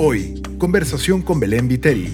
[0.00, 2.06] Hoy, conversación con Belén Viteri,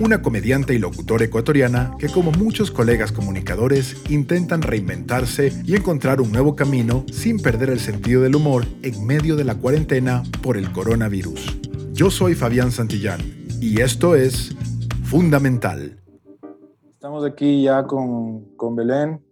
[0.00, 6.32] una comediante y locutora ecuatoriana que como muchos colegas comunicadores intentan reinventarse y encontrar un
[6.32, 10.72] nuevo camino sin perder el sentido del humor en medio de la cuarentena por el
[10.72, 11.56] coronavirus.
[11.92, 13.20] Yo soy Fabián Santillán
[13.60, 14.52] y esto es
[15.04, 16.02] Fundamental.
[16.94, 19.24] Estamos aquí ya con, con Belén.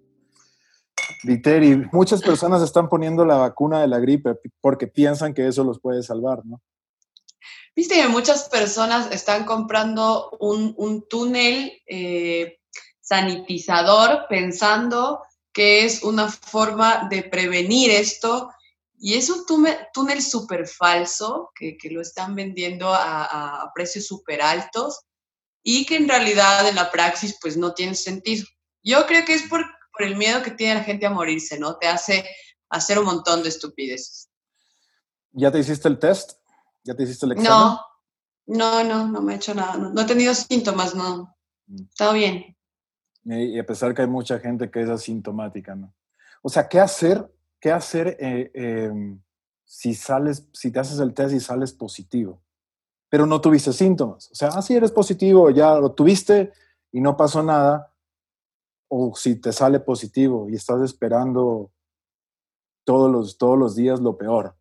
[1.24, 5.80] Viteri, muchas personas están poniendo la vacuna de la gripe porque piensan que eso los
[5.80, 6.60] puede salvar, ¿no?
[7.78, 12.58] Viste que muchas personas están comprando un, túnel eh,
[13.00, 18.50] sanitizador pensando que es una forma de prevenir esto
[18.98, 25.02] y es un túnel, súper falso que, lo están vendiendo a, precios súper altos
[25.62, 28.44] y que en realidad en la praxis pues no tiene sentido.
[28.82, 31.76] Yo creo que es por, por el miedo que tiene la gente a morirse, ¿no?
[31.76, 32.28] Te hace
[32.70, 34.30] hacer un montón de estupideces.
[35.30, 36.38] ¿Ya te hiciste el test?
[36.84, 37.50] ¿Ya te hiciste el examen?
[37.50, 37.80] No,
[38.46, 39.76] no, no, no me he hecho nada.
[39.76, 41.36] No, he tenido síntomas, no.
[41.66, 41.82] Mm.
[41.82, 42.56] Está bien.
[43.24, 45.94] Y a pesar que hay mucha gente que es asintomática, ¿no?
[46.42, 47.30] O sea, ¿qué hacer?
[47.60, 49.20] ¿Qué hacer eh, em,
[49.64, 52.40] si sales, si te haces el test y sales positivo?
[53.10, 54.30] Pero no tuviste síntomas.
[54.30, 56.52] O sea, ah, sí eres positivo, ya lo tuviste
[56.92, 57.92] y no pasó nada.
[58.88, 61.70] O si te sale positivo y estás esperando
[62.84, 64.57] todos los, todos los días lo peor.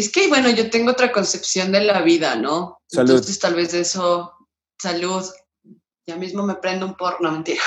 [0.00, 2.80] Es que, bueno, yo tengo otra concepción de la vida, ¿no?
[2.86, 3.10] Salud.
[3.10, 4.32] Entonces, tal vez de eso,
[4.80, 5.22] salud,
[6.06, 7.62] ya mismo me prendo un porno, mentira.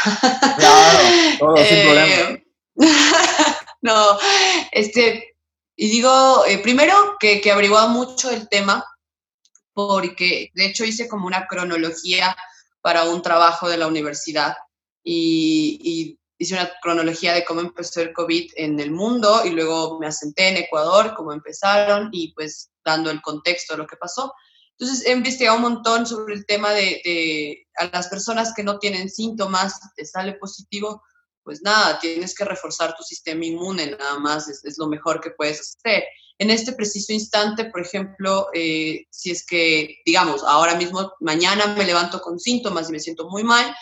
[0.58, 1.00] Claro,
[1.38, 2.39] todo sin eh, problema.
[3.84, 4.17] no,
[4.72, 5.36] este,
[5.76, 7.54] y digo, eh, primero que, que
[7.89, 8.84] mucho el tema,
[9.76, 12.36] porque de hecho hice como una cronología
[12.81, 14.56] para un trabajo de la universidad
[15.04, 19.99] y, y hice una cronología de cómo empezó el COVID en el mundo y luego
[19.99, 24.33] me asenté en Ecuador, cómo empezaron y pues dando el contexto de lo que pasó.
[24.77, 29.09] Entonces he investigado un montón sobre el tema de, a las personas que no tienen
[29.09, 31.04] síntomas, te sale positivo,
[31.43, 35.60] pues nada, tienes que reforzar tu sistema inmune, nada más es, lo mejor que puedes
[35.60, 36.04] hacer.
[36.39, 41.86] En este preciso instante, por ejemplo, eh, si es que, digamos, ahora mismo, mañana me
[41.86, 43.73] levanto con síntomas y me siento muy mal,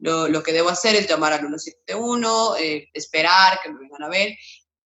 [0.00, 4.36] lo, que debo hacer es llamar al 171, eh, esperar que me vengan a ver.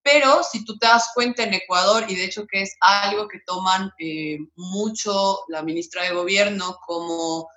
[0.03, 3.41] Pero si tú te das cuenta en Ecuador, y de hecho que es algo que
[3.47, 7.49] toman eh, mucho la ministra de Gobierno como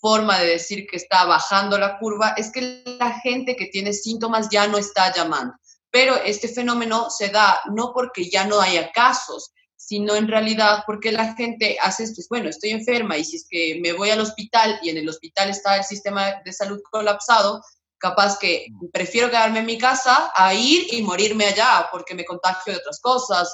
[0.00, 4.48] forma de decir que está bajando la curva, es que la gente que tiene síntomas
[4.50, 5.54] ya no está llamando.
[5.92, 9.52] Pero este fenómeno se da no porque ya no haya casos,
[9.84, 13.46] sino en realidad porque la gente hace esto, es bueno, estoy enferma y si es
[13.50, 17.60] que me voy al hospital y en el hospital está el sistema de salud colapsado,
[17.98, 22.72] capaz que prefiero quedarme en mi casa a ir y morirme allá porque me contagio
[22.72, 23.52] de otras cosas.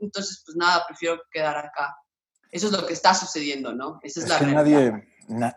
[0.00, 1.96] entonces, pues nada, prefiero quedar acá.
[2.50, 4.00] Eso es lo que está sucediendo, ¿no?
[4.02, 5.08] Esa es, la que nadie,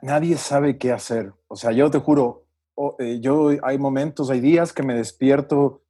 [0.04, 1.34] nadie sabe qué hacer.
[1.48, 2.46] O sea, yo te juro,
[3.00, 5.84] eh, yo hay momentos, hay días que me despierto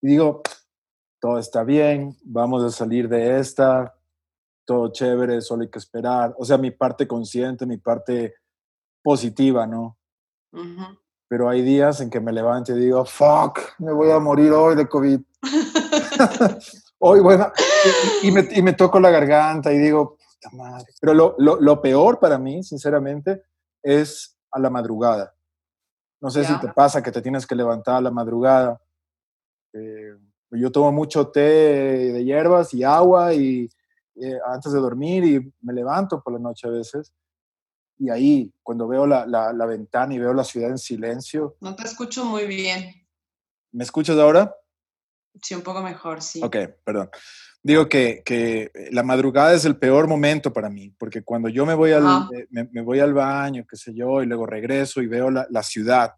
[0.00, 0.42] y digo,
[1.20, 3.94] todo está bien, vamos a salir de esta,
[4.64, 6.34] todo chévere, solo hay que esperar.
[6.38, 8.34] O sea, mi parte consciente, mi parte
[9.02, 9.98] positiva, ¿no?
[11.28, 14.74] Pero hay días en que me levanto y digo, fuck, me voy a morir hoy
[14.74, 15.20] de COVID.
[16.98, 17.52] hoy, bueno,
[18.22, 20.86] y, me, y, me, toco la garganta y digo, puta madre.
[21.00, 23.44] Pero lo, lo, lo, peor para mí, sinceramente,
[23.82, 25.34] es a la madrugada.
[26.20, 28.80] No sé si te pasa que te tienes que levantar a la madrugada.
[29.72, 30.14] Eh,
[30.50, 33.68] yo tomo mucho té de hierbas y agua y
[34.16, 37.12] eh, antes de dormir y me levanto por la noche a veces.
[37.98, 41.56] Y ahí, cuando veo la, la, ventana y veo la ciudad en silencio.
[41.60, 43.06] No te escucho muy bien.
[43.72, 44.54] ¿Me escuchas ahora?
[45.42, 46.40] Sí, un poco mejor, sí.
[46.42, 47.10] Ok, perdón.
[47.62, 51.74] Digo que, que la madrugada es el peor momento para mí, porque cuando yo me
[51.74, 55.06] voy al, eh, me, me, voy al baño, qué sé yo, y luego regreso y
[55.06, 56.14] veo la, la ciudad,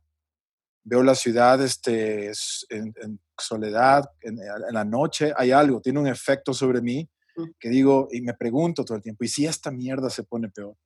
[0.84, 2.30] veo la ciudad este,
[2.70, 4.38] en, en soledad, en,
[4.70, 7.44] la noche, hay algo, tiene un efecto sobre mí mm.
[7.58, 10.76] que digo, y me pregunto todo el tiempo, ¿y si esta mierda se pone peor?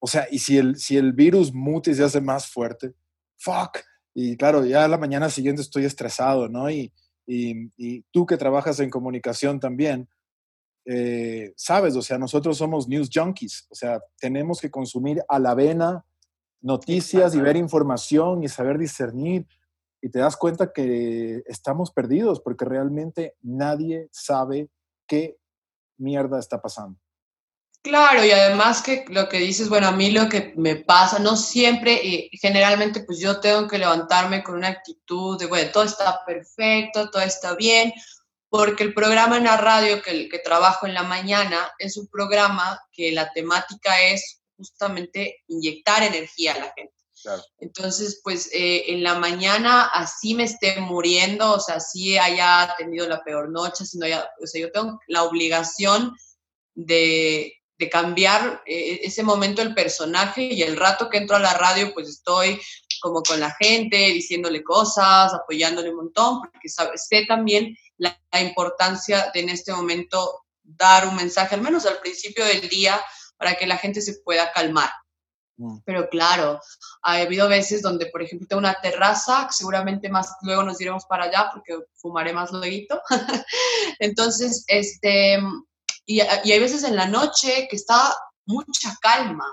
[0.00, 2.94] O sea, ¿y si el, si el virus mute y se hace más fuerte?
[3.38, 3.78] Fuck.
[4.14, 6.70] Y claro, ya la mañana siguiente estoy estresado, ¿no?
[6.70, 6.92] Y,
[7.26, 10.08] y, y tú que trabajas en comunicación también,
[10.90, 15.54] eh, sabes, o sea, nosotros somos news junkies, o sea, tenemos que consumir a la
[15.54, 16.02] vena
[16.62, 19.46] noticias y ver información y saber discernir.
[20.00, 24.68] Y te das cuenta que estamos perdidos porque realmente nadie sabe
[25.06, 25.38] qué
[25.98, 26.98] mierda está pasando.
[27.82, 31.36] Claro, y además que lo que dices, bueno, a mí lo que me pasa, no
[31.36, 36.24] siempre, y generalmente pues yo tengo que levantarme con una actitud de, bueno, todo está
[36.26, 37.92] perfecto, todo está bien,
[38.50, 42.80] porque el programa en la radio que, que trabajo en la mañana es un programa
[42.92, 46.97] que la temática es justamente inyectar energía a la gente.
[47.58, 53.08] Entonces, pues eh, en la mañana así me esté muriendo, o sea, así haya tenido
[53.08, 56.14] la peor noche, sino haya, o sea, yo tengo la obligación
[56.74, 57.54] de,
[57.92, 62.08] cambiar eh, ese momento el personaje y el rato que entro a la radio, pues
[62.08, 62.60] estoy
[63.00, 69.40] como con la gente, diciéndole cosas, apoyándole un montón, porque sé también la, importancia de
[69.40, 73.00] en este momento dar un mensaje, al menos al principio del día,
[73.36, 74.90] para que la gente se pueda calmar.
[75.58, 75.78] Mm.
[75.84, 76.60] Pero claro,
[77.02, 81.24] ha habido veces donde, por ejemplo, tengo una terraza, seguramente más luego nos iremos para
[81.24, 83.00] allá porque fumaré más luego.
[83.98, 85.38] Entonces, este,
[86.06, 88.14] y, y, hay veces en la noche que está
[88.46, 89.46] mucha calma.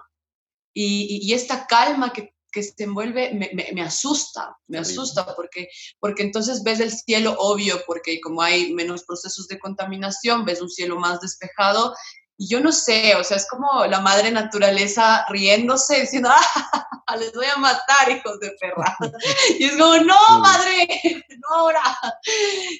[0.73, 5.69] Y, y, esta calma que, que se envuelve me, me, me asusta, me asusta porque,
[5.99, 10.69] porque entonces ves el cielo obvio, porque como hay menos procesos de contaminación, ves un
[10.69, 11.95] cielo más despejado
[12.37, 17.15] y yo no sé, o sea, es como la madre naturaleza riéndose, diciendo, ¡ah!
[17.17, 18.97] Les voy a matar, hijos de perra.
[19.59, 20.87] Y es como, no, madre,
[21.39, 21.81] no ahora.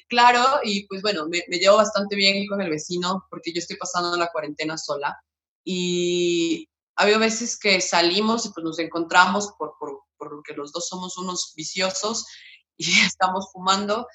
[0.08, 4.16] Claro, y pues bueno, me, llevo bastante bien con el vecino porque yo estoy pasando
[4.16, 5.18] la cuarentena sola.
[5.64, 10.86] Y ha habido veces que salimos y pues nos encontramos por, por, porque los dos
[10.88, 12.26] somos unos viciosos
[12.76, 14.06] y estamos fumando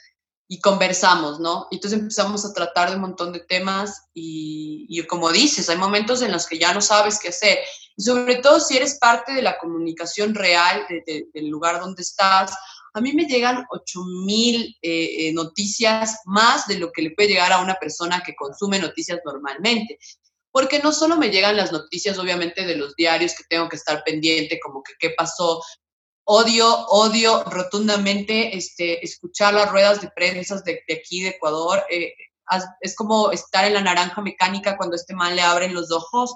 [0.51, 1.69] y conversamos, ¿no?
[1.71, 6.21] Entonces empezamos a tratar de un montón de temas y, y, como dices, hay momentos
[6.21, 7.59] en los que ya no sabes qué hacer.
[7.95, 12.53] Y sobre todo si eres parte de la comunicación real del lugar donde estás.
[12.93, 17.53] A mí me llegan 8000 eh, eh, noticias más de lo que le puede llegar
[17.53, 19.99] a una persona que consume noticias normalmente.
[20.51, 24.03] Porque no solo me llegan las noticias, obviamente, de los diarios que tengo que estar
[24.03, 25.61] pendiente, como que qué pasó
[26.31, 31.83] odio, odio rotundamente este, escuchar las ruedas de prensa de, aquí de Ecuador.
[31.89, 32.13] Eh,
[32.79, 36.33] es como estar en la naranja mecánica cuando este man le abren los ojos.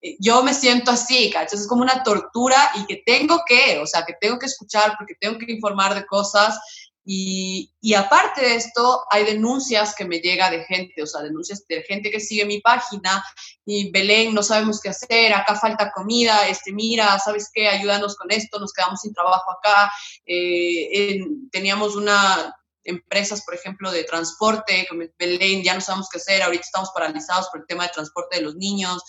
[0.00, 1.58] Eh, yo me siento así, ¿cachai?
[1.58, 5.14] Es como una tortura y que tengo que, o sea, que tengo que escuchar porque
[5.20, 6.58] tengo que informar de cosas
[7.08, 11.64] y, y, aparte de esto, hay denuncias que me llega de gente, o sea, denuncias
[11.68, 13.24] de gente que sigue mi página
[13.64, 17.68] y Belén, no sabemos qué hacer, acá falta comida, este, mira, ¿sabes qué?
[17.68, 19.92] Ayúdanos con esto, nos quedamos sin trabajo acá.
[20.26, 21.20] Eh,
[21.52, 26.62] teníamos una empresas, por ejemplo, de transporte, como Belén, ya no sabemos qué hacer, ahorita
[26.64, 29.02] estamos paralizados por el tema de transporte de los niños.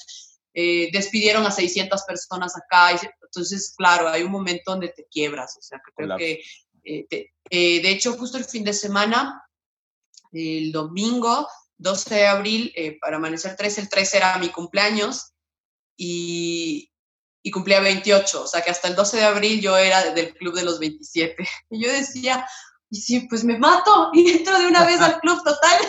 [0.54, 5.62] Eh, despidieron a 600 personas acá, entonces, claro, hay un momento donde te quiebras, o
[5.62, 6.42] sea, que creo que
[6.88, 9.44] eh, eh, de hecho, justo el fin de semana,
[10.32, 11.48] el domingo
[11.78, 15.34] 12 de abril, eh, para amanecer 13, el 13 era mi cumpleaños
[15.96, 16.92] y,
[17.44, 20.56] y cumplía 28, o sea que hasta el 12 de abril yo era del club
[20.56, 21.36] de los 27.
[21.70, 22.48] Y yo decía,
[22.90, 25.82] y sí, pues me mato y entro de una vez al club total.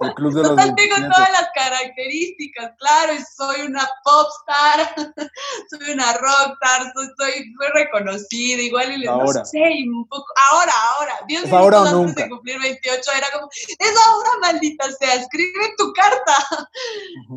[0.00, 4.94] El club de total tengo todas las características, claro, soy una popstar,
[5.70, 9.40] soy una rockstar, soy, soy, reconocida, igual y les ahora.
[9.40, 12.22] no sé, un poco, ahora, ahora, Dios mío, antes nunca.
[12.24, 16.36] de cumplir 28 era como, es ahora, maldita sea, escribe tu carta.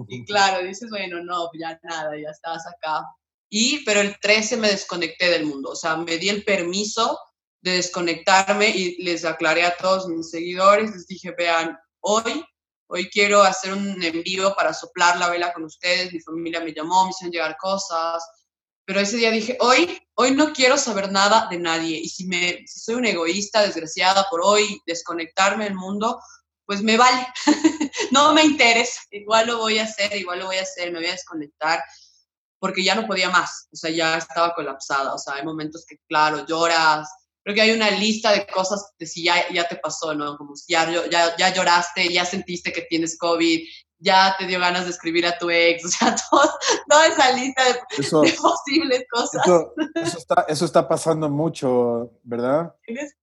[0.07, 3.05] y claro, dices, bueno, no, ya nada, ya estabas acá.
[3.49, 7.19] Y, pero el 13 me desconecté del mundo, o sea, me di el permiso
[7.61, 12.43] de desconectarme y les aclaré a todos mis seguidores, les dije, vean, hoy,
[12.87, 17.05] hoy quiero hacer un envío para soplar la vela con ustedes, mi familia me llamó,
[17.05, 18.23] me hicieron llegar cosas,
[18.85, 22.65] pero ese día dije, hoy, hoy no quiero saber nada de nadie y si, me,
[22.65, 26.19] si soy una egoísta, desgraciada por hoy desconectarme del mundo,
[26.65, 27.27] pues me vale,
[28.11, 31.07] no me interesa, igual lo voy a hacer, igual lo voy a hacer, me voy
[31.09, 31.83] a desconectar
[32.57, 35.97] porque ya no podía más, o sea, ya estaba colapsada, o sea, hay momentos que,
[36.07, 37.09] claro, lloras,
[37.43, 40.37] creo que hay una lista de cosas de si ya, ya te pasó, ¿no?
[40.37, 43.61] Como si ya, ya, ya lloraste, ya sentiste que tienes COVID,
[44.01, 46.15] ya te dio ganas de escribir a tu ex, o sea,
[46.89, 49.43] toda esa lista de, posibles cosas.
[49.95, 52.73] Eso, está, eso está pasando mucho, ¿verdad?
[52.85, 53.15] ¿Tienes,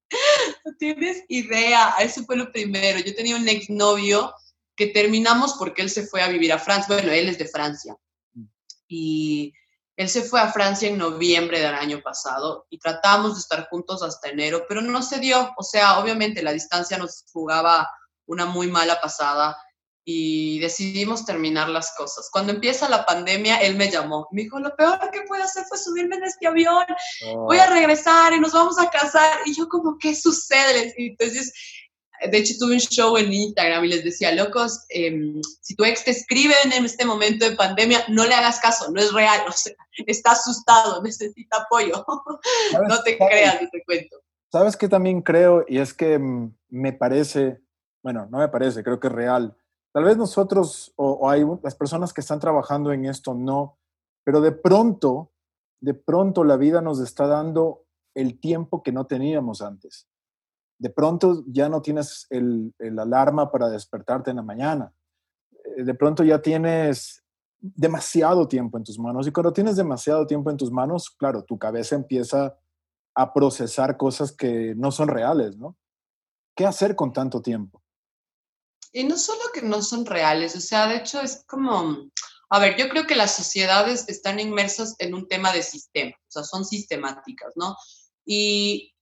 [0.65, 2.99] no tienes idea, eso fue lo primero.
[3.01, 4.33] Yo tenía un exnovio
[4.77, 7.97] que terminamos porque él se fue a vivir a Francia, bueno, él es de Francia.
[8.35, 8.45] Mm.
[8.89, 9.53] Y
[9.99, 14.01] él se fue a Francia en noviembre del año pasado y tratamos de estar juntos
[14.01, 15.53] hasta enero, pero no se dio.
[15.57, 17.91] O sea, obviamente la distancia nos jugaba
[18.25, 19.57] una muy mala pasada
[20.05, 22.29] y decidimos terminar las cosas.
[22.31, 24.29] Cuando empieza la pandemia, él me llamó.
[24.31, 26.87] Me dijo, lo peor que puedo hacer fue subirme en este avión.
[27.35, 29.41] Voy a regresar y nos vamos a casar.
[29.47, 30.95] Y yo como, ¿qué sucede?
[30.97, 31.53] Y entonces
[32.21, 36.05] de hecho, tuve un show en Instagram y les decía, locos, em, si tu ex
[36.05, 39.53] te escribe en este momento de pandemia, no le hagas caso, no es real, o
[39.53, 39.75] sea,
[40.07, 42.05] está asustado, necesita apoyo.
[42.89, 44.17] no te creas, te cuento.
[44.51, 45.65] ¿Sabes qué también creo?
[45.69, 47.61] Y es que mm, me parece,
[48.03, 49.57] Bueno, no me parece, creo que es real.
[49.93, 53.79] Tal vez nosotros o, hay las personas que están trabajando en esto no,
[54.25, 55.33] pero de pronto,
[55.81, 57.85] de pronto la vida nos está dando
[58.15, 60.08] el tiempo que no teníamos antes.
[60.79, 64.93] De pronto ya no tienes el, alarma para despertarte en la mañana.
[65.77, 67.25] Eh, de pronto ya tienes
[67.61, 71.59] demasiado tiempo en tus manos y cuando tienes demasiado tiempo en tus manos, claro, tu
[71.59, 72.57] cabeza empieza
[73.15, 75.77] a procesar cosas que no son reales, ¿no?
[76.55, 77.83] ¿Qué hacer con tanto tiempo?
[78.93, 82.11] Y no solo que no son reales, o sea, de hecho es como,
[82.49, 86.31] a ver, yo creo que las sociedades están inmersas en un tema de sistema, o
[86.31, 87.77] sea, son sistemáticas, ¿no?
[88.25, 88.95] Y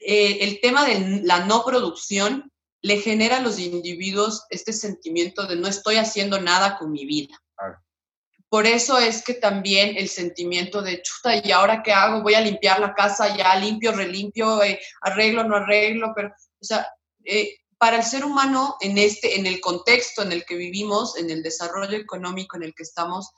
[0.00, 2.52] eh, el tema de la no producción
[2.82, 7.34] le genera a los individuos este sentimiento de no estoy haciendo nada con mi vida.
[8.48, 12.22] Por eso es que también el sentimiento de chuta, ¿y ahora qué hago?
[12.22, 16.88] Voy a limpiar la casa, ya limpio, relimpio, eh, arreglo, no arreglo, pero, o sea,
[17.24, 21.28] eh, para el ser humano en este, en el contexto en el que vivimos, en
[21.28, 23.30] el desarrollo económico en el que estamos,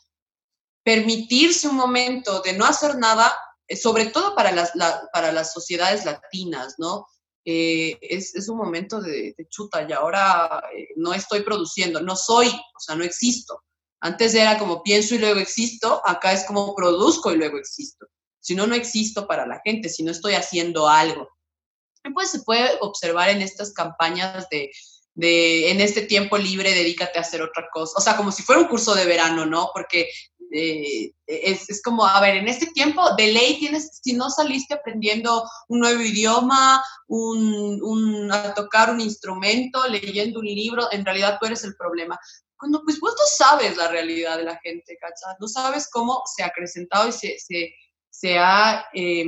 [0.84, 3.36] permitirse un momento de no hacer nada,
[3.76, 4.72] sobre todo para las,
[5.12, 7.06] para las sociedades latinas, ¿no?
[7.44, 10.62] es, es, un momento de, chuta y ahora
[10.96, 13.62] no estoy produciendo, no soy, o sea, no existo.
[14.00, 18.06] Antes era como pienso y luego existo, acá es como produzco y luego existo.
[18.40, 21.28] Si no, no existo para la gente, si no estoy haciendo algo.
[22.04, 24.70] Y pues se puede observar en estas campañas de,
[25.14, 27.92] de, en este tiempo libre, dedícate a hacer otra cosa.
[27.98, 29.70] O sea, como si fuera un curso de verano, ¿no?
[29.74, 30.08] Porque
[30.52, 34.74] eh, es, es, como, a ver, en este tiempo de ley tienes, si no saliste
[34.74, 41.38] aprendiendo un nuevo idioma, un, un, a tocar un instrumento, leyendo un libro, en realidad
[41.40, 42.18] tú eres el problema
[42.60, 45.34] cuando pues vos no sabes la realidad de la gente, ¿cachai?
[45.40, 47.72] No sabes cómo se ha acrecentado y se, se,
[48.10, 49.26] se ha, eh,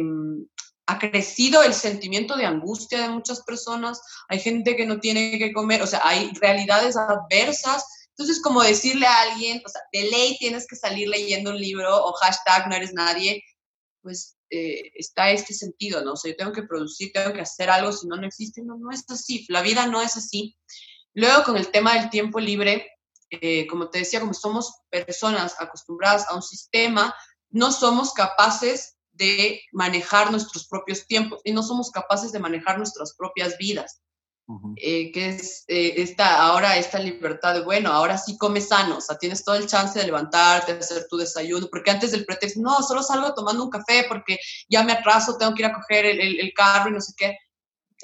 [0.87, 4.03] ha crecido el sentimiento de angustia de muchas personas.
[4.29, 8.02] Hay gente que no tiene que comer, o sea, hay realidades adversas.
[8.17, 12.05] Entonces, como decirle a alguien, o sea, de ley tienes que salir leyendo un libro
[12.05, 13.43] o hashtag no eres nadie,
[14.03, 16.13] pues eh, está este sentido, ¿no?
[16.13, 18.63] O sea, yo tengo que producir, tengo que hacer algo, si no, no existe.
[18.63, 19.47] No, no es así.
[19.49, 20.59] La vida no es así.
[21.15, 22.87] Luego, con el tema del tiempo libre,
[23.31, 27.15] eh, como te decía, como somos personas acostumbradas a un sistema,
[27.49, 33.15] no somos capaces de manejar nuestros propios tiempos y no somos capaces de manejar nuestras
[33.17, 34.03] propias vidas.
[34.77, 39.01] Eh, que es eh, esta, ahora esta libertad de, bueno, ahora sí comes sano, o
[39.01, 42.61] sea, tienes todo el chance de levantarte, de hacer tu desayuno, porque antes del pretexto,
[42.61, 46.05] no, solo salgo tomando un café porque ya me atraso, tengo que ir a coger
[46.07, 47.39] el, el, carro y no sé qué.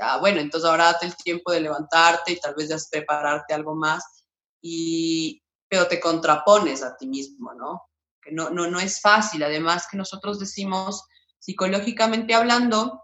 [0.01, 3.75] Ah, bueno, entonces ahora date el tiempo de levantarte y tal vez ya prepararte algo
[3.75, 4.25] más
[4.63, 7.83] y, pero te contrapones a ti mismo, ¿no?
[8.23, 9.43] Que no, no, no es fácil.
[9.43, 11.05] Además que nosotros decimos,
[11.39, 13.03] psicológicamente hablando,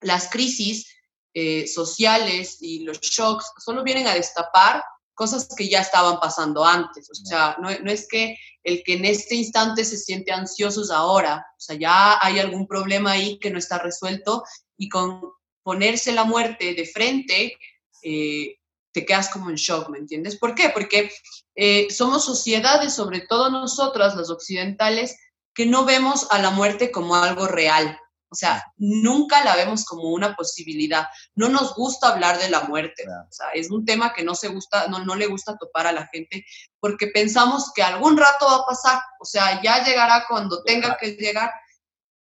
[0.00, 0.93] las crisis
[1.34, 4.82] eh, sociales y los shocks solo vienen a destapar
[5.14, 7.10] cosas que ya estaban pasando antes.
[7.10, 10.90] O sea, no, no, es que el que en este instante se siente ansioso es
[10.90, 11.46] ahora.
[11.56, 14.44] O sea, ya hay algún problema ahí que no está resuelto
[14.76, 15.20] y con
[15.62, 17.56] ponerse la muerte de frente,
[18.02, 18.58] eh,
[18.92, 20.36] te quedas como en shock, ¿me entiendes?
[20.36, 20.68] ¿Por qué?
[20.68, 21.10] Porque
[21.56, 25.16] eh, somos sociedades, sobre todo nosotras, las occidentales,
[25.52, 27.98] que no vemos a la muerte como algo real.
[28.28, 31.06] O sea, nunca la vemos como una posibilidad.
[31.34, 33.04] No nos gusta hablar de la muerte.
[33.06, 35.92] O sea, es un tema que no se gusta, no, no le gusta topar a
[35.92, 36.44] la gente
[36.80, 39.00] porque pensamos que algún rato va a pasar.
[39.20, 41.52] O sea, ya llegará cuando tenga que llegar.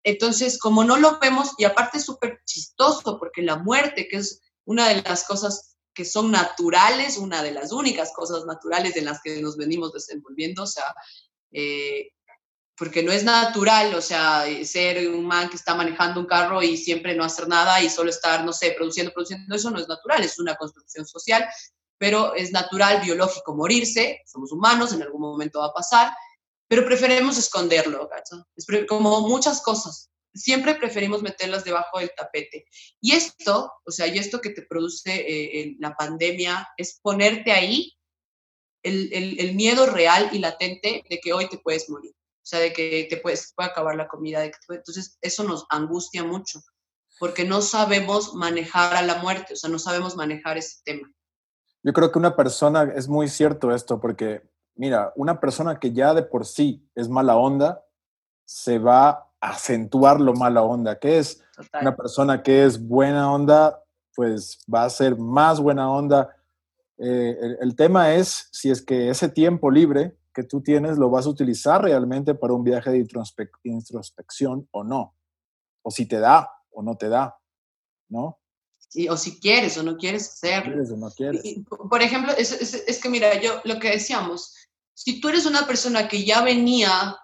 [0.03, 4.41] Entonces, como no lo vemos, y aparte es súper chistoso porque la muerte, que es
[4.65, 9.21] una de las cosas que son naturales, una de las únicas cosas naturales en las
[9.21, 10.95] que nos venimos desenvolviendo, o sea,
[11.51, 12.11] eh,
[12.81, 16.77] porque no es natural, o sea, ser un man que está manejando un carro y
[16.77, 20.23] siempre no hacer nada y solo estar, no sé, produciendo, produciendo, eso no es natural,
[20.23, 21.47] es una construcción social,
[21.99, 26.11] pero es natural, biológico, morirse, somos humanos, en algún momento va a pasar,
[26.67, 28.47] pero preferimos esconderlo, ¿cacho?
[28.55, 32.65] Es como muchas cosas, siempre preferimos meterlas debajo del tapete.
[32.99, 37.95] Y esto, o sea, y esto que te produce eh, la pandemia es ponerte ahí
[38.81, 42.73] el, el, miedo real y latente de que hoy te puedes morir, o sea, de
[42.73, 44.39] que te puedes, puede acabar la comida.
[44.39, 46.61] De que entonces, eso nos angustia mucho,
[47.19, 51.11] porque no sabemos manejar a la muerte, o sea, no sabemos manejar ese tema.
[51.83, 54.43] Yo creo que una persona, es muy cierto esto, porque
[54.75, 57.83] mira, una persona que ya de por sí es mala onda,
[58.45, 61.43] se va acentuar lo mala onda que es.
[61.79, 63.83] Una persona que es buena onda,
[64.15, 66.35] pues va a ser más buena onda.
[66.97, 71.25] Eh, el, tema es si es que ese tiempo libre que tú tienes lo vas
[71.25, 73.05] a utilizar realmente para un viaje de
[73.63, 75.15] introspección o no.
[75.81, 77.37] O si te da o no te da,
[78.09, 78.41] ¿no?
[79.09, 80.73] o si quieres o no quieres hacerlo.
[80.73, 81.41] ¿Quieres o no quieres?
[81.89, 84.53] por ejemplo, es, es, que mira, yo lo que decíamos,
[84.93, 87.17] si tú eres una persona que ya venía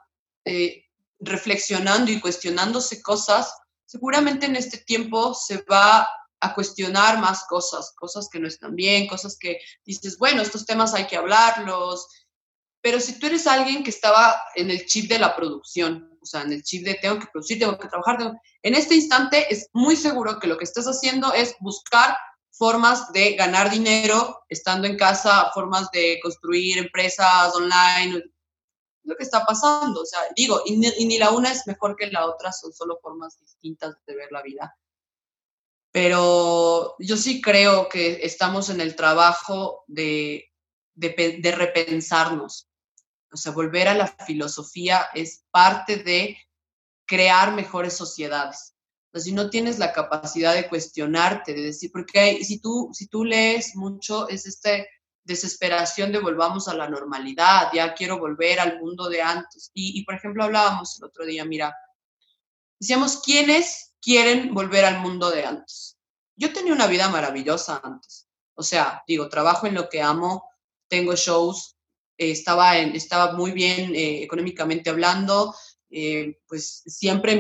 [0.46, 0.86] eh,
[1.20, 3.54] reflexionando y cuestionándose cosas,
[3.86, 6.08] seguramente en este tiempo se va
[6.40, 10.94] a cuestionar más cosas, cosas que no están bien, cosas que dices, bueno, estos temas
[10.94, 12.08] hay que hablarlos,
[12.82, 16.42] pero si tú eres alguien que estaba en el chip de la producción, o sea,
[16.42, 19.96] en el chip de tengo que producir, tengo que trabajar, en este instante es muy
[19.96, 22.18] seguro que lo que estás haciendo es buscar
[22.52, 28.24] formas de ganar dinero estando en casa, formas de construir empresas online,
[29.04, 30.02] lo que está pasando.
[30.02, 33.40] O sea, digo, y ni, la una es mejor que la otra, son solo formas
[33.40, 34.76] distintas de ver la vida.
[35.92, 40.52] Pero yo sí creo que estamos en el trabajo de,
[40.96, 42.67] de repensarnos.
[43.32, 46.38] O sea, volver a la filosofía es parte de
[47.06, 48.76] crear mejores sociedades.
[49.14, 53.24] O si no tienes la capacidad de cuestionarte, de decir, porque si tú, si tú
[53.24, 54.72] lees mucho, es esta
[55.24, 59.72] desesperación de volvamos a la normalidad, ya quiero volver al mundo de antes.
[59.74, 61.76] Y, y por ejemplo, hablábamos el otro día, mira,
[62.80, 65.98] decíamos, ¿quiénes quieren volver al mundo de antes?
[66.36, 68.28] Yo tenía una vida maravillosa antes.
[68.56, 70.50] O sea, digo, trabajo en lo que amo,
[70.88, 71.77] tengo shows,
[72.18, 75.56] estaba, en, estaba muy bien eh, económicamente hablando,
[75.90, 77.40] eh, pues siempre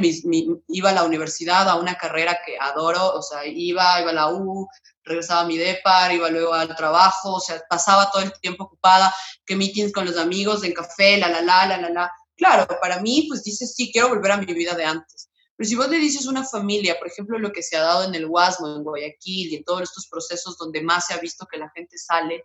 [0.69, 4.33] iba a la universidad, a una carrera que adoro, o sea, iba, iba a la
[4.33, 4.67] U,
[5.03, 9.13] regresaba a mi depar, iba luego al trabajo, o sea, pasaba todo el tiempo ocupada,
[9.45, 12.11] que meetings con los amigos, en café, la, la, la, la, la, la.
[12.35, 15.29] Claro, para mí, pues dices, sí, quiero volver a mi vida de antes.
[15.57, 18.13] Pero si vos le dices una familia, por ejemplo, lo que se ha dado en
[18.13, 21.57] el Guasmo, en Guayaquil y en todos estos procesos donde más se ha visto que
[21.57, 22.43] la gente sale,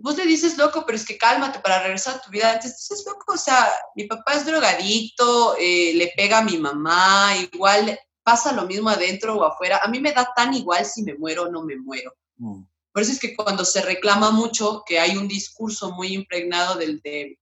[0.00, 2.76] vos le dices, loco, pero es que cálmate para regresar a tu vida antes.
[2.76, 7.98] Dices, loco, o sea, mi papá es drogadicto, eh, le pega a mi mamá, igual
[8.22, 9.80] pasa lo mismo adentro o afuera.
[9.82, 12.12] A mí me da tan igual si me muero o no me muero.
[12.36, 12.62] Mm.
[12.92, 17.00] Por eso es que cuando se reclama mucho que hay un discurso muy impregnado del
[17.00, 17.38] de,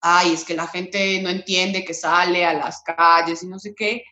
[0.00, 3.74] ay, es que la gente no entiende que sale a las calles y no sé
[3.74, 4.04] qué,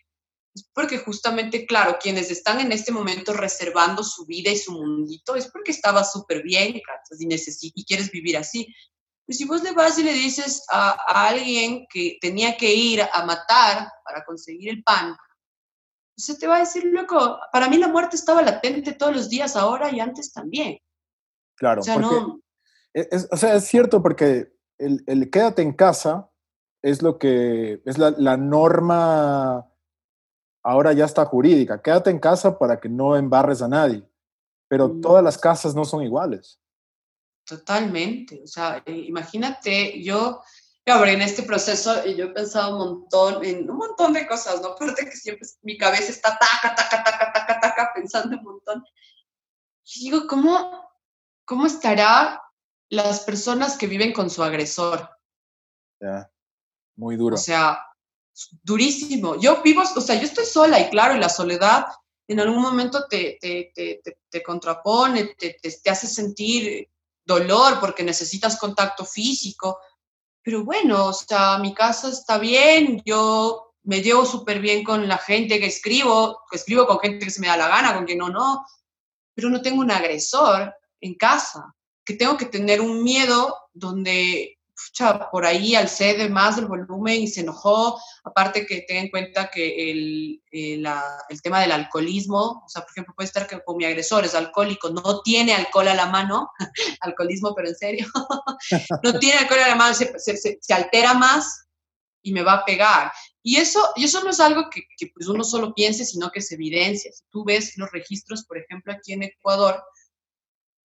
[0.54, 5.34] es porque justamente, claro, quienes están en este momento reservando su vida y su mundito,
[5.34, 6.82] es porque estaba súper bien y,
[7.74, 8.66] y quieres vivir así.
[9.24, 10.90] Pues si vos le vas y le dices a,
[11.28, 15.16] alguien que tenía que ir a matar para conseguir el pan,
[16.14, 19.30] pues se te va a decir, loco, para mí la muerte estaba latente todos los
[19.30, 20.78] días, ahora y antes también.
[21.56, 22.42] Claro, o sea, no...
[22.92, 26.28] es, o sea, es cierto porque el, el, quédate en casa
[26.82, 29.71] es lo que es la, la norma
[30.62, 31.80] ahora ya está jurídica.
[31.80, 34.06] Quédate en casa para que no embarres a nadie.
[34.68, 35.00] Pero mm.
[35.00, 36.60] todas las casas no son iguales.
[37.44, 38.42] Totalmente.
[38.44, 40.42] O sea, eh, imagínate, yo,
[40.86, 44.68] en este proceso yo he pensado un montón, en un montón de cosas, ¿no?
[44.68, 48.84] Aparte que siempre mi cabeza está taca, taca, taca, taca, taca, pensando un montón.
[49.84, 50.88] Y digo, ¿cómo,
[51.44, 52.40] cómo estará
[52.88, 55.08] las personas que viven con su agresor?
[56.00, 56.30] Ya,
[56.96, 57.34] muy duro.
[57.34, 57.84] O sea,
[58.62, 59.40] durísimo.
[59.40, 61.86] Yo vivo, o sea, yo estoy sola y claro, y la soledad
[62.28, 66.88] en algún momento te, te, te, te contrapone, te, hace sentir
[67.24, 69.78] dolor porque necesitas contacto físico.
[70.42, 75.18] Pero bueno, o sea, mi casa está bien, yo me llevo súper bien con la
[75.18, 78.18] gente que escribo, que escribo con gente que se me da la gana, con quien
[78.18, 78.64] no, no,
[79.34, 84.58] pero no tengo un agresor en casa, que tengo que tener un miedo donde
[85.30, 88.00] por ahí alcé de más del volumen y se enojó.
[88.24, 90.92] Aparte que ten en cuenta que el, el, eh,
[91.28, 94.34] el, tema del alcoholismo, o sea, por ejemplo, puede estar que con mi agresor es
[94.34, 96.50] alcohólico, no tiene alcohol a la mano,
[97.00, 98.06] alcoholismo, pero en serio,
[99.02, 101.66] no tiene alcohol a la mano, se, se, se, altera más
[102.22, 103.12] y me va a pegar.
[103.42, 106.40] Y eso, y eso no es algo que, que pues uno solo piense, sino que
[106.40, 107.10] se evidencia.
[107.12, 109.82] Si tú ves los registros, por ejemplo, aquí en Ecuador,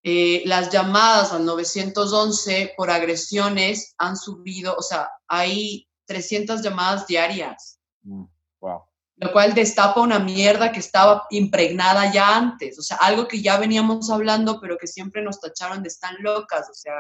[0.04, 7.80] eh, las llamadas al 911 por agresiones han subido, o sea, hay 300 llamadas diarias.
[8.04, 8.26] Mm,
[8.62, 8.82] wow.
[9.18, 13.58] Lo cual destapa una mierda que estaba impregnada ya antes, o sea, algo que ya
[13.58, 16.94] veníamos hablando, pero que siempre nos tacharon de están locas, o sea,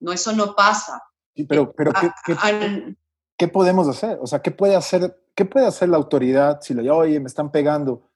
[0.00, 1.02] no, eso no pasa.
[1.48, 2.96] pero, pero ¿qué, qué,
[3.38, 4.18] qué, podemos hacer?
[4.20, 7.50] O sea, ¿qué puede hacer, qué puede hacer la autoridad si le oye, me están
[7.50, 8.11] pegando?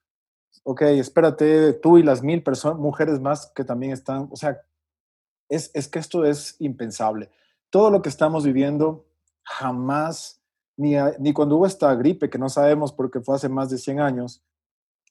[0.63, 4.61] Ok, espérate, tú y las mil personas, mujeres más que también están, o sea,
[5.49, 7.29] es, es que esto es impensable.
[7.69, 9.05] Todo lo que estamos viviendo
[9.43, 10.41] jamás,
[10.75, 13.99] ni, ni cuando hubo esta gripe, que no sabemos porque fue hace más de 100
[13.99, 14.43] años,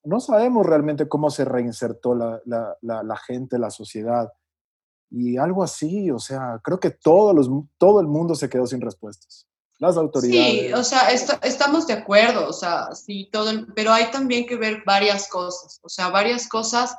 [0.04, 4.32] no sabemos realmente cómo se reinsertó la, la, la, gente, la sociedad.
[5.10, 8.80] Y algo así, o sea, creo que todos los, todo el mundo se quedó sin
[8.80, 9.46] respuestas.
[9.78, 10.66] Las autoridades.
[10.66, 14.82] Sí, o sea, estamos de acuerdo, o sea, sí, todo, pero hay también que ver
[14.86, 16.96] varias cosas, o sea, varias cosas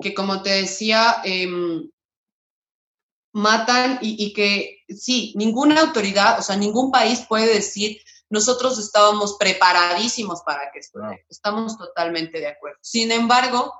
[0.00, 1.90] que, como te decía, em,
[3.32, 10.42] matan y, que, sí, ninguna autoridad, o sea, ningún país puede decir, nosotros estábamos preparadísimos
[10.42, 12.78] para que esto, estamos totalmente de acuerdo.
[12.80, 13.72] Sin embargo,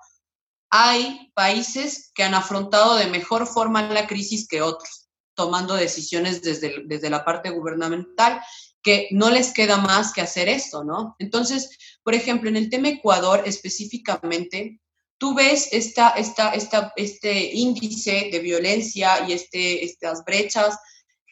[0.71, 5.06] hay países que han afrontado de mejor forma la crisis que otros,
[5.37, 8.41] tomando decisiones desde, desde la parte gubernamental,
[8.83, 11.15] que no les queda más que hacer esto, ¿no?
[11.19, 11.71] Entonces,
[12.03, 14.81] por ejemplo, en el tema Ecuador específicamente,
[15.19, 20.79] tú ves esta, esta, esta, este índice de violencia y este, estas brechas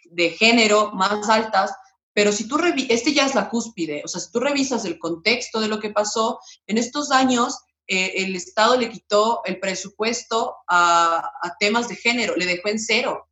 [0.05, 1.73] de género más altas,
[2.13, 5.61] pero si tú este ya es la cúspide, o sea, si tú revisas el contexto
[5.61, 11.31] de lo que pasó, en estos años eh, el Estado le quitó el presupuesto a,
[11.59, 13.29] temas de género, le dejó en cero,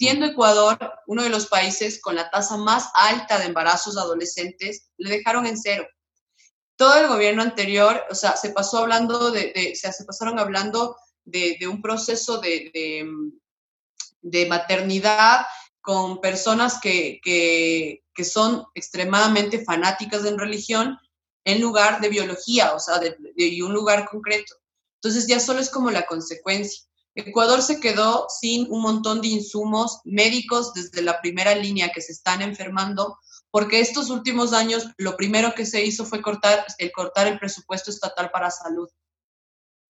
[0.00, 5.10] siendo Ecuador uno de los países con la tasa más alta de embarazos adolescentes, le
[5.10, 5.86] dejaron en cero.
[6.76, 11.82] Todo el gobierno anterior, o sea, se pasó hablando de, se pasaron hablando de, un
[11.82, 12.70] proceso de,
[14.22, 15.44] de, maternidad
[15.82, 20.98] con personas que, que, que son extremadamente fanáticas en religión
[21.44, 23.18] en lugar de biología, o sea, de,
[23.62, 24.54] un lugar concreto.
[24.94, 26.88] Entonces ya solo es como la consecuencia.
[27.14, 32.12] Ecuador se quedó sin un montón de insumos médicos desde la primera línea que se
[32.12, 33.18] están enfermando,
[33.50, 37.90] porque estos últimos años lo primero que se hizo fue cortar el, cortar el presupuesto
[37.90, 38.88] estatal para salud.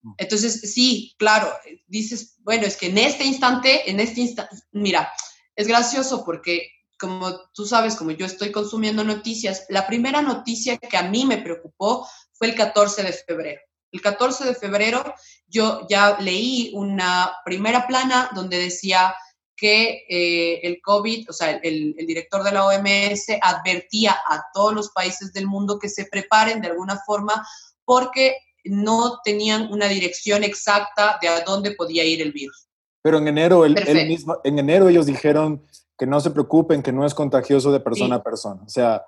[0.02, 0.12] Mm.
[0.16, 1.52] Entonces, sí, claro,
[1.86, 5.12] dices, bueno, es que en este instante, en este instante, mira,
[5.54, 10.98] es gracioso porque como tú sabes, como yo estoy consumiendo noticias, la primera noticia que
[10.98, 13.60] a mí me preocupó fue el 14 de febrero.
[13.92, 15.02] El 14 de febrero
[15.48, 19.14] yo ya leí una primera plana donde decía
[19.56, 24.72] que eh, el COVID, o sea, el, el, director de la OMS advertía a todos
[24.72, 27.46] los países del mundo que se preparen de alguna forma
[27.84, 32.68] porque no tenían una dirección exacta de a dónde podía ir el virus.
[33.02, 33.74] Pero en enero, el,
[34.06, 35.66] mismo, en enero ellos dijeron
[35.98, 38.62] que no se preocupen, que no es contagioso de persona a persona.
[38.64, 39.04] O sea...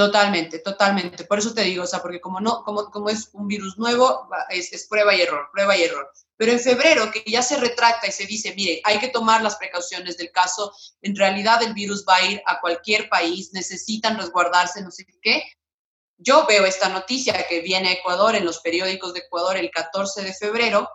[0.00, 1.24] Totalmente, totalmente.
[1.26, 4.30] Por eso te digo, o sea, porque como, no, como, como es un virus nuevo,
[4.48, 6.10] es, prueba y error, prueba y error.
[6.38, 9.56] Pero en febrero, que ya se retracta y se dice, mire, hay que tomar las
[9.56, 14.80] precauciones del caso, en realidad el virus va a ir a cualquier país, necesitan resguardarse,
[14.80, 15.42] no sé qué.
[16.16, 20.22] Yo veo esta noticia que viene a Ecuador en los periódicos de Ecuador el 14
[20.22, 20.88] de febrero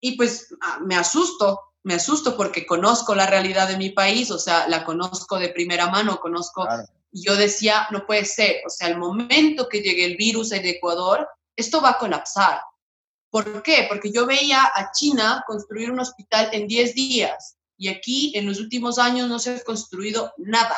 [0.00, 4.38] y pues ah, me asusto, me asusto porque conozco la realidad de mi país, o
[4.38, 6.68] sea, la conozco de primera mano, conozco,
[7.16, 10.66] y yo decía, no puede ser, o sea, el momento que llegue el virus en
[10.66, 11.26] Ecuador,
[11.56, 12.60] esto va a colapsar.
[13.30, 13.86] ¿Por qué?
[13.88, 18.60] Porque yo veía a China construir un hospital en 10 días y aquí en los
[18.60, 20.76] últimos años no se ha construido nada.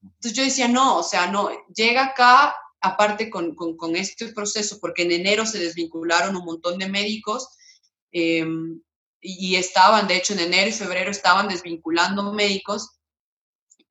[0.00, 5.02] Entonces yo decía, no, o sea, no, llega acá, aparte con, con, este proceso, porque
[5.02, 7.48] en enero se desvincularon un montón de médicos,
[8.12, 8.46] eh,
[9.20, 12.90] y estaban, de hecho, en enero y febrero estaban desvinculando médicos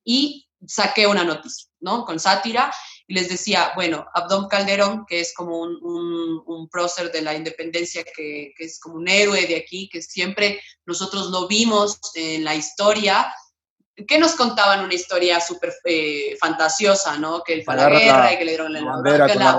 [0.02, 2.04] y saqué una noticia, ¿no?
[2.04, 2.72] Con sátira
[3.06, 8.02] y les decía, bueno, Abdón Calderón, que es como un, un, prócer de la independencia,
[8.04, 12.54] que, que, es como un héroe de aquí, que siempre nosotros lo vimos en la
[12.54, 13.32] historia,
[14.08, 17.42] que nos contaban una historia súper eh, fantasiosa, ¿no?
[17.42, 19.52] Que él fue a la guerra y que le dieron la, bandera con, la,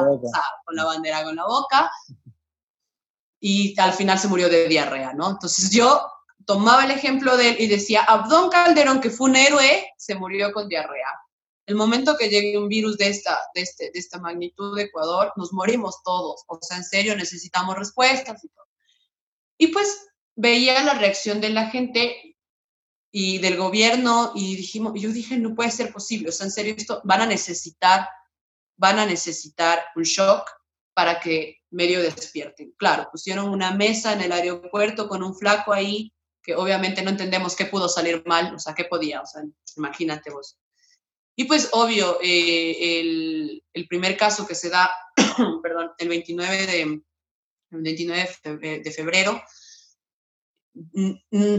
[0.65, 1.91] con la bandera con la boca
[3.39, 5.30] y al final se murió de diarrea, ¿no?
[5.30, 6.10] Entonces yo
[6.45, 10.51] tomaba el ejemplo de él y decía, Abdón Calderón, que fue un héroe, se murió
[10.53, 11.08] con diarrea.
[11.65, 15.34] El momento que llegue un virus de esta, de, este, de esta magnitud de Ecuador,
[15.36, 16.43] nos morimos todos.
[16.47, 18.65] O sea, en serio, necesitamos respuestas y todo.
[19.58, 22.38] Y pues veía la reacción de la gente
[23.12, 26.29] y del gobierno y dijimos, yo dije, no puede ser posible.
[26.29, 28.08] O sea, en serio, esto van a necesitar,
[28.77, 30.49] van a necesitar un shock
[30.93, 32.73] para que medio despierten.
[32.77, 36.13] Claro, pusieron una mesa en el aeropuerto con un flaco ahí,
[36.45, 39.41] que obviamente no entendemos qué pudo salir mal, o sea, qué podía, o sea,
[39.77, 40.58] imagínate vos.
[41.36, 44.91] Y pues obvio, eh, el, el, primer caso que se da,
[45.63, 47.01] perdón, el 29 de, el
[47.81, 48.29] 29
[48.84, 49.41] de febrero,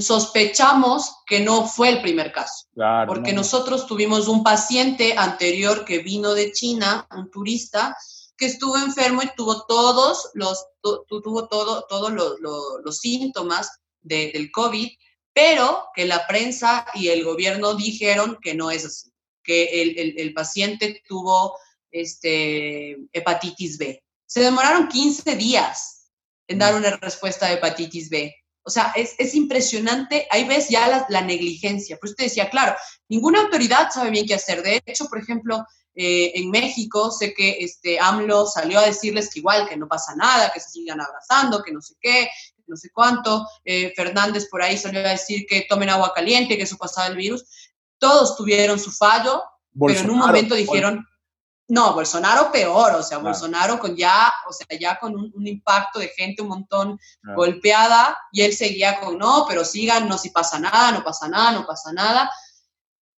[0.01, 2.67] sospechamos que no fue el primer caso,
[3.07, 7.97] porque nosotros tuvimos un paciente anterior que vino de China, un turista,
[8.37, 14.89] que estuvo enfermo y tuvo todos los, tuvo todo, todos los, los, síntomas del COVID,
[15.33, 19.11] pero que la prensa y el gobierno dijeron que no es así,
[19.43, 21.59] que el, el, el paciente tuvo
[21.91, 24.03] este, hepatitis B.
[24.27, 26.11] Se demoraron 15 días
[26.49, 28.35] en dar una respuesta de hepatitis B.
[28.63, 31.97] O sea, es, impresionante, ahí ves ya la, negligencia.
[31.99, 32.75] Por eso te decía, claro,
[33.09, 34.61] ninguna autoridad sabe bien qué hacer.
[34.63, 35.65] De hecho, por ejemplo,
[35.95, 40.17] eh, en México sé que este, AMLO salió a decirles que igual, que no pasa
[40.17, 42.29] nada, que se sigan abrazando, que no sé qué,
[42.67, 43.47] no sé cuánto.
[43.65, 47.17] Eh, Fernández por ahí salió a decir que tomen agua caliente, que eso pasaba el
[47.17, 47.45] virus.
[47.99, 49.43] Todos tuvieron su fallo,
[49.79, 51.07] pero en un momento dijeron,
[51.69, 56.09] no, Bolsonaro peor, o sea, Bolsonaro con ya, o sea, ya con un, impacto de
[56.09, 57.01] gente un montón
[57.35, 61.67] golpeada y él seguía con, no, pero síganos si pasa nada, no pasa nada, no
[61.67, 62.31] pasa nada.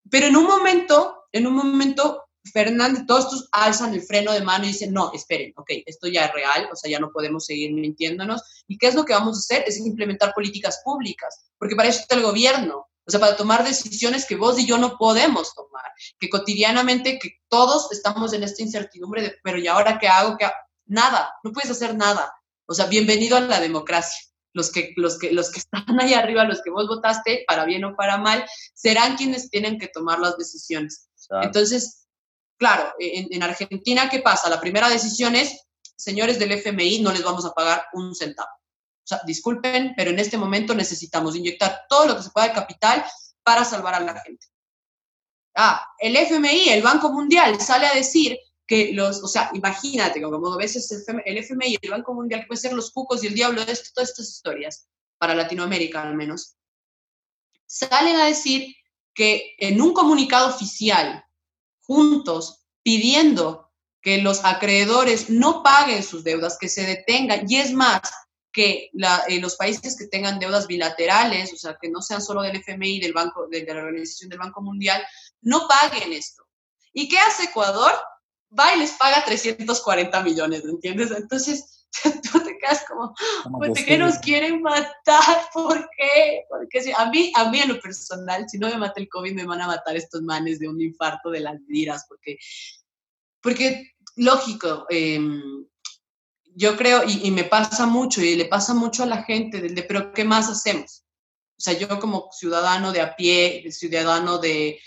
[0.10, 4.66] Pero en un momento, en un momento, Fernández, todos estos alzan el freno de mano
[4.66, 7.74] y dicen, no, esperen, ok, esto ya es real, o sea, ya no podemos seguir
[7.74, 8.64] mintiéndonos.
[8.68, 9.64] ¿Y qué es lo que vamos a hacer?
[9.68, 14.26] Es implementar políticas públicas, porque para eso está el gobierno, o sea, para tomar decisiones
[14.26, 15.86] que vos y yo no podemos tomar,
[16.20, 20.38] que cotidianamente, que todos estamos en esta incertidumbre de, pero ¿y ahora qué hago?
[20.38, 20.46] ¿Qué
[20.88, 22.34] Nada, no puedes hacer nada.
[22.66, 24.20] O sea, bienvenido a la democracia.
[24.54, 27.86] Los que, los, que, los que están ahí arriba, los que vos votaste, para bien
[27.86, 31.10] o para mal, serán quienes tienen que tomar las decisiones.
[31.42, 32.07] Entonces,
[32.58, 34.50] claro, en, en Argentina, ¿qué pasa?
[34.50, 35.66] La primera decisión es,
[35.96, 38.50] señores del FMI, no les vamos a pagar un centavo.
[38.50, 42.54] O sea, disculpen, pero en este momento necesitamos inyectar todo lo que se pueda de
[42.54, 43.06] capital
[43.42, 44.48] para salvar a la gente.
[45.56, 50.54] Ah, el FMI, el Banco Mundial, sale a decir que los, o sea, imagínate, como
[50.54, 50.92] a veces
[51.26, 54.30] el FMI el Banco Mundial, puede ser los cucos y el diablo de todas estas
[54.30, 56.58] historias, para Latinoamérica al menos,
[57.66, 58.76] salen a decir
[59.14, 61.24] que en un comunicado oficial,
[61.88, 63.72] juntos, pidiendo
[64.02, 68.02] que los acreedores no paguen sus deudas, que se detengan, y es más,
[68.58, 68.90] que
[69.28, 73.00] eh, los países que tengan deudas bilaterales, o sea, que no sean solo del FMI,
[73.00, 75.06] del banco, de, la Organización del Banco Mundial,
[75.42, 76.44] no paguen esto.
[76.92, 77.92] ¿Y qué hace Ecuador?
[78.58, 81.12] Va y les paga 340 millones, ¿entiendes?
[81.12, 81.77] Entonces,
[82.32, 83.14] tú te quedas como,
[83.52, 85.50] ¿por qué nos quieren matar?
[85.54, 86.44] ¿Por qué?
[86.50, 89.34] Porque si, a, mí, a mí en lo personal, si no me mata el COVID,
[89.34, 92.38] me van a matar estos manes de un infarto de las vidas, porque,
[93.42, 95.20] porque lógico, eh,
[96.56, 100.12] yo creo, y, me pasa mucho, y le pasa mucho a la gente, de, pero
[100.12, 101.04] ¿qué más hacemos?
[101.56, 104.80] O sea, yo como ciudadano de a pie, ciudadano de,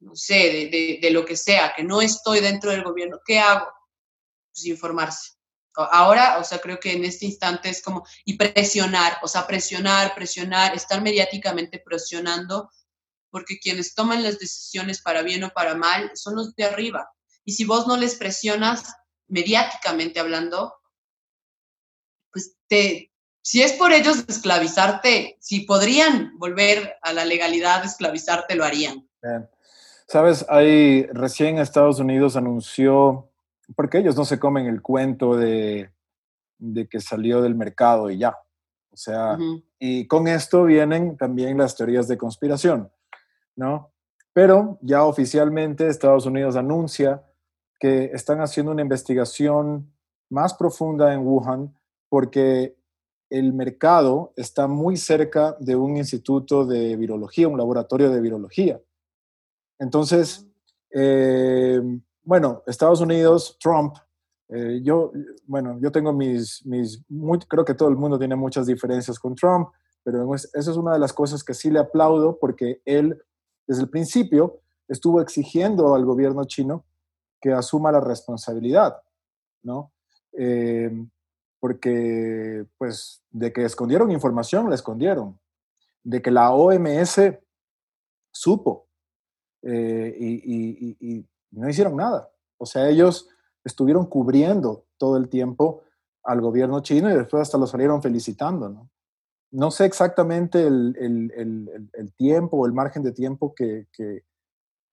[0.00, 3.66] no sé, de, de, lo que sea, que no estoy dentro del gobierno, ¿qué hago?
[4.52, 5.33] Pues informarse.
[5.76, 10.14] Ahora, o sea, creo que en este instante es como, y presionar, o sea, presionar,
[10.14, 12.70] presionar, estar mediáticamente presionando,
[13.30, 17.10] porque quienes toman las decisiones para bien o para mal son los de arriba.
[17.44, 18.94] Y si vos no les presionas
[19.26, 20.74] mediáticamente hablando,
[22.30, 28.64] pues te, si es por ellos esclavizarte, si podrían volver a la legalidad esclavizarte, lo
[28.64, 29.08] harían.
[30.06, 33.30] Sabes, hay recién Estados Unidos anunció,
[33.76, 35.90] porque ellos no se comen el cuento de,
[36.58, 38.36] de que salió del mercado y ya.
[38.92, 39.36] O sea,
[39.78, 42.92] y con esto vienen también las teorías de conspiración,
[43.56, 43.92] ¿no?
[44.32, 47.24] Pero ya oficialmente Estados Unidos anuncia
[47.80, 49.92] que están haciendo una investigación
[50.30, 51.74] más profunda en Wuhan
[52.08, 52.76] porque
[53.30, 58.80] el mercado está muy cerca de un instituto de virología, un laboratorio de virología.
[59.80, 60.46] Entonces,
[60.90, 61.80] eh,
[62.24, 63.96] bueno, Estados Unidos, Trump,
[64.48, 65.12] eh, yo,
[65.46, 67.02] bueno, yo tengo mis, mis
[67.48, 69.68] creo que todo el mundo tiene muchas diferencias con Trump,
[70.02, 73.22] pero eso es una de las cosas que sí le aplaudo porque él,
[73.66, 76.84] desde el principio, estuvo exigiendo al gobierno chino
[77.40, 79.02] que asuma la responsabilidad,
[79.62, 79.92] ¿no?
[80.32, 80.90] Eh,
[81.60, 85.38] porque pues de que escondieron información, la escondieron,
[86.02, 87.20] de que la OMS
[88.30, 88.88] supo
[89.62, 91.26] eh, y,
[91.60, 92.30] no hicieron nada.
[92.58, 93.28] O sea, ellos
[93.64, 95.82] estuvieron cubriendo todo el tiempo
[96.22, 98.68] al gobierno chino y después hasta lo salieron felicitando,
[99.50, 99.70] ¿no?
[99.70, 103.86] Sé exactamente el, tiempo o el margen de tiempo que,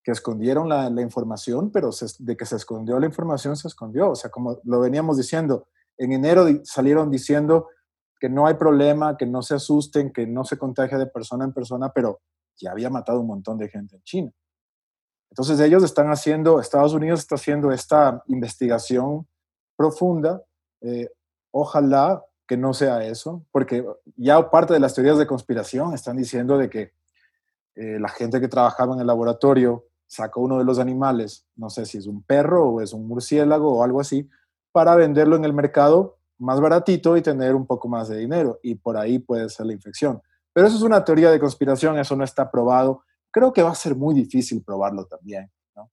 [0.06, 4.12] escondieron la, la información, pero de que se escondió la información, se escondió.
[4.12, 7.70] O sea, como lo veníamos diciendo, en enero salieron diciendo
[8.20, 11.54] que no hay problema, que no se asusten, que no se contagia de persona en
[11.54, 12.22] persona, pero
[12.56, 14.32] ya había matado un montón de gente en China.
[15.32, 19.28] Entonces ellos están haciendo, Estados Unidos está haciendo esta investigación
[19.76, 20.44] profunda.
[20.82, 21.10] Eh,
[21.52, 23.86] ojalá que no sea eso, porque
[24.18, 26.94] ya parte de las teorías de conspiración están diciendo de que
[27.76, 31.86] eh, la gente que trabajaba en el laboratorio sacó uno de los animales, no sé
[31.86, 34.30] si es un perro o es un murciélago o algo así,
[34.74, 38.60] para venderlo en el mercado más baratito y tener un poco más de dinero.
[38.62, 40.22] Y por ahí puede ser la infección.
[40.52, 43.04] Pero eso es una teoría de conspiración, eso no está probado.
[43.32, 45.50] Creo que va a ser muy difícil probarlo también.
[45.76, 45.90] ¿no?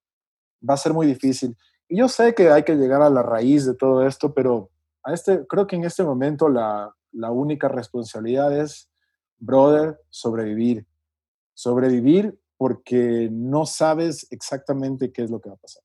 [0.69, 1.57] Va a ser muy difícil.
[1.89, 4.71] Y yo sé que hay que llegar a la raíz de todo esto, pero
[5.03, 8.91] a este, creo que en este momento la, la única responsabilidad es
[9.39, 10.87] brother, sobrevivir.
[11.55, 15.83] Sobrevivir porque no sabes exactamente qué es lo que va a pasar.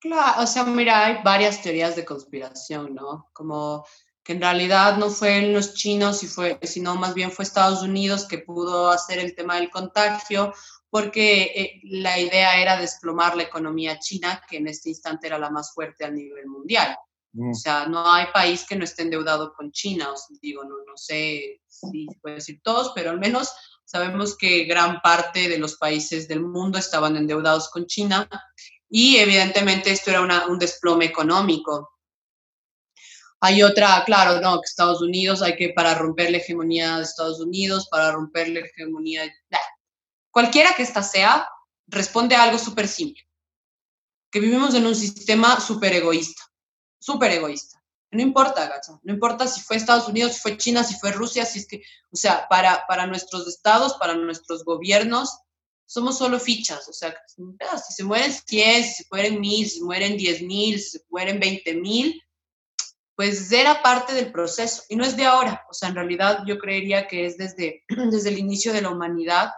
[0.00, 3.28] Claro, o sea, mira, hay varias teorías de conspiración, ¿no?
[3.32, 3.84] Como
[4.28, 6.20] que en realidad no fueron los chinos,
[6.62, 10.52] sino más bien fue Estados Unidos que pudo hacer el tema del contagio,
[10.90, 15.48] porque eh, la idea era desplomar la economía china, que en este instante era la
[15.48, 16.94] más fuerte a nivel mundial.
[17.50, 20.96] O sea, no hay país que no esté endeudado con China, os digo, no, no
[20.96, 23.54] sé si puedo decir todos, pero al menos
[23.86, 28.28] sabemos que gran parte de los países del mundo estaban endeudados con China
[28.90, 31.97] y evidentemente esto era un desplome económico.
[33.40, 37.40] Hay otra, claro, no, que Estados Unidos hay que para romper la hegemonía de Estados
[37.40, 39.32] Unidos, para romper la hegemonía de...
[40.30, 41.48] Cualquiera que ésta sea,
[41.86, 43.22] responde a algo súper simple,
[44.30, 46.42] que vivimos en un sistema súper egoísta,
[46.98, 47.82] súper egoísta.
[48.10, 51.44] No importa, gacho, no importa si fue Estados Unidos, si fue China, si fue Rusia,
[51.44, 55.38] si es que, o sea, para, para nuestros estados, para nuestros gobiernos,
[55.86, 59.84] somos solo fichas, o sea, si se mueren 100, si se mueren 1000, si se
[59.84, 62.22] mueren 10.000, si se mueren 20.000,
[63.18, 66.56] pues era parte del proceso y no es de ahora, o sea, en realidad yo
[66.56, 69.50] creería que es desde, desde el inicio de la humanidad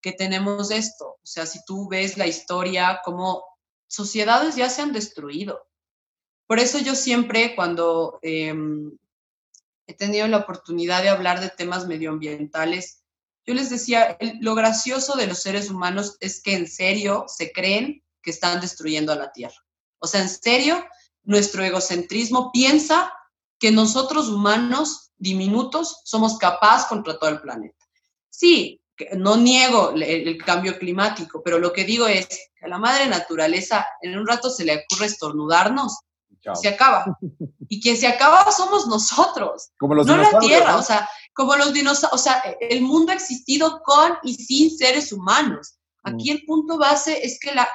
[0.00, 3.42] que tenemos esto, o sea, si tú ves la historia, como
[3.88, 5.68] sociedades ya se han destruido.
[6.46, 8.96] Por eso yo siempre cuando em,
[9.88, 13.02] he tenido la oportunidad de hablar de temas medioambientales,
[13.44, 18.04] yo les decía, lo gracioso de los seres humanos es que en serio se creen
[18.22, 19.56] que están destruyendo a la Tierra.
[19.98, 20.84] O sea, en serio,
[21.24, 23.12] nuestro egocentrismo piensa
[23.58, 27.86] que nosotros humanos diminutos somos capaces contra todo el planeta.
[28.28, 28.82] Sí,
[29.16, 33.86] no niego el, cambio climático, pero lo que digo es que a la madre naturaleza
[34.00, 35.98] en un rato se le ocurre estornudarnos,
[36.54, 37.16] se acaba.
[37.68, 40.76] Y quien se acaba somos nosotros, Como los no la Tierra.
[40.76, 45.12] O sea, como los dinosaurios, o sea, el mundo ha existido con y sin seres
[45.12, 45.76] humanos.
[46.02, 46.34] Aquí mm.
[46.34, 47.68] el punto base es que la,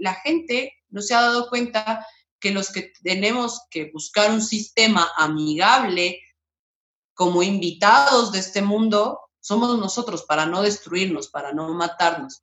[0.00, 2.04] la gente no se ha dado cuenta
[2.42, 6.20] que los que tenemos que buscar un sistema amigable
[7.14, 12.42] como invitados de este mundo somos nosotros para no destruirnos, para no matarnos.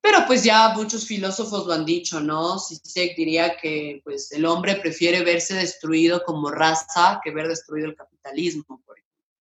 [0.00, 2.58] Pero pues ya muchos filósofos lo han dicho, ¿no?
[2.58, 7.96] Sisek diría que pues el hombre prefiere verse destruido como raza que ver destruido el
[7.96, 8.96] capitalismo, por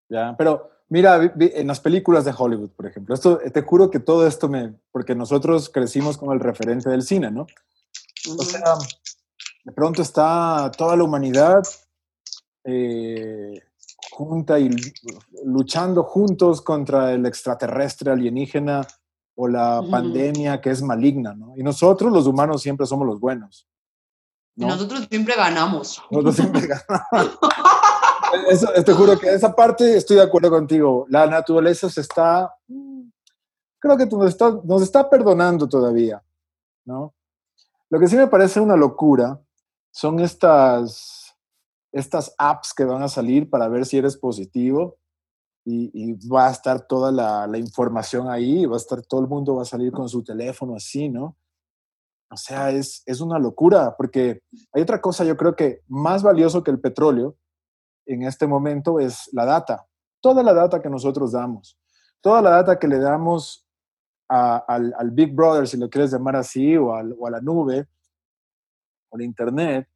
[0.08, 4.28] ya, pero mira, en las películas de Hollywood, por ejemplo, esto, te juro que todo
[4.28, 7.48] esto me, porque nosotros crecimos como el referente del cine, ¿no?
[8.38, 8.76] O sea,
[9.65, 11.63] de pronto está toda la humanidad
[12.63, 13.60] eh,
[14.12, 14.69] junta y
[15.43, 18.86] luchando juntos contra el extraterrestre alienígena
[19.36, 21.54] o la pandemia que es maligna, ¿no?
[21.58, 23.67] Y nosotros los humanos siempre somos los buenos.
[24.56, 26.01] Nosotros siempre ganamos.
[26.12, 27.39] Nosotros siempre ganamos.
[28.49, 31.08] Eso, te juro que esa parte estoy de acuerdo contigo.
[31.10, 32.56] La naturaleza se está,
[33.80, 36.23] creo que nos está, nos está perdonando todavía,
[36.86, 37.13] ¿no?
[37.89, 39.39] Lo que sí me parece una locura
[39.95, 41.34] son estas,
[41.93, 44.97] estas apps que van a salir para ver si eres positivo
[45.63, 49.62] y, va a estar toda la, información ahí, va a estar todo el mundo va
[49.62, 51.38] a salir con su teléfono así, ¿no?
[52.29, 54.41] O sea, es, es una locura, porque
[54.73, 57.38] hay otra cosa, yo creo que más valioso que el petróleo
[58.05, 59.88] en este momento es la data.
[60.19, 61.79] Toda la data que nosotros damos,
[62.19, 63.65] toda la data que le damos
[64.27, 67.88] al, al, Big Brother, si lo quieres llamar así, o, al, o a la nube,
[69.15, 69.88] al Internet,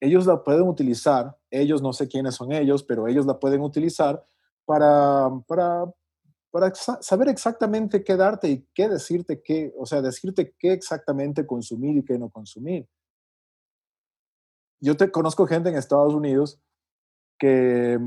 [0.00, 4.24] ellos la pueden utilizar, ellos no sé quiénes son ellos, pero ellos la pueden utilizar
[4.64, 5.84] para, para,
[6.50, 11.96] para saber exactamente qué darte y qué decirte, qué, o sea, decirte qué exactamente consumir
[11.96, 12.88] y qué no consumir.
[14.80, 16.60] Yo te conozco gente en Estados Unidos
[17.38, 17.98] que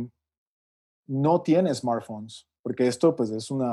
[1.07, 3.63] no tiene smartphones, porque esto pues es un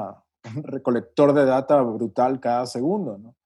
[0.63, 3.37] recolector de data brutal cada segundo, ¿no?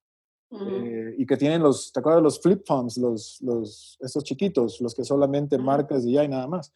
[0.53, 4.81] Eh, y que tienen los, ¿te acuerdas de los flip phones, los, los, estos chiquitos,
[4.81, 6.73] los que solamente marcas y ya y nada más?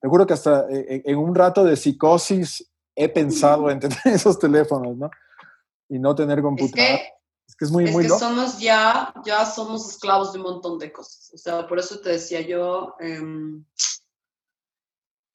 [0.00, 3.98] Te juro que hasta eh, eh, en, un rato de psicosis he pensado en tener
[4.04, 5.10] esos teléfonos, ¿no?
[5.88, 7.00] Y no tener computadora.
[7.46, 10.92] Es que es, muy, muy que somos ya, ya somos esclavos de un montón de
[10.92, 11.32] cosas.
[11.34, 13.64] O sea, por eso te decía yo, em,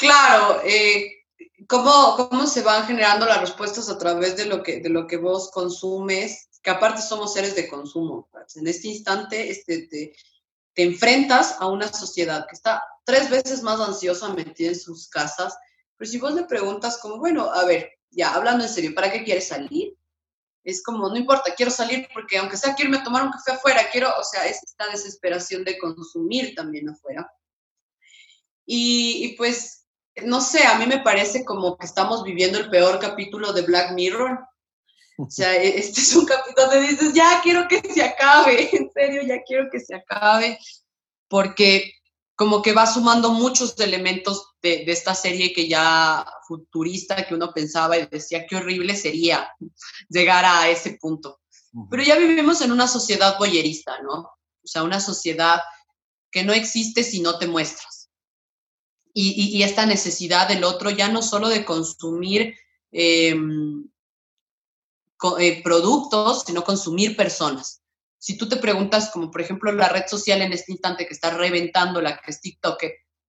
[0.04, 1.24] Claro, eh,
[1.66, 5.16] ¿cómo, ¿cómo se van generando las respuestas a través de lo que, de lo que
[5.16, 6.50] vos consumes?
[6.64, 8.30] Que aparte somos seres de consumo.
[8.56, 10.16] En este instante este, te,
[10.74, 15.56] te enfrentas a una sociedad que está tres veces más ansiosa metida en sus casas.
[15.98, 19.24] Pero si vos le preguntas como, bueno, a ver, ya hablando en serio, ¿para qué
[19.24, 19.96] quieres salir?
[20.64, 23.52] Es como, no importa, quiero salir porque aunque sea quiero irme a tomar un café
[23.52, 27.30] afuera, quiero, o sea, es esta desesperación de consumir también afuera.
[28.66, 29.84] Y, y pues
[30.22, 33.94] no sé, a mí me parece como que estamos viviendo el peor capítulo de Black
[33.94, 34.40] Mirror.
[35.18, 38.92] O sea, e, este es un capítulo donde dices, ya quiero que se acabe, en
[38.92, 40.58] serio, ya quiero que se acabe,
[41.28, 41.94] porque
[42.36, 47.54] como que va sumando muchos elementos de, de, esta serie que ya futurista, que uno
[47.54, 49.52] pensaba y decía, qué horrible sería
[50.10, 51.42] llegar a ese punto.
[51.90, 54.14] Pero ya vivimos en una sociedad boyerista, ¿no?
[54.14, 55.62] O sea, una sociedad
[56.32, 58.10] que no existe si no te muestras.
[59.14, 62.56] Y, y, esta necesidad del otro ya no solo de consumir
[62.92, 63.88] em,
[65.40, 67.82] eh, productos, sino consumir personas.
[68.18, 71.32] Si tú te preguntas, como por ejemplo la red social en este instante que está
[71.32, 72.80] reventando, la que es TikTok,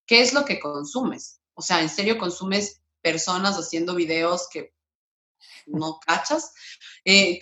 [0.07, 1.40] ¿qué es lo que consumes?
[1.55, 4.72] O sea, ¿en serio consumes personas haciendo videos que
[5.66, 6.53] no cachas?
[7.05, 7.38] Eh,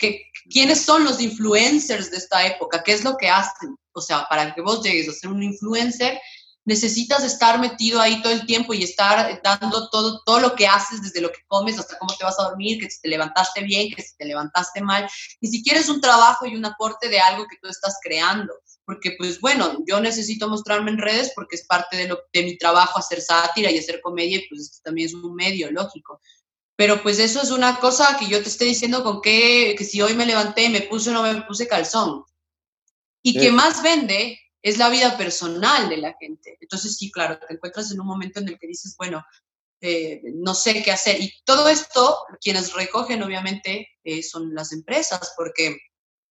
[0.49, 2.83] ¿Quiénes son los influencers de esta época?
[2.83, 3.75] ¿Qué es lo que hacen?
[3.93, 6.19] O sea, para que vos llegues a ser un influencer,
[6.65, 11.01] necesitas estar metido ahí todo el tiempo y estar dando todo, todo lo que haces,
[11.01, 13.93] desde lo que comes hasta cómo te vas a dormir, que si te levantaste bien,
[13.93, 15.07] que si te levantaste mal,
[15.41, 18.53] ni siquiera es un trabajo y un aporte de algo que tú estás creando,
[18.85, 22.57] porque pues bueno, yo necesito mostrarme en redes porque es parte de, lo, de mi
[22.57, 26.21] trabajo hacer sátira y hacer comedia y pues esto también es un medio, lógico.
[26.75, 30.01] Pero pues eso es una cosa que yo te estoy diciendo con que, que si
[30.01, 32.23] hoy me levanté, me puse o no me puse calzón.
[33.21, 36.57] Y que más vende es la vida personal de la gente.
[36.59, 39.23] Entonces, sí, claro, te encuentras en un momento en el que dices, bueno,
[39.81, 41.21] eh, no sé qué hacer.
[41.21, 45.77] Y todo esto, quienes recogen, obviamente, eh, son las empresas, porque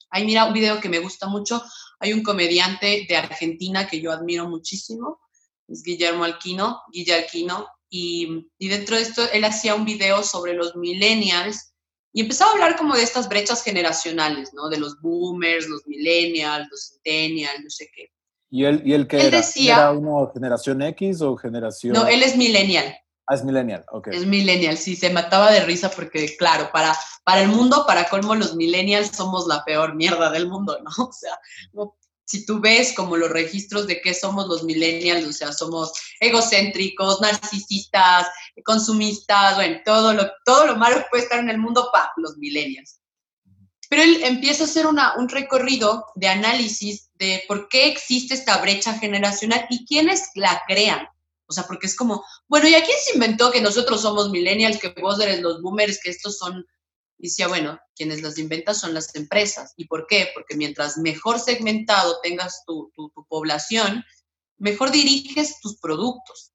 [0.09, 1.63] hay, mira, un video que me gusta mucho.
[2.01, 5.21] Hay un comediante de Argentina que yo admiro muchísimo,
[5.69, 10.55] es Guillermo Alquino, Guillermo Alquino, y, y dentro de esto él hacía un video sobre
[10.55, 11.75] los millennials
[12.15, 14.71] y empezaba a hablar como de estas brechas generacionales, ¿no?
[14.71, 18.11] De los boomers, los millennials, los centennials, no sé qué.
[18.55, 19.39] ¿Y él, y él qué era?
[19.39, 21.95] Decía, ¿Era uno generación X o generación...?
[21.95, 22.85] No, él es millennial.
[23.27, 24.09] Ah, es millennial, ok.
[24.09, 26.95] Es millennial, sí, se mataba de risa porque, claro, para,
[27.25, 30.91] para el mundo, para colmo, los millennials somos la peor mierda del mundo, ¿no?
[31.09, 31.39] O sea,
[32.27, 35.91] si tú ves como los registros de qué somos los millennials, o sea, somos
[36.21, 38.27] egocéntricos, narcisistas,
[38.67, 42.37] consumistas, bueno, todo lo, todo lo malo que puede estar en el mundo, pa, los
[42.37, 43.01] millennials.
[43.93, 48.99] Pero él empieza a hacer un recorrido de análisis de por qué existe esta brecha
[48.99, 51.07] generacional y quiénes la crean.
[51.45, 54.79] O sea, porque es como, bueno, ¿y a quién se inventó que nosotros somos millennials,
[54.79, 56.65] que vos eres los boomers, que estos son...
[57.19, 59.75] Y decía, bueno, quienes las inventan son las empresas.
[59.77, 60.31] ¿Y por qué?
[60.33, 64.03] Porque mientras mejor segmentado tengas tu, tu, población,
[64.57, 66.53] mejor diriges tus productos.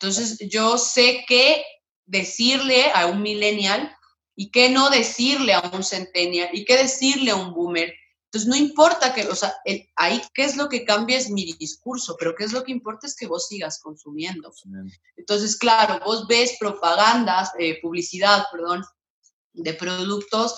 [0.00, 1.62] Entonces, yo sé qué
[2.06, 3.96] decirle a un millennial
[4.40, 7.92] y qué no decirle a un centennial y qué decirle a un boomer.
[8.24, 9.54] Entonces, no importa que, o sea,
[9.96, 13.06] ahí qué es lo que cambia es mi discurso, pero qué es lo que importa
[13.06, 14.50] es que vos sigas consumiendo.
[15.14, 18.82] Entonces, claro, vos ves propagandas, eh, publicidad, perdón,
[19.52, 20.56] de productos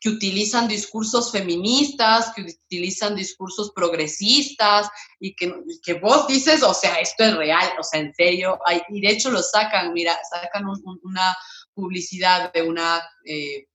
[0.00, 4.88] que utilizan discursos feministas, que utilizan discursos progresistas
[5.20, 5.52] y que,
[5.82, 8.58] que vos dices, o sea, esto es real, o sea, en serio,
[8.88, 10.64] y de hecho lo sacan, mira, sacan
[11.02, 11.36] una
[11.78, 13.68] publicidad de una eh,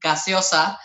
[0.00, 0.78] gaseosa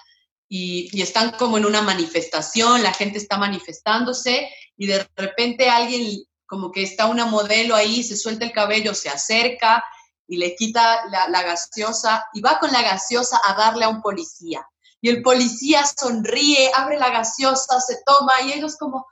[0.49, 6.71] y, están como en una manifestación, la gente está manifestándose y de repente alguien, como
[6.71, 9.84] que está una modelo ahí, se suelta el cabello, se acerca
[10.28, 14.01] y le quita la, la gaseosa y va con la gaseosa a darle a un
[14.01, 14.67] policía.
[14.99, 19.05] Y el policía sonríe, abre la gaseosa, se toma y ellos como,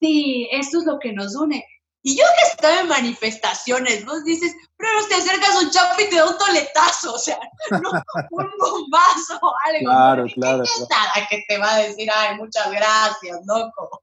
[0.00, 1.64] sí, eso es lo que nos une.
[2.06, 6.08] Y yo que estaba en manifestaciones, vos dices, pero te acercas a un chapo y
[6.08, 7.36] te da un toletazo, o sea,
[7.72, 7.90] no,
[8.30, 9.86] un bombazo o algo.
[9.86, 10.62] Claro, claro.
[10.88, 14.00] Nada que te va a decir, ay, muchas gracias, loco.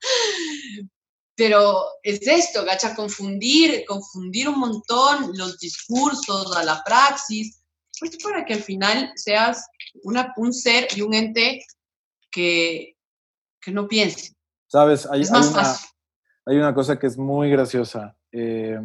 [1.36, 7.62] Pero es esto, gacha, confundir, confundir un montón los discursos a la praxis,
[8.02, 9.66] pues para que al final seas
[10.04, 11.66] una, un ser y un ente
[12.30, 12.98] que,
[13.62, 14.34] que no piense.
[14.68, 15.93] Sabes, hay, es más fácil
[16.46, 18.16] hay una cosa que es muy graciosa.
[18.32, 18.80] Eh,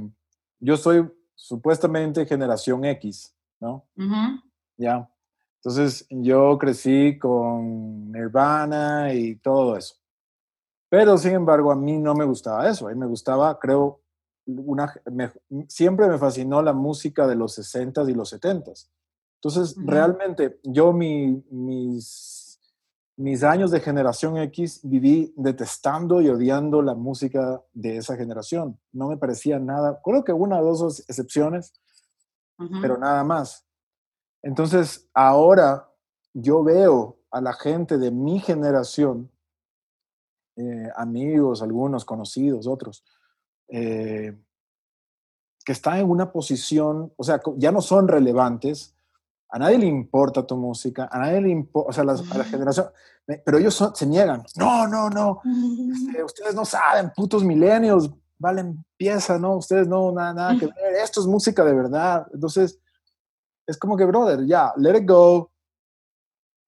[0.61, 3.87] yo soy supuestamente generación X, ¿no?
[4.77, 5.11] Ya.
[5.57, 9.97] Entonces yo crecí con Nirvana y todo eso.
[10.89, 12.87] Pero sin embargo a mí no me gustaba eso.
[12.87, 14.01] A mí me gustaba, creo,
[14.47, 14.95] una,
[15.69, 18.89] siempre me fascinó la música de los 60s y los 70s.
[19.41, 22.38] Entonces, realmente yo mi, mis
[23.19, 28.79] mis años de generación X viví detestando y odiando la música de esa generación.
[28.93, 31.73] No me parecía nada, creo que una o dos excepciones,
[32.81, 33.67] pero nada más.
[34.41, 35.89] Entonces, ahora
[36.33, 39.33] yo veo a la gente de mi generación,
[40.55, 43.05] eh, amigos, algunos conocidos, otros,
[43.67, 44.39] eh,
[45.65, 48.95] que están en una posición, o sea, ya no son relevantes,
[49.51, 52.89] a nadie le importa tu música, a nadie le importa, o sea, a la generación,
[53.45, 54.45] pero ellos se niegan.
[54.57, 55.41] No, no, no,
[55.93, 59.57] este, ustedes no saben, putos milenios, valen pieza, ¿no?
[59.57, 62.27] Ustedes no, nada, nada que ver, esto es música de verdad.
[62.33, 62.79] Entonces,
[63.67, 65.51] es como que, brother, ya, let it go,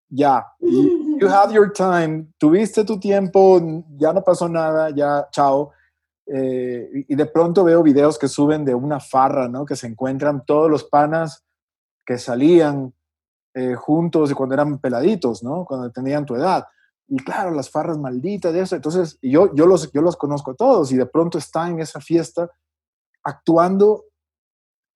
[0.09, 3.61] ya, you had your time, tuviste tu tiempo,
[3.99, 5.73] ya no pasó nada, ya, chao.
[6.33, 9.67] Eh, y de pronto veo videos que suben de una farra, ¿no?
[9.67, 11.45] Que se encuentran todos los panas
[12.11, 12.93] que salían
[13.55, 15.65] eh, juntos y cuando eran peladitos, ¿no?
[15.65, 16.67] Cuando tenían tu edad.
[17.07, 18.75] Y claro, las farras malditas de eso.
[18.75, 22.01] Entonces, yo, yo, los, yo los conozco a todos y de pronto están en esa
[22.01, 22.51] fiesta
[23.23, 24.07] actuando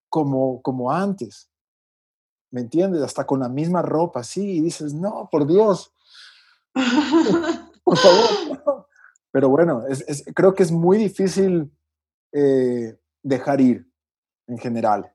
[0.08, 1.48] como, como antes.
[2.50, 3.00] ¿Me entiendes?
[3.00, 4.56] Hasta con la misma ropa, sí.
[4.56, 5.94] Y dices, no, por Dios.
[7.84, 8.88] por favor.
[9.30, 11.70] Pero bueno, es, creo que es muy difícil
[12.32, 13.88] eh, dejar ir
[14.48, 15.13] en general.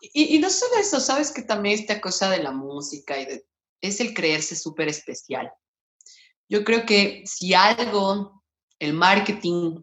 [0.00, 3.42] Y, no solo eso, sabes que también esta cosa de la música y
[3.80, 5.50] es el creerse súper especial.
[6.48, 8.42] Yo creo que si algo
[8.78, 9.80] el marketing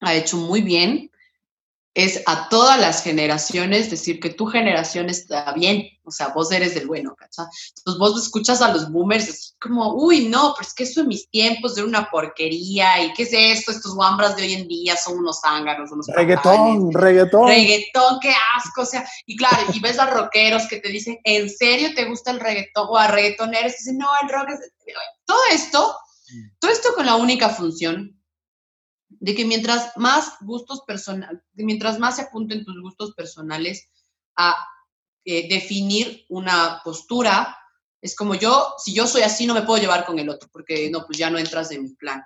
[0.00, 1.11] ha hecho muy bien,
[1.94, 6.74] es a todas las generaciones decir que tu generación está bien, o sea, vos eres
[6.74, 7.44] del bueno, ¿cachai?
[7.76, 11.08] Entonces vos escuchas a los boomers, es como, uy, no, pero es que eso en
[11.08, 13.72] mis tiempos era una porquería, ¿y qué es esto?
[13.72, 17.48] Estos guambras de hoy en día son unos zánganos, unos Reggaetón, reggaetón.
[17.48, 21.50] Reggaetón, qué asco, o sea, y claro, y ves a rockeros que te dicen, ¿en
[21.50, 22.86] serio te gusta el reggaetón?
[22.88, 24.72] O a reggaetoneros que dicen, no, el rock es...
[25.26, 25.94] Todo esto,
[26.32, 26.58] mm.
[26.58, 28.21] todo esto con la única función
[29.22, 33.88] de que mientras más gustos personales, mientras más se apunten tus gustos personales
[34.36, 34.56] a
[35.24, 37.56] eh, definir una postura,
[38.00, 40.90] es como yo, si yo soy así, no me puedo llevar con el otro, porque
[40.90, 42.20] no, pues ya no entras en mi plan.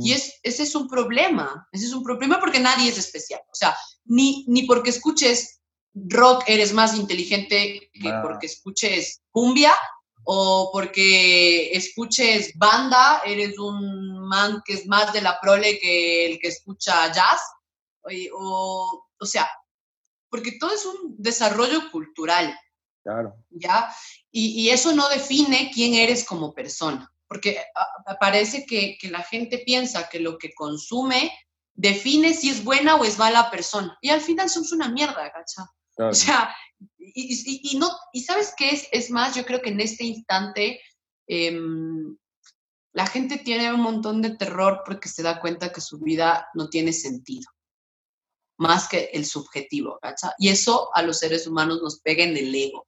[0.00, 3.40] Y es, ese es un problema, ese es un problema porque nadie es especial.
[3.50, 5.60] O sea, ni, ni porque escuches
[5.92, 9.72] rock eres más inteligente que porque escuches cumbia
[10.30, 16.38] o porque escuches banda, eres un man que es más de la prole que el
[16.38, 17.40] que escucha jazz,
[18.34, 19.48] o, o, sea,
[20.28, 22.54] porque todo es un desarrollo cultural.
[23.02, 23.36] Claro.
[23.48, 23.90] ¿Ya?
[24.30, 27.64] Y, y eso no define quién eres como persona, porque
[28.20, 31.32] parece que, que la gente piensa que lo que consume
[31.72, 33.96] define si es buena o es mala persona.
[34.02, 35.32] Y al final somos una mierda,
[35.98, 36.54] O sea,
[36.98, 40.80] y, no, y sabes qué es, es más, yo creo que en este instante
[41.26, 42.16] em,
[42.92, 46.68] la gente tiene un montón de terror porque se da cuenta que su vida no
[46.68, 47.50] tiene sentido,
[48.58, 50.34] más que el subjetivo, ¿cacha?
[50.38, 52.86] Y eso a los seres humanos nos pega en el ego.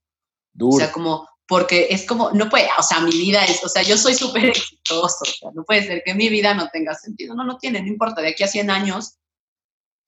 [0.60, 3.82] O sea, como, porque es como, no puede, o sea, mi vida es, o sea,
[3.82, 7.34] yo soy súper exitoso, o sea, no puede ser que mi vida no tenga sentido,
[7.34, 9.16] no, no tiene, no importa, de aquí a 100 años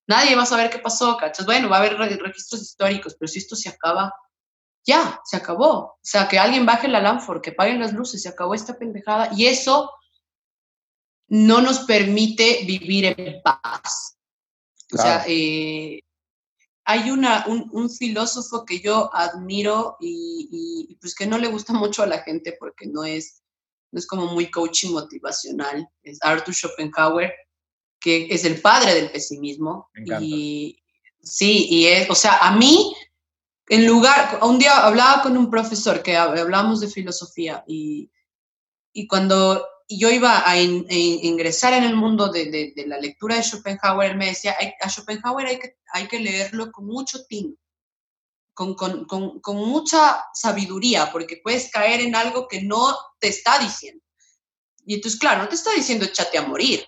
[0.07, 1.47] Nadie va a saber qué pasó, ¿cachas?
[1.47, 4.13] Bueno, va a haber registros históricos, pero si esto se acaba,
[4.85, 5.73] ya, se acabó.
[5.73, 9.31] O sea, que alguien baje la lámpara, que paguen las luces, se acabó esta pendejada.
[9.37, 9.91] Y eso
[11.29, 14.19] no nos permite vivir en paz.
[14.93, 16.01] O sea, eh,
[16.85, 22.03] hay una, un, filósofo que yo admiro y, y, pues que no le gusta mucho
[22.03, 23.43] a la gente porque no es,
[23.93, 27.33] no es como muy coaching motivacional, es Arthur Schopenhauer
[28.03, 29.91] que es el padre del pesimismo.
[30.21, 30.83] y
[31.23, 32.95] sí, y es, o sea, a mí,
[33.69, 38.11] en lugar, un día hablaba con un profesor que hablábamos de filosofía y,
[38.93, 44.11] y cuando yo iba a, ingresar en el mundo de, de, la lectura de Schopenhauer,
[44.11, 47.55] él me decía, a Schopenhauer hay que, hay que leerlo con mucho tino,
[48.55, 53.59] con, con, con, con, mucha sabiduría, porque puedes caer en algo que no te está
[53.59, 54.03] diciendo.
[54.85, 56.85] Y entonces, claro, no te está diciendo échate a morir,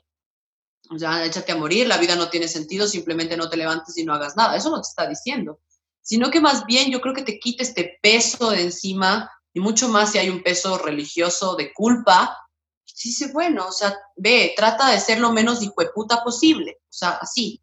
[0.94, 4.04] o sea, échate a morir, la vida no tiene sentido, simplemente no te levantes y
[4.04, 4.56] no hagas nada.
[4.56, 5.60] Eso no te está diciendo.
[6.02, 9.88] Sino que más bien yo creo que te quita este peso de encima y mucho
[9.88, 12.36] más si hay un peso religioso de culpa.
[12.84, 16.78] Sí, sí, bueno, o sea, ve, trata de ser lo menos hijo de puta posible.
[16.82, 17.62] O sea, así.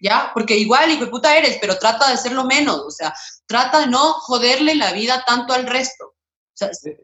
[0.00, 0.30] ¿Ya?
[0.34, 2.80] Porque igual hijo de puta eres, pero trata de ser lo menos.
[2.80, 3.14] O sea,
[3.46, 6.14] trata de no joderle la vida tanto al resto.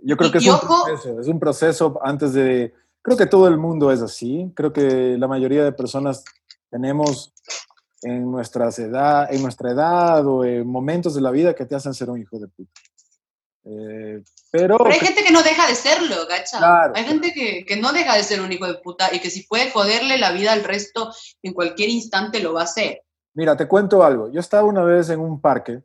[0.02, 2.72] yo creo que es un, proceso, es un proceso antes de
[3.02, 4.50] Creo que todo el mundo es así.
[4.54, 6.24] Creo que la mayoría de personas
[6.70, 7.32] tenemos
[8.02, 11.94] en, nuestras edad, en nuestra edad o en momentos de la vida que te hacen
[11.94, 12.80] ser un hijo de puta.
[13.64, 16.90] Eh, pero, pero, hay gente que no deja de serlo, gacha.
[16.92, 19.44] hay gente que, que, no deja de ser un hijo de puta y que si
[19.44, 23.02] puede joderle la vida al resto en cualquier instante lo va a hacer.
[23.34, 24.30] Mira, te cuento algo.
[24.30, 25.82] Yo estaba una vez en un parque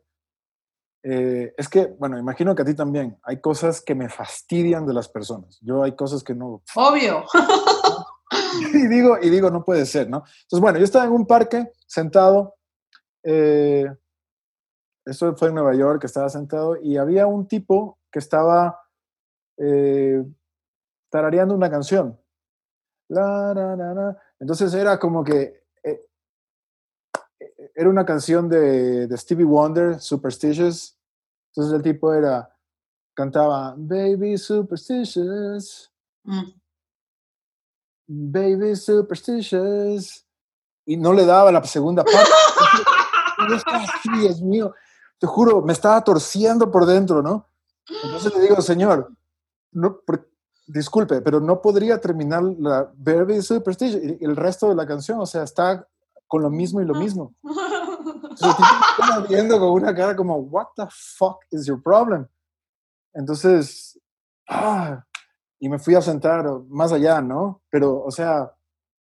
[1.03, 3.17] eh, es que, bueno, imagino que a ti también.
[3.23, 5.59] Hay cosas que me fastidian de las personas.
[5.61, 6.63] Yo hay cosas que no.
[6.75, 7.23] Obvio.
[8.73, 10.17] y digo, y digo, no puede ser, ¿no?
[10.43, 12.57] Entonces, bueno, yo estaba en un parque sentado
[13.29, 13.85] eh,
[15.05, 18.79] esto fue en Nueva York, estaba sentado, y había un tipo que estaba
[19.57, 20.23] eh,
[21.09, 22.17] tarareando una canción.
[24.39, 25.56] Entonces era como que
[27.77, 30.97] era una canción de, de, Stevie Wonder, Superstitious.
[31.51, 32.51] Entonces el tipo era,
[33.13, 35.91] cantaba, Baby Superstitious.
[36.23, 36.49] Mm.
[38.07, 40.25] Baby Superstitious.
[40.87, 42.31] Y no le daba la segunda parte.
[44.21, 44.73] Dios mío.
[45.19, 47.47] Te juro, me estaba torciendo por dentro, ¿no?
[48.03, 49.11] Entonces le digo, señor,
[49.71, 50.01] no,
[50.65, 55.27] disculpe, pero no podría terminar la Baby Superstitious y el resto de la canción, o
[55.27, 55.87] sea, está
[56.27, 57.35] con lo mismo y lo mismo.
[58.13, 62.27] Entonces, viendo con una cara como, what the fuck is your problem?
[63.13, 63.99] Entonces,
[64.49, 65.03] ah,
[65.59, 67.61] y me fui a sentar más allá, ¿no?
[67.69, 68.53] Pero, o sea,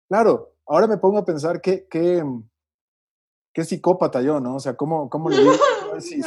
[0.10, 2.24] claro, ahora me pongo a pensar qué, qué,
[3.54, 4.56] qué psicópata yo, ¿no?
[4.56, 5.54] O sea, ¿cómo, cómo le digo?
[6.00, 6.20] Si,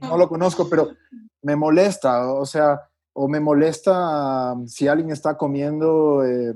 [0.00, 0.90] no, lo conozco, pero
[1.42, 6.24] me molesta, o sea, o me molesta si alguien está comiendo...
[6.24, 6.54] Eh,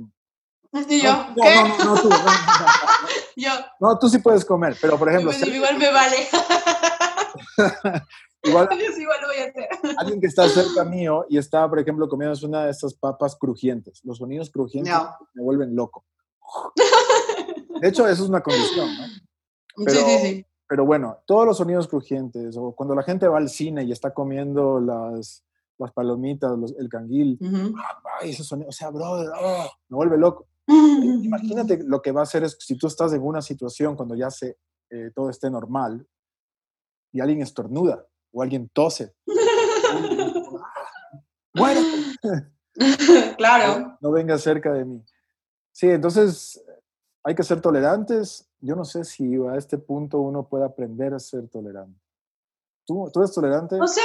[0.89, 1.12] ¿Y yo?
[1.12, 1.55] No, ¿Qué?
[1.79, 2.11] No, no, tú.
[3.37, 3.51] Yo.
[3.80, 5.30] No, tú sí puedes comer, pero por ejemplo...
[5.32, 6.16] igual me vale.
[8.43, 8.68] igual,
[8.99, 9.68] igual lo voy a hacer.
[9.99, 14.01] Alguien que está cerca mío y está, por ejemplo, comiendo una de estas papas crujientes.
[14.05, 14.95] Los sonidos crujientes
[15.34, 16.05] me vuelven loco.
[17.80, 19.05] De hecho, eso es una condición, ¿no?
[19.84, 20.47] Pero, sí, sí, sí.
[20.66, 24.14] Pero bueno, todos los sonidos crujientes, o cuando la gente va al cine y está
[24.14, 25.45] comiendo las,
[25.78, 27.39] las palomitas, el canguil,
[28.20, 30.47] ay, ese sonido, o sea, brother, oh, me vuelve loco.
[30.69, 34.31] Imagínate lo que va a hacer es si tú estás en una situación cuando ya
[34.31, 34.59] se,
[34.91, 36.07] eh, todo esté normal
[37.12, 39.14] y alguien estornuda o alguien tose.
[41.55, 41.81] bueno,
[43.37, 43.99] claro.
[44.01, 45.03] No, venga cerca de mí.
[45.73, 46.62] Sí, entonces
[47.23, 48.49] hay que ser tolerantes.
[48.61, 52.01] Yo no sé si a este punto uno puede aprender a ser tolerante.
[52.87, 53.81] ¿Tú, tú eres tolerante?
[53.81, 54.05] O sea,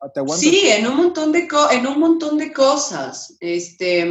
[0.00, 3.36] ah, sí, en un montón de, en un montón de cosas.
[3.40, 4.04] Este,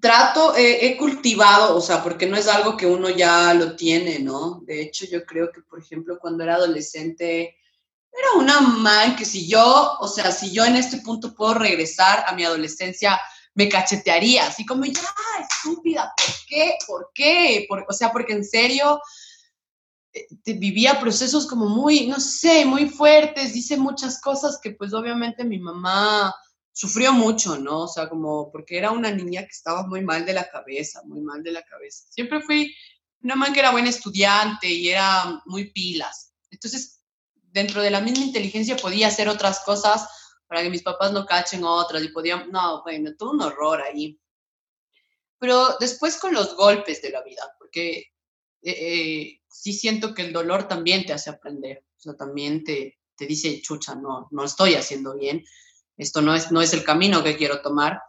[0.00, 4.60] trato, he cultivado, o sea, porque no es algo que uno ya lo tiene, ¿no?
[4.64, 7.56] De hecho, yo creo que, por ejemplo, cuando era adolescente,
[8.12, 12.24] era una man que si yo, o sea, si yo en este punto puedo regresar
[12.26, 13.18] a mi adolescencia,
[13.54, 15.00] me cachetearía, así como, ya,
[15.40, 16.74] estúpida, ¿por qué?
[16.86, 17.68] ¿Por qué?
[17.88, 19.00] o sea, porque en serio
[20.12, 25.44] eh, vivía procesos como muy, no sé, muy fuertes, dice muchas cosas que pues obviamente
[25.44, 26.34] mi mamá
[26.78, 27.80] sufrió mucho, ¿no?
[27.80, 31.20] O sea, como porque era una niña que estaba muy mal de la cabeza, muy
[31.22, 32.04] mal de la cabeza.
[32.08, 32.72] Siempre fui
[33.20, 36.34] una man que era buena estudiante y era muy pilas.
[36.52, 37.02] Entonces,
[37.34, 40.06] dentro de la misma inteligencia podía hacer otras cosas
[40.46, 44.16] para que mis papás no cachen otras y podían, no, bueno, todo un horror ahí.
[45.40, 48.12] Pero después con los golpes de la vida, porque
[48.62, 53.00] eh, eh, sí siento que el dolor también te hace aprender, o sea, también te,
[53.16, 55.44] te dice, chucha, no, no estoy haciendo bien,
[55.98, 58.00] esto no es, no es el camino que quiero tomar.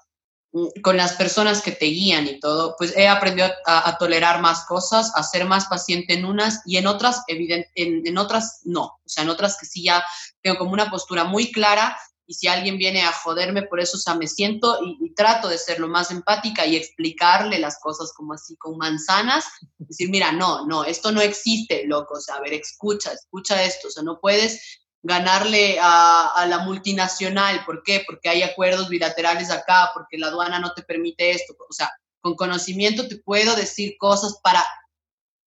[0.51, 4.65] Mm, con las personas que te guían y todo, pues he aprendido a, tolerar más
[4.65, 8.85] cosas, a ser más paciente en unas y en otras, evidente, en, en, otras no.
[8.85, 10.03] O sea, en otras que sí ya
[10.41, 11.97] tengo como una postura muy clara
[12.29, 15.57] y si alguien viene a joderme por eso, o sea, me siento y, trato de
[15.57, 19.45] ser lo más empática y explicarle las cosas como así con manzanas,
[19.79, 23.87] decir, mira, no, no, esto no existe, loco, o sea, a ver, escucha, escucha esto,
[23.87, 28.03] o sea, no puedes ganarle a, a, la multinacional, ¿por qué?
[28.05, 31.89] Porque hay acuerdos bilaterales acá, porque la aduana no te permite esto, o sea,
[32.21, 34.65] con conocimiento te puedo decir cosas para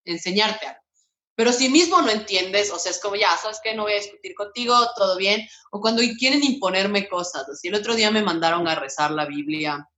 [0.04, 0.82] enseñarte algo.
[1.34, 3.74] Pero si mismo no entiendes, o sea, es como, ya, ¿sabes qué?
[3.74, 5.46] No voy a discutir contigo, todo bien.
[5.70, 7.48] O cuando quieren imponerme cosas.
[7.48, 9.88] Así el otro día me mandaron a rezar la Biblia.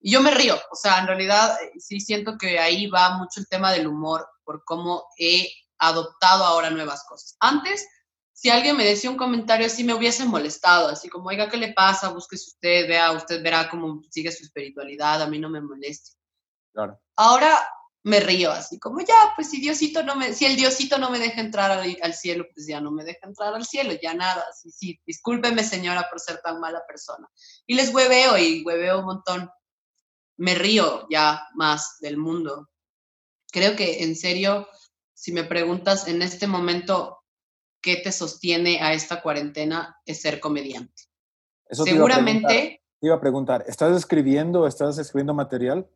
[0.00, 0.58] Y yo me río.
[0.70, 4.26] O sea, en realidad eh, sí siento que ahí va mucho el tema del humor,
[4.42, 7.36] por cómo he adoptado ahora nuevas cosas.
[7.40, 7.86] Antes,
[8.36, 10.88] si alguien me decía un comentario así, me hubiese molestado.
[10.88, 12.10] Así como, oiga, ¿qué le pasa?
[12.10, 16.10] Búsquese usted, vea, usted verá cómo sigue su espiritualidad, a mí no me moleste.
[16.70, 17.00] Claro.
[17.16, 17.66] Ahora
[18.02, 21.18] me río así como ya, pues si Diosito no me, si el Diosito no me
[21.18, 24.70] deja entrar al, cielo, pues ya no me deja entrar al cielo, ya nada, sí,
[24.70, 27.26] sí, discúlpeme señora por ser tan mala persona.
[27.66, 29.50] Y les hueveo y hueveo un montón.
[30.36, 32.68] Me río ya más del mundo.
[33.50, 34.68] Creo que en serio,
[35.14, 37.22] si me preguntas en este momento
[37.86, 41.04] qué te sostiene a esta cuarentena, es ser comediante.
[41.70, 42.82] Seguramente...
[42.98, 45.88] Te iba a preguntar, ¿estás escribiendo, estás escribiendo material?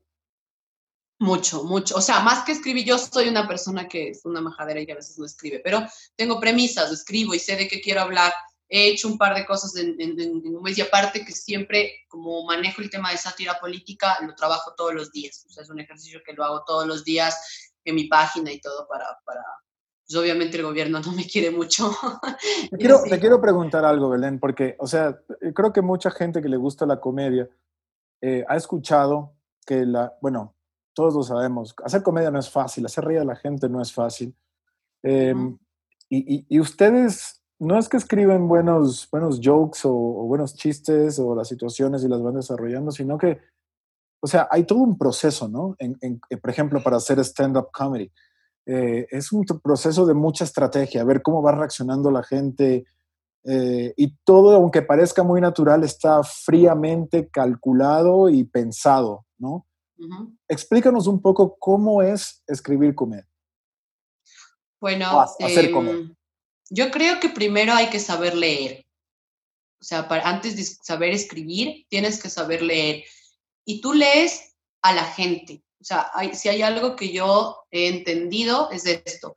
[1.18, 1.96] Mucho, mucho.
[1.96, 4.92] O sea, más que escribir, yo soy una persona que es una majadera y que
[4.92, 5.84] a veces no escribe, pero
[6.14, 8.32] tengo premisas, escribo y sé de qué quiero hablar.
[8.68, 12.82] He hecho un par de cosas en, un mes y aparte que siempre, como manejo
[12.82, 15.44] el tema de sátira política, lo trabajo todos los días.
[15.48, 17.36] O sea, es un ejercicio que lo hago todos los días
[17.84, 19.42] en mi página y todo para, para
[20.10, 21.92] pues obviamente el gobierno no me quiere mucho.
[22.70, 25.20] Te quiero, te quiero preguntar algo, Belén, porque, o sea,
[25.54, 27.48] creo que mucha gente que le gusta la comedia
[28.20, 29.34] eh, ha escuchado
[29.64, 30.56] que la, bueno,
[30.94, 33.92] todos lo sabemos, hacer comedia no es fácil, hacer reír a la gente no es
[33.92, 34.34] fácil.
[35.04, 35.56] Em,
[36.08, 41.46] y, y, ustedes no es que escriben buenos, buenos jokes o, buenos chistes o las
[41.46, 43.38] situaciones y las van desarrollando, sino que,
[44.20, 45.76] o sea, hay todo un proceso, ¿no?
[45.78, 48.10] En, por ejemplo, para hacer stand-up comedy.
[48.66, 52.84] Eh, es un proceso de mucha estrategia, ver cómo va reaccionando la gente.
[53.44, 59.66] Eh, y todo, aunque parezca muy natural, está fríamente calculado y pensado, ¿no?
[60.48, 63.28] Explícanos un poco cómo es escribir comedia.
[64.80, 66.00] Bueno, hacer comedia.
[66.00, 66.14] Em,
[66.70, 68.86] yo creo que primero hay que saber leer.
[69.80, 73.04] O sea, para, antes de saber escribir, tienes que saber leer.
[73.66, 75.62] Y tú lees a la gente.
[75.80, 79.34] O sea, si hay algo que yo he entendido es esto.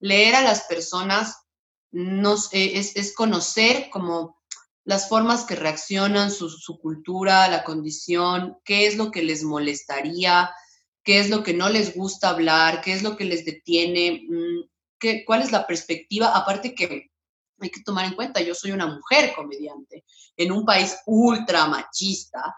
[0.00, 1.44] Leer a las personas
[1.92, 4.42] nos, e, es, conocer como
[4.84, 10.50] las formas que reaccionan, su, su, cultura, la condición, qué es lo que les molestaría,
[11.04, 15.24] qué es lo que no les gusta hablar, qué es lo que les detiene, mm,
[15.24, 17.10] cuál es la perspectiva, aparte que
[17.60, 20.04] hay que tomar en cuenta, yo soy una mujer comediante
[20.36, 22.54] en un país ultra machista,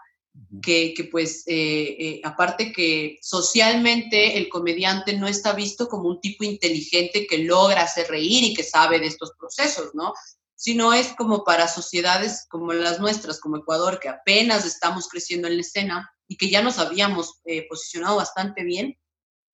[0.61, 6.43] que, pues, eh, eh, aparte que socialmente el comediante no está visto como un tipo
[6.43, 10.13] inteligente que logra hacer reír y que sabe de estos procesos, ¿no?
[10.55, 15.55] Sino es como para sociedades como las nuestras, como Ecuador, que apenas estamos creciendo en
[15.55, 18.97] la escena y que ya nos habíamos eh, posicionado bastante bien,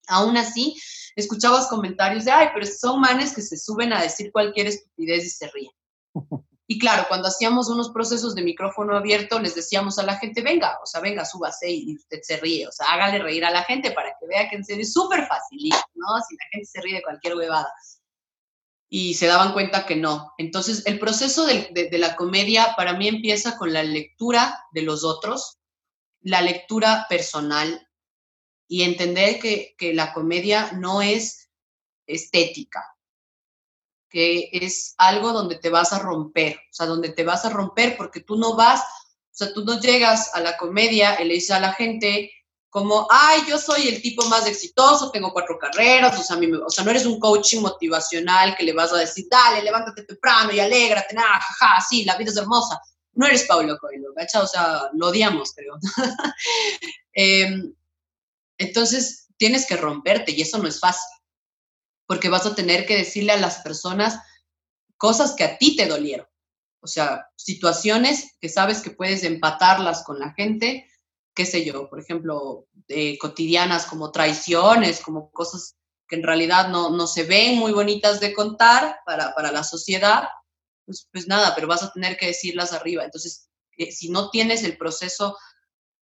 [0.07, 0.75] Aún así,
[1.15, 5.29] escuchabas comentarios de, ay, pero son manes que se suben a decir cualquier estupidez y
[5.29, 5.71] se ríen.
[6.67, 10.79] Y claro, cuando hacíamos unos procesos de micrófono abierto, les decíamos a la gente, venga,
[10.81, 13.91] o sea, venga, súbase y usted se ríe, o sea, hágale reír a la gente
[13.91, 16.07] para que vea que en serio es súper fácil, ¿no?
[16.27, 17.71] Si la gente se ríe de cualquier huevada.
[18.89, 20.33] Y se daban cuenta que no.
[20.37, 25.03] Entonces, el proceso de, de la comedia para mí empieza con la lectura de los
[25.03, 25.57] otros,
[26.21, 27.87] la lectura personal,
[28.73, 31.51] y entender que, la comedia no es
[32.07, 32.92] estética,
[34.13, 37.97] que es algo donde te vas a romper, o sea, donde te vas a romper
[37.97, 38.85] porque tú no vas, o
[39.31, 42.31] sea, tú no llegas a la comedia y le dices a la gente
[42.69, 46.83] como, ay, yo soy el tipo más exitoso, tengo cuatro carreras, o sea, o sea,
[46.83, 51.15] no eres un coaching motivacional que le vas a decir, dale, levántate temprano y alégrate,
[51.15, 52.79] nada, jaja, sí, la vida es hermosa.
[53.13, 54.41] No eres Paulo Coelho, ¿gacha?
[54.41, 55.75] O sea, lo odiamos, creo.
[57.15, 57.63] eh,
[58.59, 61.09] entonces, tienes que romperte y eso no es fácil,
[62.13, 64.19] porque vas a tener que decirle a las personas
[64.97, 66.27] cosas que a ti te dolieron.
[66.79, 70.87] O sea, situaciones que sabes que puedes empatarlas con la gente,
[71.33, 72.67] qué sé yo, por ejemplo,
[73.19, 75.75] cotidianas como traiciones, como cosas
[76.07, 80.27] que en realidad no, se ven muy bonitas de contar para, la sociedad,
[80.85, 83.03] pues, pues, nada, pero vas a tener que decirlas arriba.
[83.03, 85.35] Entonces, eh, si no tienes el proceso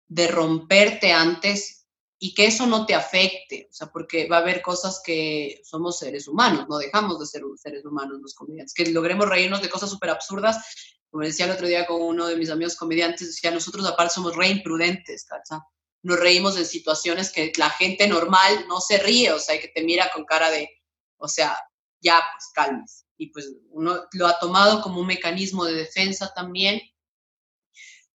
[0.06, 1.77] de romperte antes,
[2.18, 5.98] y que eso no te afecte, o sea, porque va a haber cosas que somos
[5.98, 9.90] seres humanos, no dejamos de ser seres humanos los comediantes, que logremos reírnos de cosas
[9.90, 10.58] súper absurdas,
[11.10, 14.34] como decía el otro día con uno de mis amigos comediantes, decía, nosotros aparte somos
[14.36, 15.60] re imprudentes, ¿cacha?
[16.02, 19.82] Nos reímos en situaciones que la gente normal no se ríe, o sea, que te
[19.82, 20.68] mira con cara de,
[21.16, 21.56] o sea,
[22.00, 23.06] ya, pues calmes.
[23.16, 26.80] Y pues uno lo ha tomado como un mecanismo de defensa también,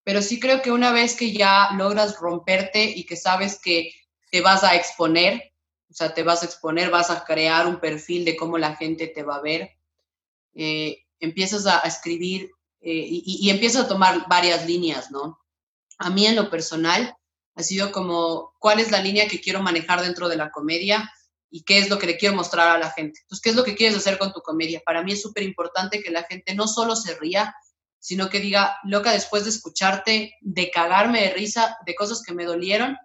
[0.03, 3.91] pero sí creo que una vez que ya logras romperte y que sabes que
[4.31, 5.53] te vas a exponer,
[5.89, 9.07] o sea, te vas a exponer, vas a crear un perfil de cómo la gente
[9.07, 9.77] te va a ver,
[10.55, 12.51] eh, empiezas a, escribir
[12.81, 15.39] eh, y, y, empiezas a tomar varias líneas, ¿no?
[15.99, 17.15] A mí en lo personal
[17.55, 21.09] ha sido como, ¿cuál es la línea que quiero manejar dentro de la comedia?
[21.55, 23.19] y qué es lo que le quiero mostrar a la gente.
[23.21, 24.81] Entonces, ¿qué es lo que quieres hacer con tu comedia?
[24.83, 27.55] Para mí es súper importante que la gente no solo se ría,
[28.03, 32.43] sino que diga, loca, después de escucharte, de cagarme de risa de cosas que me
[32.43, 32.97] dolieron,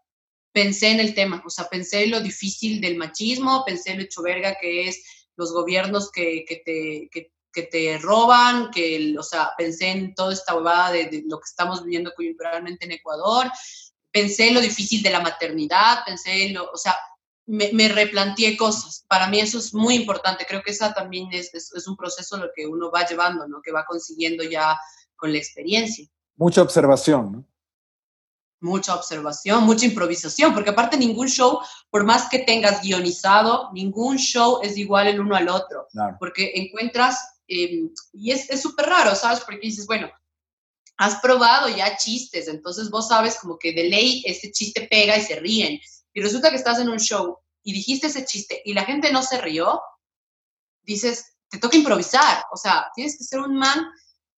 [0.53, 4.03] pensé en el tema, o sea, pensé en lo difícil del machismo, pensé en lo
[4.03, 5.05] hecho verga que es
[5.37, 10.91] los gobiernos que, te, que, te roban, que, o sea, pensé en toda esta huevada
[10.91, 13.49] de, lo que estamos viviendo coyunturalmente en Ecuador,
[14.11, 16.97] pensé en lo difícil de la maternidad, pensé en lo, o sea,
[17.49, 19.05] me, me replanteé cosas.
[19.09, 20.45] Para mí eso es muy importante.
[20.47, 23.63] Creo que esa también es, es, un proceso lo que uno va llevando, ¿no?
[23.63, 24.79] Que va consiguiendo ya
[25.17, 26.07] con la experiencia.
[26.37, 27.45] Mucha observación, ¿no?
[28.61, 34.59] Mucha observación, mucha improvisación, porque aparte ningún show, por más que tengas guionizado, ningún show
[34.63, 35.87] es igual el uno al otro,
[36.19, 39.41] porque encuentras, em, y es súper raro, ¿sabes?
[39.41, 40.11] Porque dices, bueno,
[40.97, 45.23] has probado ya chistes, entonces vos sabes como que de ley este chiste pega y
[45.23, 45.81] se ríen,
[46.19, 49.23] y resulta que estás en un show y dijiste ese chiste y la gente no
[49.23, 49.81] se rió,
[50.83, 53.87] dices, te toca improvisar, o sea, tienes que ser un man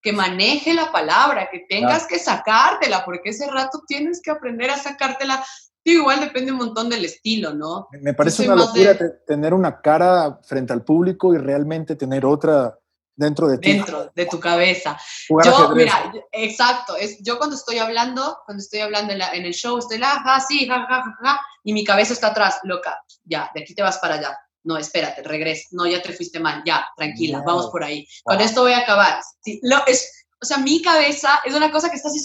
[0.03, 4.77] que maneje la palabra, que tengas que sacártela, porque ese rato tienes que aprender a
[4.77, 5.43] sacártela.
[5.85, 7.89] igual depende un montón del estilo, ¿no?
[7.93, 12.79] Me parece una locura tener una cara frente al público y realmente tener otra
[13.21, 13.75] dentro de ti.
[13.75, 14.99] Dentro de tu cabeza.
[15.29, 19.99] yo, mira, exacto, es, yo cuando estoy hablando, cuando estoy hablando en, el show, estoy
[19.99, 23.63] la, ja, sí, ja, ja, ja, ja, y mi cabeza está atrás, loca, ya, de
[23.63, 27.43] aquí te vas para allá no, espérate, regresa, no, ya te fuiste mal, ya, tranquila,
[27.47, 28.07] vamos por ahí.
[28.25, 29.19] Con esto voy a acabar.
[29.63, 32.21] lo, es, o sea, mi cabeza es una cosa que está así,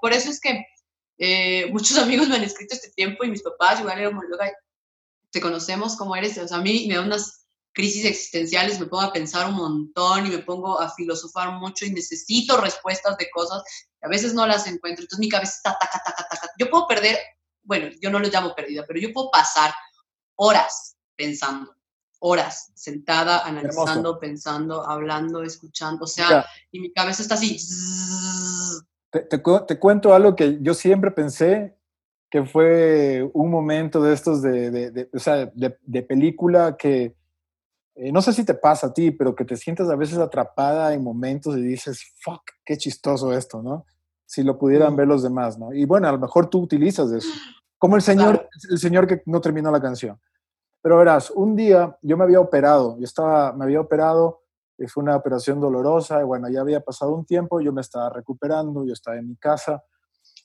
[0.00, 0.64] por eso es que
[1.18, 4.52] eh, muchos amigos me han escrito este tiempo y mis papás igual eran muy loca,
[5.30, 7.41] te conocemos como eres, o sea, a mí me da unas
[7.72, 11.92] crisis existenciales, me pongo a pensar un montón y me pongo a filosofar mucho y
[11.92, 13.62] necesito respuestas de cosas
[13.98, 16.50] que a veces no las encuentro, entonces mi cabeza está taca, taca, taca.
[16.58, 17.18] Yo puedo perder,
[17.62, 19.72] bueno, yo no lo llamo perdida, pero yo puedo pasar
[20.36, 21.74] horas pensando,
[22.18, 27.58] horas sentada, analizando, pensando, hablando, escuchando, o sea, y mi cabeza está así.
[29.10, 31.76] Te, cuento algo que yo siempre pensé
[32.30, 37.14] que fue un momento de estos de, de, o sea, de, película que,
[37.94, 40.94] eh, no sé si te pasa a ti, pero que te sientes a veces atrapada
[40.94, 43.84] en momentos y dices, fuck, qué chistoso esto, ¿no?
[44.26, 45.72] Si lo pudieran ver los demás, ¿no?
[45.72, 47.28] Y bueno, a lo mejor tú utilizas eso.
[47.78, 50.18] Como el señor, el señor que no terminó la canción.
[50.80, 54.42] Pero verás, un día yo me había operado, yo estaba, me había operado,
[54.78, 58.10] y fue una operación dolorosa, y bueno, ya había pasado un tiempo, yo me estaba
[58.10, 59.84] recuperando, yo estaba en mi casa,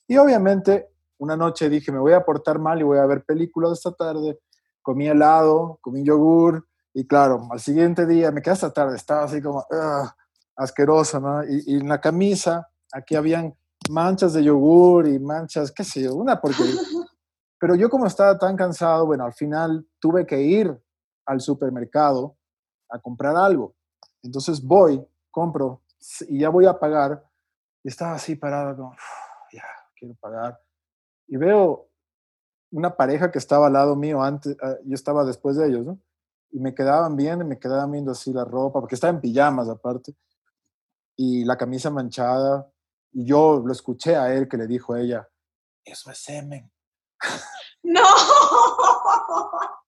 [0.06, 0.88] y obviamente
[1.18, 4.38] una noche dije, me voy a portar mal y voy a ver películas esta tarde,
[4.82, 6.66] comí helado, comí yogur,
[6.98, 9.64] y claro, al siguiente día, me quedé hasta tarde, estaba así como
[10.56, 11.44] asqueroso, ¿no?
[11.44, 13.56] Y, y, en la camisa, aquí habían
[13.88, 16.74] manchas de yogur y manchas, qué sé yo, una porquería.
[17.60, 20.76] Pero yo como estaba tan cansado, bueno, al final tuve que ir
[21.24, 22.36] al supermercado
[22.90, 23.76] a comprar algo.
[24.24, 25.82] Entonces voy, compro
[26.28, 27.24] y ya voy a pagar.
[27.84, 28.96] Y estaba así parado, como,
[29.52, 29.62] ya,
[29.96, 30.60] quiero pagar.
[31.28, 31.90] Y veo
[32.72, 36.00] una pareja que estaba al lado mío antes, ah, yo estaba después de ellos, ¿no?
[36.50, 39.68] Y me quedaban viendo y me quedaban viendo así la ropa, porque estaba en pijamas
[39.68, 40.14] aparte,
[41.16, 42.70] y la camisa manchada.
[43.12, 45.28] Y yo lo escuché a él que le dijo a ella,
[45.84, 46.70] eso es semen.
[47.82, 48.02] No.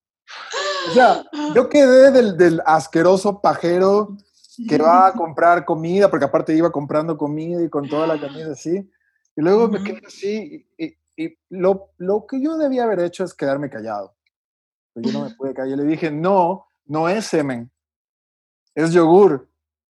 [0.88, 4.16] O sea, yo quedé del, asqueroso pajero
[4.68, 8.52] que va a comprar comida, porque aparte iba comprando comida y con toda la comida
[8.52, 8.90] así.
[9.36, 10.66] Y luego me quedé así.
[10.78, 10.96] Y,
[11.50, 14.14] lo, lo, que yo debía haber hecho es quedarme callado.
[14.94, 15.78] Pero yo no me pude callar.
[15.78, 17.70] Le dije, no, no es semen,
[18.74, 19.48] es yogur.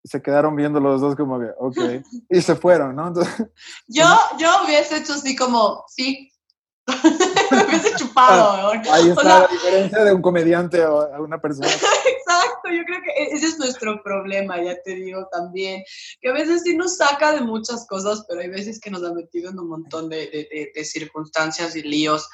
[0.04, 2.04] Y se quedaron viendo los dos como que, ok.
[2.28, 3.12] Y se fueron, ¿no?
[3.86, 4.04] yo,
[4.38, 6.32] yo hubiese hecho así como, sí,
[7.50, 11.68] me hubiese chupado, Ahí está la diferencia de un comediante a una persona.
[11.68, 15.84] Exacto, yo creo que e-, ese es nuestro problema, ya te digo también,
[16.20, 19.12] que a veces sí nos saca de muchas cosas, pero hay veces que nos ha
[19.12, 22.28] metido en un montón de, de, circunstancias y líos.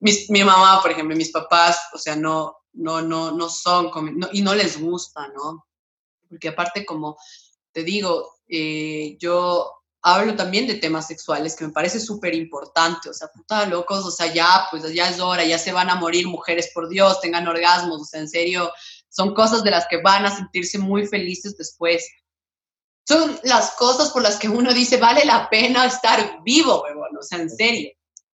[0.00, 3.90] Mi mamá, por ejemplo, mis papás, o sea, no, no, no, no son,
[4.32, 5.66] y no les gusta, ¿no?
[6.28, 7.18] Porque aparte, como
[7.72, 13.14] te digo, eh, yo hablo también de temas sexuales, que me parece súper importante, o
[13.14, 16.26] sea, puta locos, o sea, ya, pues ya es hora, ya se van a morir
[16.26, 18.72] mujeres, por Dios, tengan orgasmos, o sea, en serio,
[19.08, 22.08] son cosas de las que van a sentirse muy felices después.
[23.06, 27.22] Son las cosas por las que uno dice, vale la pena estar vivo, huevón, o
[27.22, 27.90] sea, en serio.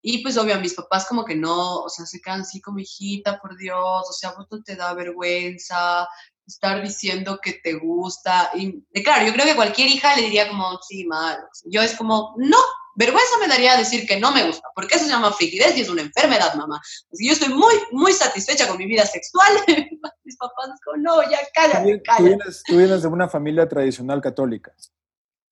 [0.09, 3.41] Y pues obvio, mis papás como que no, o sea, se quedan así como hijita,
[3.41, 6.07] por Dios, o sea, vos no te da vergüenza,
[6.47, 8.53] estar diciendo que te gusta.
[8.55, 11.37] Y claro, yo creo que cualquier hija le diría como, sí, mal.
[11.65, 12.57] Yo es como, no,
[12.95, 15.89] vergüenza me daría decir que no me gusta, porque eso se llama frigidez y es
[15.89, 16.81] una enfermedad, mamá.
[17.13, 19.55] Así yo estoy muy, muy satisfecha con mi vida sexual.
[20.23, 22.45] Mis papás como, no, ya cállate, cállate.
[22.65, 24.73] ¿Tú vienes, de una familia tradicional católica?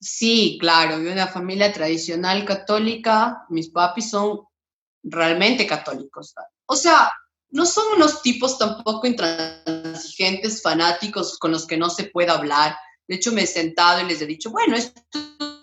[0.05, 3.47] Sí, claro, una familia tradicional católica.
[3.49, 4.41] Mis papis son
[5.03, 6.35] realmente católicos.
[6.67, 7.11] O sea,
[7.49, 12.77] no son unos tipos tampoco intransigentes, fanáticos con los que no se puede hablar.
[13.09, 15.01] De hecho, me he sentado y les he dicho, bueno, esto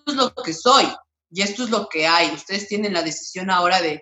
[0.07, 0.87] es lo que soy
[1.29, 2.31] y esto es lo que hay.
[2.31, 4.01] Ustedes tienen la decisión ahora de,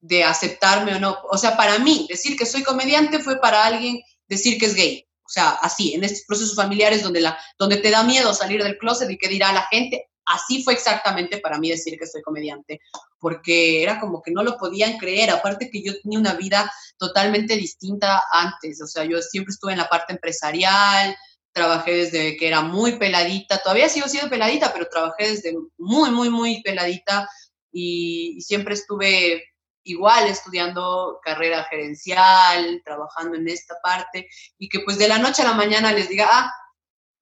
[0.00, 1.18] de aceptarme o no.
[1.30, 5.07] O sea, para mí, decir que soy comediante fue para alguien decir que es gay.
[5.28, 8.78] O sea, así, en estos procesos familiares donde, la, donde te da miedo salir del
[8.78, 12.80] closet y qué dirá la gente, así fue exactamente para mí decir que soy comediante,
[13.18, 17.56] porque era como que no lo podían creer, aparte que yo tenía una vida totalmente
[17.56, 21.14] distinta antes, o sea, yo siempre estuve en la parte empresarial,
[21.52, 26.30] trabajé desde que era muy peladita, todavía sigo siendo peladita, pero trabajé desde muy, muy,
[26.30, 27.28] muy peladita
[27.70, 29.44] y, siempre estuve
[29.84, 35.46] igual estudiando carrera gerencial, trabajando en esta parte, y que pues de la noche a
[35.46, 36.52] la mañana les diga, ah,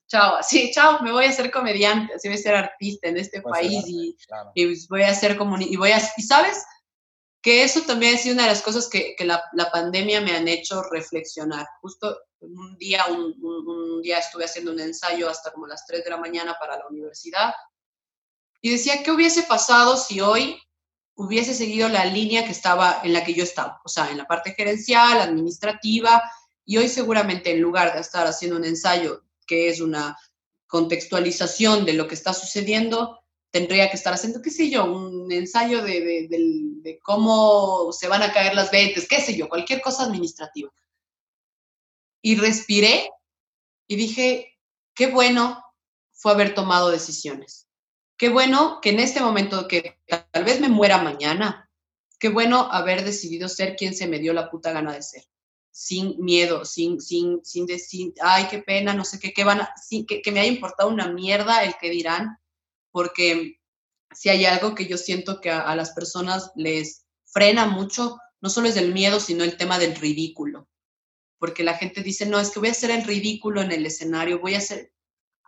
[0.09, 3.43] chao, sí, chao, me voy a ser comediante, así voy a ser artista en este
[3.43, 4.17] país y,
[4.55, 6.65] pues, voy a ser y voy a, y sabes
[7.43, 10.35] que eso también ha sido una de las cosas que, que la, la, pandemia me
[10.35, 11.65] han hecho reflexionar.
[11.81, 16.11] Justo un día, un, un, día estuve haciendo un ensayo hasta como las 3 de
[16.11, 17.55] la mañana para la universidad
[18.61, 20.61] y decía, ¿qué hubiese pasado si hoy
[21.17, 23.81] hubiese seguido la línea que estaba en la que yo estaba?
[23.85, 26.23] O sea, en la parte gerencial, administrativa,
[26.65, 30.17] y hoy seguramente en lugar de estar haciendo un ensayo que es una
[30.67, 35.83] contextualización de lo que está sucediendo, tendría que estar haciendo, qué sé yo, un ensayo
[35.83, 40.71] de, cómo se van a caer las ventas, qué sé yo, cualquier cosa administrativa.
[42.21, 43.09] Y respiré
[43.87, 44.59] y dije,
[44.95, 45.65] qué bueno
[46.13, 47.66] fue haber tomado decisiones.
[48.17, 51.71] Qué bueno que en este momento que tal vez me muera mañana,
[52.19, 55.25] qué bueno haber decidido ser quien se me dio la puta gana de ser
[55.77, 59.75] sin miedo, sin, sin, sin decir, ay, qué pena, no sé qué, qué van a,
[59.77, 62.39] sin, que, que, me haya importado una mierda el que dirán,
[62.91, 63.61] porque
[64.11, 68.69] si hay algo que yo siento que a, las personas les frena mucho, no solo
[68.69, 70.67] es el miedo, sino el tema del ridículo,
[71.39, 74.41] porque la gente dice, no, es que voy a hacer el ridículo en el escenario,
[74.41, 74.95] voy a hacer,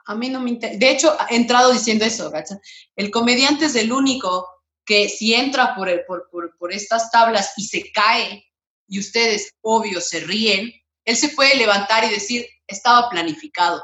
[0.08, 2.58] a mí no me interesa, de hecho, he entrado diciendo eso, ¿gacha?
[2.96, 4.48] El comediante es el único
[4.86, 8.42] que si entra por, por, por, por estas tablas y se cae,
[8.88, 10.72] y ustedes, obvio, se ríen,
[11.04, 13.82] él se puede levantar y decir, estaba planificado.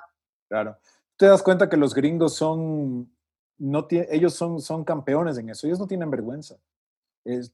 [0.48, 0.78] Claro.
[1.18, 3.14] Te das cuenta que los gringos son,
[3.58, 6.56] no ellos son, son campeones en eso, ellos no tienen vergüenza.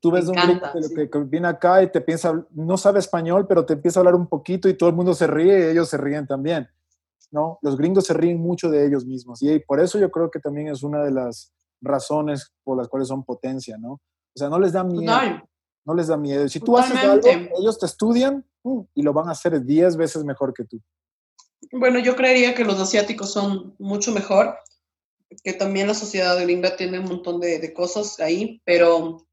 [0.00, 3.72] tú ves un gringo que, viene acá y te piensa, no sabe español, pero te
[3.72, 6.28] empieza a hablar un poquito y todo el mundo se ríe y ellos se ríen
[6.28, 6.68] también.
[7.30, 7.58] ¿No?
[7.62, 10.68] Los gringos se ríen mucho de ellos mismos y por eso yo creo que también
[10.68, 13.92] es una de las razones por las cuales son potencia, ¿no?
[13.92, 15.12] O sea, no les da miedo
[15.84, 16.48] no les da miedo.
[16.48, 17.26] Si tú haces algo,
[17.58, 18.44] ellos te estudian
[18.94, 20.80] y lo van a hacer 10 veces mejor que tú.
[21.72, 24.56] Bueno, yo creería que los asiáticos son mucho mejor,
[25.42, 29.26] que también la sociedad gringa tiene un montón de, cosas ahí, pero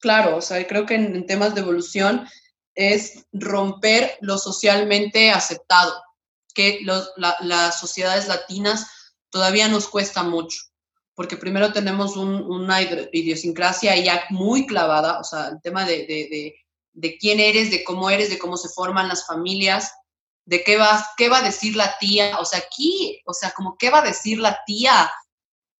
[0.00, 2.26] claro, o sea, creo que en, temas de evolución
[2.74, 5.92] es romper lo socialmente aceptado,
[6.56, 8.86] que las sociedades latinas
[9.30, 10.58] todavía nos cuesta mucho
[11.16, 16.54] porque primero tenemos una idiosincrasia ya muy clavada, o sea, el tema de,
[17.18, 19.94] quién eres, de cómo eres, de cómo se forman las familias,
[20.44, 23.78] de qué, vas, qué va a decir la tía, o sea, aquí, o sea, como
[23.78, 25.10] qué va a decir la tía.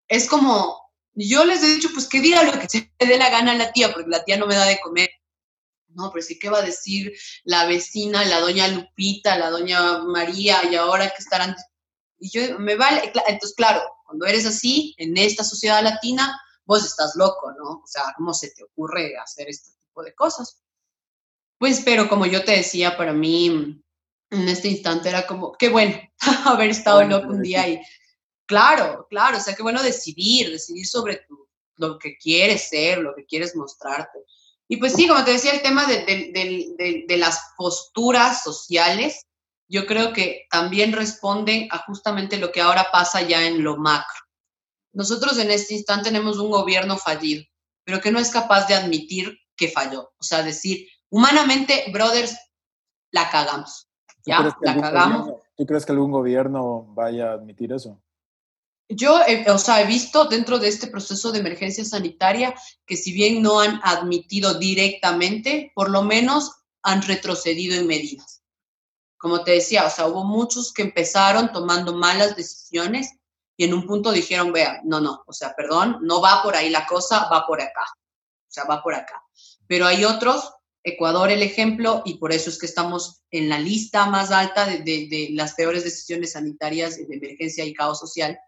[0.08, 0.80] Es como,
[1.12, 3.72] yo les he dicho, pues que diga lo que se dé la gana a la
[3.72, 5.05] tía, porque la tía no me da de comer.
[5.96, 7.12] No, pero sí, ¿qué va a decir
[7.44, 11.56] la vecina, la doña Lupita, la doña María, y ahora que estarán
[12.18, 17.14] y yo, me vale, entonces, claro, cuando eres así, en esta sociedad latina, vos estás
[17.16, 17.82] loco, ¿no?
[17.82, 20.62] O sea, ¿cómo se te ocurre hacer este tipo de cosas?
[21.58, 23.82] Pues, pero como yo te decía, para mí,
[24.30, 25.98] en este instante era como, qué bueno
[26.46, 27.80] haber estado loco un día y,
[28.46, 33.14] claro, claro, o sea, qué bueno decidir, decidir sobre tu, lo que quieres ser, lo
[33.14, 34.20] que quieres mostrarte.
[34.68, 39.26] Y pues sí, como te decía, el tema de, de, de las posturas sociales,
[39.68, 44.20] yo creo que también responden a justamente lo que ahora pasa ya en lo macro.
[44.92, 47.44] Nosotros en este instante tenemos un gobierno fallido,
[47.84, 50.10] pero que no es capaz de admitir que falló.
[50.18, 52.36] O sea, decir, humanamente, brothers,
[53.10, 53.88] la cagamos.
[54.24, 54.56] ¿Ya?
[54.60, 55.30] La cagamos.
[55.56, 58.02] ¿Tú crees que algún gobierno vaya a admitir eso?
[58.88, 59.18] Yo,
[59.48, 62.54] o sea, he visto dentro de este proceso de emergencia sanitaria
[62.86, 68.36] que si bien no han admitido directamente, por lo menos han retrocedido en medidas
[69.18, 73.10] como te decía, o sea, hubo muchos que empezaron tomando malas decisiones
[73.56, 76.68] y en un punto dijeron, vea, no, no, o sea, perdón, no va por ahí
[76.70, 79.22] la cosa, va por acá, o sea, va por acá.
[79.66, 80.52] Pero hay otros,
[80.84, 84.78] Ecuador el ejemplo, y por eso es que estamos en la lista más alta de,
[84.78, 88.38] de, las peores decisiones sanitarias de emergencia y caos social.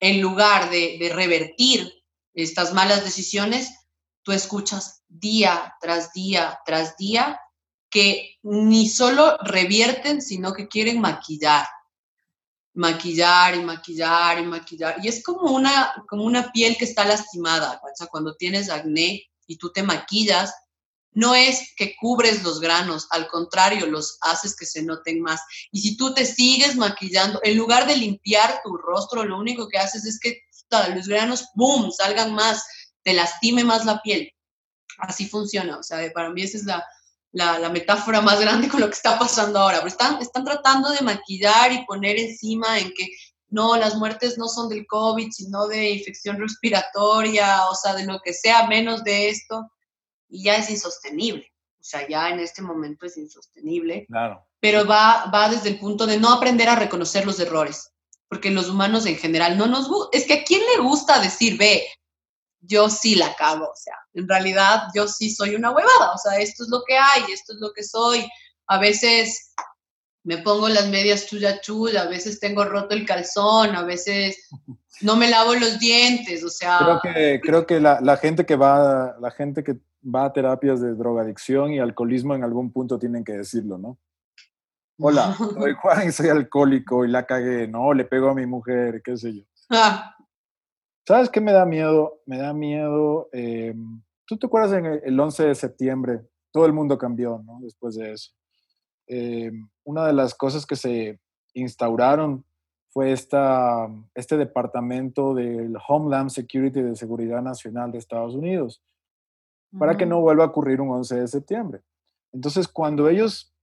[0.00, 1.92] En lugar de, revertir
[2.34, 3.70] estas malas decisiones,
[4.22, 7.38] tú escuchas día tras día tras día
[7.90, 11.66] que ni solo revierten, sino que quieren maquillar,
[12.74, 14.96] maquillar y maquillar y maquillar.
[15.02, 17.80] Y es como una, como una piel que está lastimada,
[18.10, 20.54] cuando tienes acné y tú te maquillas,
[21.12, 25.40] no es que cubres los granos, al contrario, los haces que se noten más.
[25.72, 29.78] Y si tú te sigues maquillando, en lugar de limpiar tu rostro, lo único que
[29.78, 30.42] haces es que
[30.94, 32.64] los granos, ¡boom!, salgan más,
[33.02, 34.32] te lastime más la piel.
[34.98, 36.86] Así funciona, o sea, para mí esa es la,
[37.32, 39.78] la, metáfora más grande con lo que está pasando ahora.
[39.86, 43.08] Están, están tratando de maquillar y poner encima en que
[43.48, 48.20] no, las muertes no son del COVID, sino de infección respiratoria, o sea, de lo
[48.20, 49.70] que sea menos de esto.
[50.30, 51.46] Y ya es insostenible.
[51.80, 54.06] O sea, ya en este momento es insostenible.
[54.06, 54.46] Claro.
[54.60, 57.92] Pero va, va desde el punto de no aprender a reconocer los errores,
[58.28, 60.16] porque los humanos en general no nos gusta.
[60.16, 61.86] Es que a quién le gusta decir, ve,
[62.60, 66.38] yo sí la cago, o sea, en realidad yo sí soy una huevada, o sea,
[66.38, 68.28] esto es lo que hay, esto es lo que soy.
[68.66, 69.54] A veces
[70.22, 74.48] me pongo las medias chuya chuya, a veces tengo roto el calzón, a veces
[75.00, 77.00] no me lavo los dientes, o sea...
[77.00, 80.80] Creo que, creo que la, la gente que va, la gente que va a terapias
[80.80, 83.98] de drogadicción y alcoholismo en algún punto tienen que decirlo, ¿no?
[84.98, 89.02] Hola, soy Juan y soy alcohólico y la cagué, no, le pego a mi mujer,
[89.02, 89.42] qué sé yo.
[89.70, 90.14] Ah.
[91.06, 92.20] ¿Sabes qué me da miedo?
[92.26, 93.28] Me da miedo.
[93.32, 93.74] Eh,
[94.26, 96.20] ¿Tú te acuerdas en el 11 de septiembre?
[96.52, 97.58] Todo el mundo cambió, ¿no?
[97.62, 98.32] Después de eso.
[99.08, 99.50] Eh,
[99.84, 101.18] una de las cosas que se
[101.54, 102.44] instauraron
[102.90, 108.82] fue esta, este departamento del Homeland Security de Seguridad Nacional de Estados Unidos,
[109.78, 111.82] para que no vuelva a ocurrir un 11 de septiembre.
[112.32, 113.54] Entonces, cuando ellos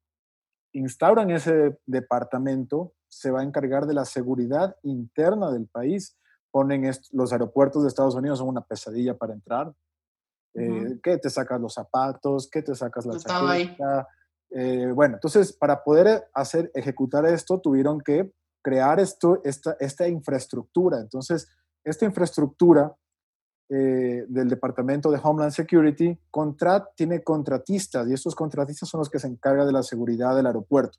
[0.74, 6.18] instauran ese departamento, se va a encargar de la seguridad interna del país.
[6.52, 9.74] Ponen los aeropuertos de Estados Unidos son una pesadilla para entrar.
[10.54, 12.50] Eh, ¿Qué te sacas los zapatos?
[12.50, 14.08] ¿Qué te sacas la chaqueta?
[14.50, 18.32] Eh, bueno, entonces para poder hacer, ejecutar esto, tuvieron que
[18.64, 21.00] crear esto, esta, esta infraestructura.
[21.00, 21.50] Entonces,
[21.84, 22.96] esta infraestructura
[23.70, 26.18] eh, del Departamento de Homeland Security
[26.96, 30.98] tiene contratistas y estos contratistas son los que se encargan de la seguridad del aeropuerto.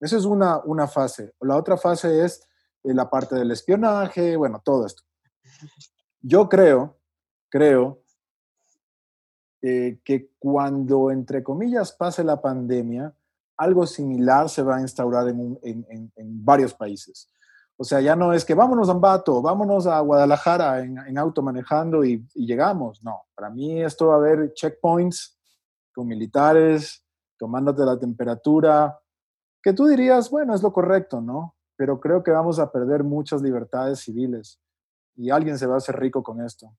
[0.00, 1.32] Esa es una, una fase.
[1.40, 2.46] La otra fase es
[2.84, 5.02] eh, la parte del espionaje, bueno, todo esto.
[6.20, 6.98] Yo creo,
[7.48, 8.02] creo
[9.60, 13.12] eh, que cuando, entre comillas, pase la pandemia,
[13.56, 17.28] algo similar se va a instaurar en, en, en, varios países.
[17.80, 22.04] O sea, ya no es que vámonos a Ambato, vámonos a Guadalajara en, auto manejando
[22.04, 23.02] y, y, llegamos.
[23.04, 25.38] No, para mí esto va a haber checkpoints
[25.94, 27.04] con militares,
[27.38, 28.98] tomándote la temperatura,
[29.62, 31.54] que tú dirías, bueno, es lo correcto, ¿no?
[31.76, 34.60] Pero creo que vamos a perder muchas libertades civiles
[35.14, 36.72] y alguien se va a hacer rico con esto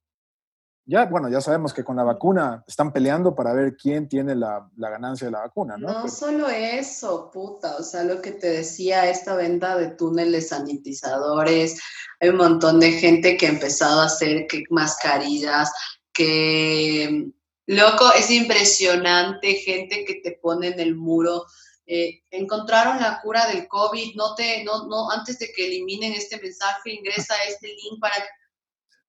[0.90, 4.68] ya, bueno, ya sabemos que con la vacuna están peleando para ver quién tiene la,
[4.76, 5.88] la ganancia de la vacuna, ¿no?
[5.88, 11.80] No solo eso, puta, o sea, lo que te decía, esta venta de túneles sanitizadores,
[12.20, 15.72] hay un montón de gente que ha empezado a hacer que mascarillas,
[16.12, 17.28] que,
[17.68, 21.46] loco, es impresionante, gente que te pone en el muro.
[21.86, 26.42] Eh, encontraron la cura del COVID, no te, no, no, antes de que eliminen este
[26.42, 28.16] mensaje, ingresa a este link para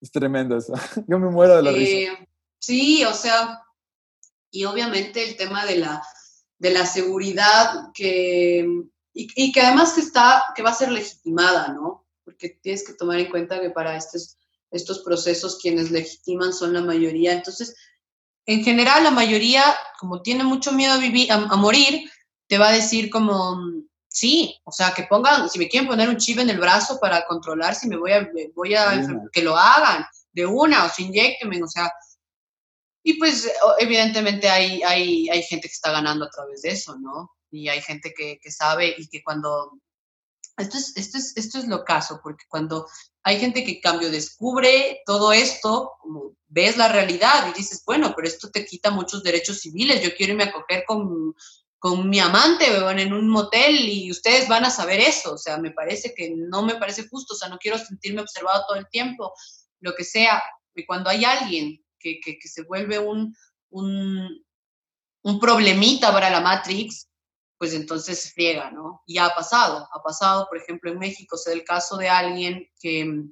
[0.01, 0.75] es tremendo eso.
[1.09, 2.13] Yo me muero de la risa.
[2.13, 2.29] Eh,
[2.59, 3.63] sí, o sea,
[4.51, 6.03] y obviamente el tema de la,
[6.59, 8.67] de la seguridad que,
[9.13, 12.07] y, que además que, está, que va a ser legitimada, ¿no?
[12.25, 14.39] Porque tienes que tomar en cuenta que para estos,
[14.71, 17.33] estos procesos quienes legitiman son la mayoría.
[17.33, 17.77] Entonces,
[18.47, 19.63] en general, la mayoría,
[19.99, 22.11] como tiene mucho miedo a, vivir, a morir,
[22.47, 23.61] te va a decir como,
[24.13, 27.25] Sí, o sea, que pongan, si me quieren poner un chip en el brazo para
[27.27, 31.63] controlar si me voy a, voy a, que lo hagan de una o se inyecten,
[31.63, 31.93] o sea,
[33.05, 37.31] y pues evidentemente hay, hay, hay gente que está ganando a través de eso, ¿no?
[37.53, 39.79] Y hay gente que, que sabe y que cuando,
[40.57, 42.89] esto es, esto, es, esto es lo caso, porque cuando
[43.23, 48.27] hay gente que cambio descubre todo esto, como ves la realidad y dices, bueno, pero
[48.27, 51.35] esto te quita muchos derechos civiles, yo quiero irme a coger con
[51.81, 55.71] con mi amante en un motel y ustedes van a saber eso, o sea, me
[55.71, 59.33] parece que no me parece justo, o sea, no quiero sentirme observado todo el tiempo,
[59.81, 60.43] lo que sea,
[60.75, 63.35] y cuando hay alguien que, que, se vuelve un,
[63.71, 64.45] un,
[65.23, 67.09] un, problemita para la Matrix,
[67.57, 69.03] pues entonces se friega, ¿no?
[69.07, 72.69] Y ha pasado, ha pasado, por ejemplo, en México, se da el caso de alguien
[72.79, 73.25] que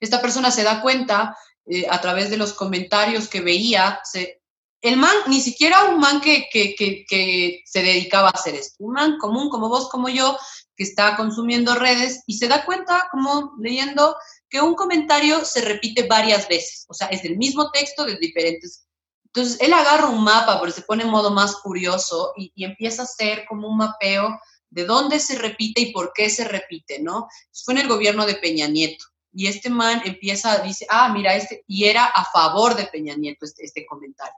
[0.00, 1.36] esta persona se da cuenta
[1.66, 4.42] eh, a través de los comentarios que veía, se,
[4.84, 9.16] el man, ni siquiera un man que, que, se dedicaba a hacer esto, un man
[9.18, 10.36] común como vos, como yo,
[10.76, 14.14] que está consumiendo redes y se da cuenta, como leyendo,
[14.50, 18.86] que un comentario se repite varias veces, o sea, es el mismo texto de diferentes.
[19.24, 23.02] Entonces, él agarra un mapa, porque se pone en modo más curioso y, y empieza
[23.02, 24.38] a hacer como un mapeo
[24.68, 27.26] de dónde se repite y por qué se repite, ¿no?
[27.64, 31.64] fue en el gobierno de Peña Nieto y este man empieza, dice, ah, mira, este,
[31.66, 34.34] y era a favor de Peña Nieto este, este comentario.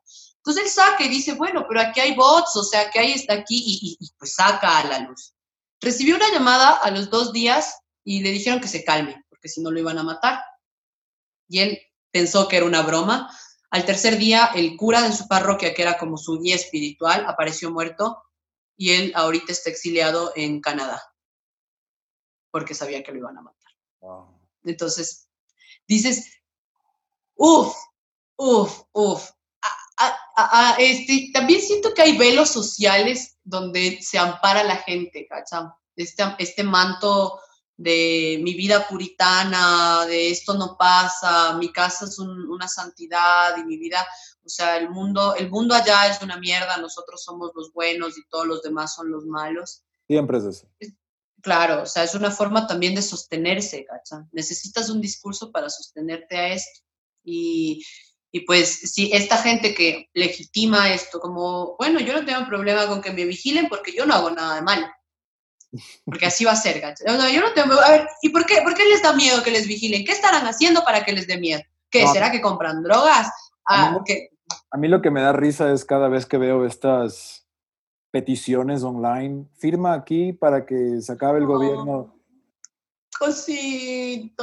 [0.46, 3.34] Entonces él saca y dice, bueno, pero aquí hay bots, o sea, que ahí está
[3.34, 5.34] aquí, y, y, pues saca a la luz.
[5.80, 9.60] Recibió una llamada a los dos días y le dijeron que se calme, porque si
[9.60, 10.38] no lo iban a matar.
[11.48, 11.80] Y él
[12.12, 13.28] pensó que era una broma.
[13.70, 17.72] Al tercer día, el cura de su parroquia, que era como su guía espiritual, apareció
[17.72, 18.22] muerto
[18.76, 21.02] y él ahorita está exiliado en Canadá,
[22.52, 23.72] porque sabía que lo iban a matar.
[23.98, 24.38] Wow.
[24.62, 25.28] Entonces,
[25.88, 26.40] dices,
[27.34, 27.74] uff,
[28.36, 29.30] uff, uff.
[30.78, 35.66] Este, también siento que hay velos sociales donde se ampara la gente, ¿cachai?
[35.96, 37.40] Este, este manto
[37.76, 43.76] de mi vida puritana, de esto no pasa, mi casa es una santidad y mi
[43.76, 44.06] vida,
[44.44, 48.26] o sea, el mundo, el mundo allá es una mierda, nosotros somos los buenos y
[48.28, 49.82] todos los demás son los malos.
[50.06, 50.68] Siempre es eso.
[51.42, 54.26] Claro, o sea, es una forma también de sostenerse, ¿cacha?
[54.32, 56.80] Necesitas un discurso para sostenerte a esto.
[57.22, 57.84] Y,
[58.36, 63.00] y pues si esta gente que legitima esto como, bueno, yo no tengo problema con
[63.00, 64.92] que me vigilen porque yo no hago nada de mal.
[66.04, 66.82] Porque así va a ser.
[67.06, 69.50] No, yo no tengo, a ver, ¿y por qué, por qué les da miedo que
[69.50, 70.04] les vigilen?
[70.04, 71.62] ¿Qué estarán haciendo para que les dé miedo?
[71.90, 72.06] ¿Qué?
[72.06, 73.28] ¿Será que compran drogas?
[73.66, 73.98] Ah,
[74.70, 77.46] a mí lo que me da risa es cada vez que veo estas
[78.10, 79.46] peticiones online.
[79.58, 82.15] Firma aquí para que se acabe el gobierno.
[83.18, 84.36] Cositos.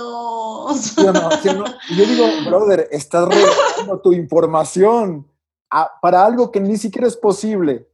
[0.95, 5.27] Yo, digo, brother, estás revelando tu información
[6.01, 7.87] para algo que ni siquiera es posible.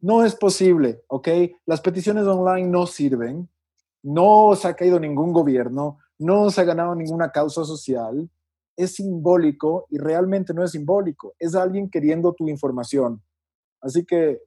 [0.00, 1.28] No es posible, ¿ok?
[1.64, 3.48] Las peticiones online no sirven,
[4.02, 8.28] no se ha caído ningún gobierno, no se ha ganado ninguna causa social,
[8.76, 13.22] es simbólico y realmente no es simbólico, es alguien queriendo tu información.
[13.80, 14.42] Así que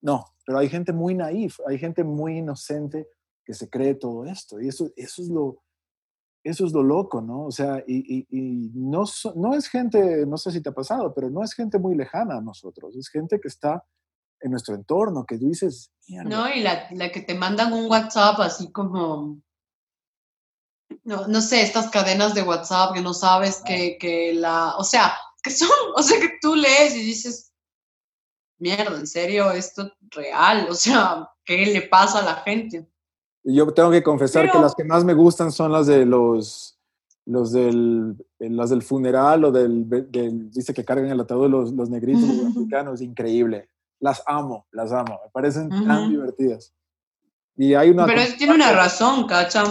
[0.00, 3.08] no, pero hay gente muy naif, hay gente muy inocente
[3.44, 4.60] que se cree todo esto.
[4.60, 5.62] Y eso, eso, es, lo,
[6.44, 7.46] eso es lo loco, ¿no?
[7.46, 8.26] O sea, y,
[8.74, 9.04] no,
[9.36, 12.38] no es gente, no sé si te ha pasado, pero no es gente muy lejana
[12.38, 13.84] a nosotros, es gente que está
[14.40, 15.92] en nuestro entorno, que tú dices...
[16.08, 19.40] No, y la, que te mandan un WhatsApp así como...
[21.04, 24.76] No, no sé, estas cadenas de WhatsApp que no sabes que, que la...
[24.76, 27.52] O sea, que son, o sea, que tú lees y dices,
[28.58, 32.88] mierda, en serio, esto es real, o sea, ¿qué le pasa a la gente?
[33.44, 36.78] Yo tengo que confesar que las que más me gustan son las de los,
[37.26, 39.88] los del, las del funeral o del,
[40.50, 43.68] dice que cargan el ataúd los, los negritos, africanos, increíble.
[43.98, 46.72] Las amo, las amo, me parecen tan divertidas.
[47.56, 48.06] Y hay una...
[48.06, 49.64] Pero tiene una razón, cacha.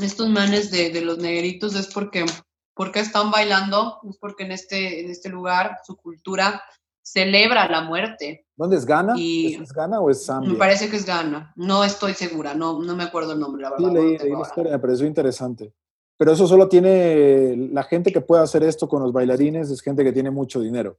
[0.00, 2.26] Estos manes de, de, los negritos es porque,
[2.74, 6.62] porque están bailando, es porque en este, en este lugar su cultura
[7.06, 8.46] celebra la muerte.
[8.56, 9.14] ¿Dónde es Ghana?
[9.16, 10.52] ¿Es Ghana o es Zambia?
[10.52, 11.52] Me parece que es Ghana.
[11.54, 13.88] No estoy segura, no, no me acuerdo el nombre, la verdad.
[13.88, 15.72] Sí, leí, la historia, me pareció interesante.
[16.16, 20.02] Pero eso solo tiene, la gente que puede hacer esto con los bailarines es gente
[20.02, 20.98] que tiene mucho dinero.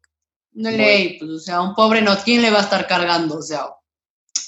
[0.53, 3.39] No leí, pues, o sea, un pobre no, ¿quién le va a estar cargando?
[3.39, 3.65] O sea,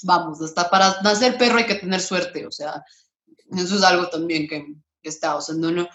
[0.04, 2.82] vamos, hasta para nacer perro hay que tener suerte, o sea,
[3.52, 4.64] eso es algo también que,
[5.02, 5.88] está, o sea, no, no,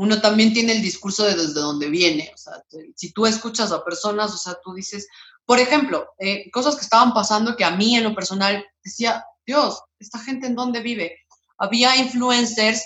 [0.00, 2.32] uno también tiene el discurso de desde dónde viene.
[2.34, 2.54] O sea,
[2.96, 5.06] si tú escuchas a personas, o sea, tú dices,
[5.44, 9.82] por ejemplo, eh, cosas que estaban pasando que a mí en lo personal decía, Dios,
[9.98, 11.18] ¿esta gente en dónde vive?
[11.58, 12.82] Había influencers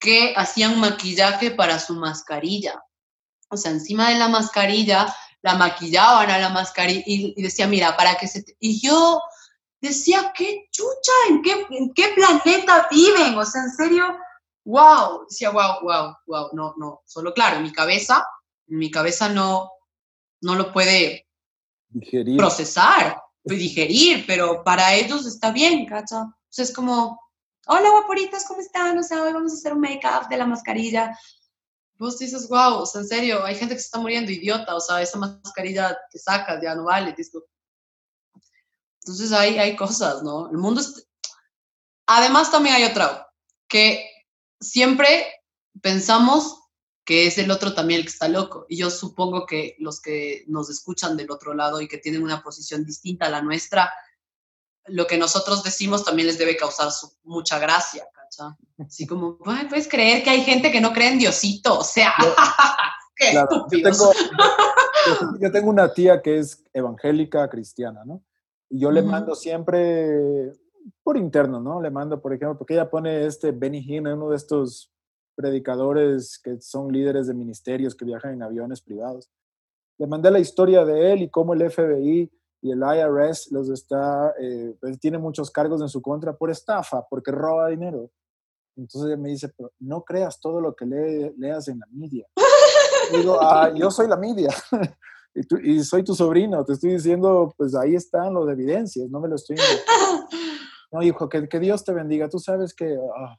[0.00, 2.82] que hacían maquillaje para su mascarilla.
[3.48, 8.16] O sea, encima de la mascarilla, la maquillaban a la mascarilla y, decía, mira, para
[8.16, 8.44] que se...
[8.58, 9.22] Y yo
[9.80, 11.12] decía, ¿qué chucha?
[11.28, 13.38] ¿En qué, ¿En qué planeta viven?
[13.38, 14.16] O sea, en serio,
[14.64, 18.26] wow, decía, wow, wow, wow, no, no, solo claro, mi cabeza,
[18.66, 19.70] mi cabeza no,
[20.42, 21.28] no lo puede
[21.88, 22.36] digerir.
[22.36, 26.22] procesar, digerir, pero para ellos está bien, ¿cacha?
[26.22, 27.20] O sea, es como,
[27.66, 28.98] hola guaporitas, ¿cómo están?
[28.98, 31.16] O sea, hoy vamos a hacer un make-up de la mascarilla.
[31.98, 34.80] Vos dices, wow, o sea, en serio, hay gente que se está muriendo, idiota, o
[34.80, 37.14] sea, esa mascarilla que sacas ya no vale.
[39.00, 40.50] Entonces hay, hay cosas, ¿no?
[40.50, 41.06] El mundo es...
[42.06, 43.30] Además también hay otra,
[43.68, 44.09] que
[44.60, 45.26] siempre
[45.80, 46.58] pensamos
[47.04, 48.66] que es el otro también el que está loco.
[48.68, 52.42] Y yo supongo que los que nos escuchan del otro lado y que tienen una
[52.42, 53.90] posición distinta a la nuestra,
[54.86, 56.88] lo que nosotros decimos también les debe causar
[57.24, 58.06] mucha gracia.
[58.78, 62.12] Así como, puedes creer que hay gente que no cree en Diosito, o sea,
[63.16, 63.48] qué yo,
[63.82, 64.12] tengo,
[65.40, 68.22] yo, tengo, una tía que es evangélica cristiana, ¿no?
[68.68, 70.52] Y yo le mando siempre
[71.02, 71.80] por interno, ¿no?
[71.80, 74.90] Le mando, por ejemplo, porque ella pone este Benny Hinn, uno de estos
[75.34, 79.30] predicadores que son líderes de ministerios que viajan en aviones privados.
[79.98, 82.30] Le mandé la historia de él y cómo el FBI
[82.62, 87.06] y el IRS los está, eh, pues, tiene muchos cargos en su contra por estafa,
[87.08, 88.10] porque roba dinero.
[88.76, 90.86] Entonces me dice, pero no creas todo lo que
[91.36, 92.26] leas en la media.
[93.12, 94.50] digo, ah, yo soy la media
[95.34, 99.28] y, y, soy tu sobrino, te estoy diciendo, pues ahí están los evidencias, no me
[99.28, 99.56] lo estoy
[100.92, 102.28] No, hijo, que, que Dios te bendiga.
[102.28, 102.96] Tú sabes que...
[102.98, 103.36] Oh,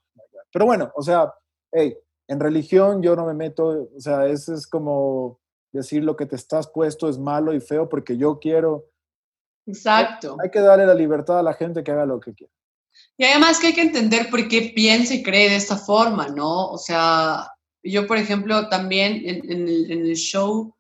[0.52, 1.34] Pero bueno, o sea,
[1.72, 1.98] hey,
[2.32, 5.42] en religión yo no me meto, o sea, eso es como
[5.74, 8.86] decir lo que te estás puesto es malo y feo porque yo quiero.
[9.66, 10.38] Exacto.
[10.42, 12.54] Hay, que darle la libertad a la gente que haga lo que quiera.
[13.18, 16.68] Y además que hay que entender por qué piensa y cree de esta forma, ¿no?
[16.68, 17.52] O sea,
[17.84, 20.74] yo, por ejemplo, también en, el, show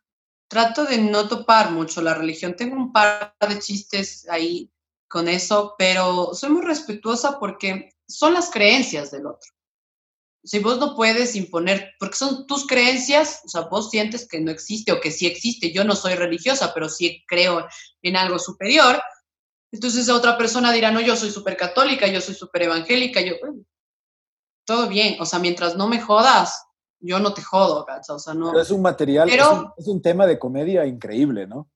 [0.48, 2.56] trato de no topar mucho la religión.
[2.56, 4.71] Tengo un par de chistes ahí
[5.12, 9.52] con eso, pero soy muy respetuosa porque son las creencias del otro.
[10.44, 14.50] Si vos no puedes imponer, porque son tus creencias, o sea, vos sientes que no
[14.50, 15.72] existe o que sí existe.
[15.72, 17.68] Yo no soy religiosa, pero sí creo
[18.02, 19.00] en algo superior.
[19.72, 23.36] Entonces otra persona dirá, no, yo soy súper católica, yo soy súper evangélica, yo,
[24.66, 26.66] todo bien, o sea, mientras no me jodas,
[27.00, 28.16] yo no te jodo, ¿cachai?
[28.16, 28.58] O sea, no.
[28.60, 31.70] es un material, pero, es, un, tema de comedia increíble, ¿no?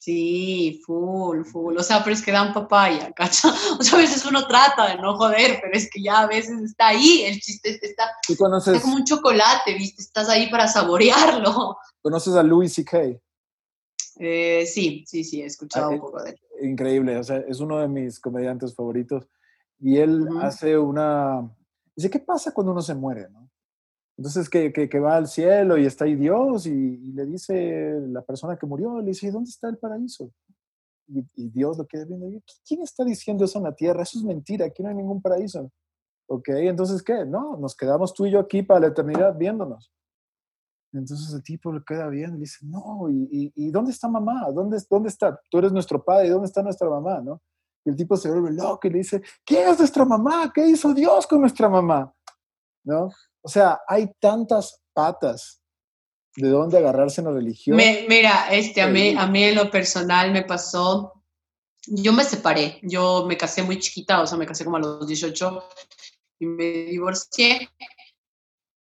[0.00, 1.76] Sí, full, full.
[1.76, 3.50] O sea, pero es que dan papaya, ¿cachai?
[3.78, 6.58] O sea, a veces uno trata de no joder, pero es que ya a veces
[6.62, 10.02] está ahí, el chiste está, está como un chocolate, ¿viste?
[10.02, 11.76] Estás ahí para saborearlo.
[12.00, 12.98] ¿Conoces a Louis C.K.?
[14.16, 16.40] Eh, sí, sí, sí, he escuchado ah, un poco de él.
[16.62, 19.28] Increíble, o sea, es uno de mis comediantes favoritos.
[19.78, 21.46] Y él hace una...
[21.94, 23.49] Dice, ¿qué pasa cuando uno se muere, no?
[24.20, 28.54] Entonces que, que, va al cielo y está ahí Dios y, le dice la persona
[28.58, 30.30] que murió, le dice, ¿dónde está el paraíso?
[31.08, 32.26] Y, Dios lo queda viendo,
[32.68, 34.02] ¿quién está diciendo eso en la tierra?
[34.02, 35.72] Eso es mentira, aquí no hay ningún paraíso.
[36.28, 36.50] ¿Ok?
[36.50, 37.24] Entonces, ¿qué?
[37.24, 39.90] No, nos quedamos tú y yo aquí para la eternidad viéndonos.
[40.92, 44.50] Entonces el tipo le queda bien y dice, no, ¿y, y, dónde está mamá?
[44.52, 45.40] ¿Dónde, ¿Dónde está?
[45.48, 47.22] Tú eres nuestro padre, ¿dónde está nuestra mamá?
[47.22, 47.40] ¿no?
[47.86, 50.52] Y el tipo se vuelve loco y le dice, ¿quién es nuestra mamá?
[50.54, 52.14] ¿Qué hizo Dios con nuestra mamá?
[52.84, 53.08] ¿No?
[53.42, 55.60] O sea, hay tantas patas
[56.36, 57.76] de dónde agarrarse en la religión.
[57.76, 61.24] mira, este, a, mí, a mí en lo personal me pasó,
[61.86, 65.06] yo me separé, yo me casé muy chiquita, o sea, me casé como a los
[65.06, 65.64] 18
[66.40, 67.70] y me divorcié.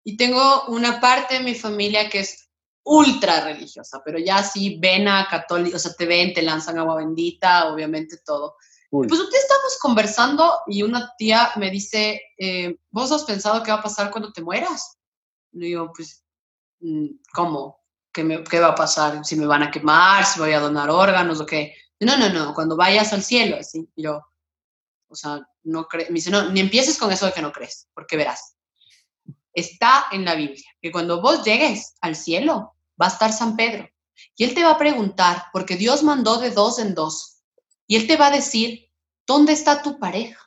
[0.04, 2.48] Y tengo una parte de mi familia que es
[2.84, 7.72] ultra religiosa, pero ya sí, vena católica, o sea, te ven, te lanzan agua bendita,
[7.72, 8.56] obviamente todo.
[8.90, 13.78] Pues usted estamos conversando y una tía me dice, eh, ¿vos has pensado qué va
[13.78, 14.96] a pasar cuando te mueras?
[15.52, 16.24] Le digo, pues,
[16.80, 17.80] mm, ¿cómo?
[18.12, 19.24] ¿Qué, me, ¿Qué va a pasar?
[19.24, 20.24] ¿Si me van a quemar?
[20.24, 21.74] ¿Si voy a donar órganos o qué?
[22.00, 23.88] No, no, no, cuando vayas al cielo, así.
[23.96, 24.22] Y yo,
[25.08, 26.10] o sea, no crees.
[26.10, 28.56] Me dice, no, ni empieces con eso de que no crees, porque verás.
[29.52, 33.88] Está en la Biblia que cuando vos llegues al cielo, va a estar San Pedro.
[34.36, 37.35] Y él te va a preguntar, porque Dios mandó de dos en dos
[37.86, 38.90] y él te va a decir,
[39.26, 40.40] ¿dónde está tu pareja?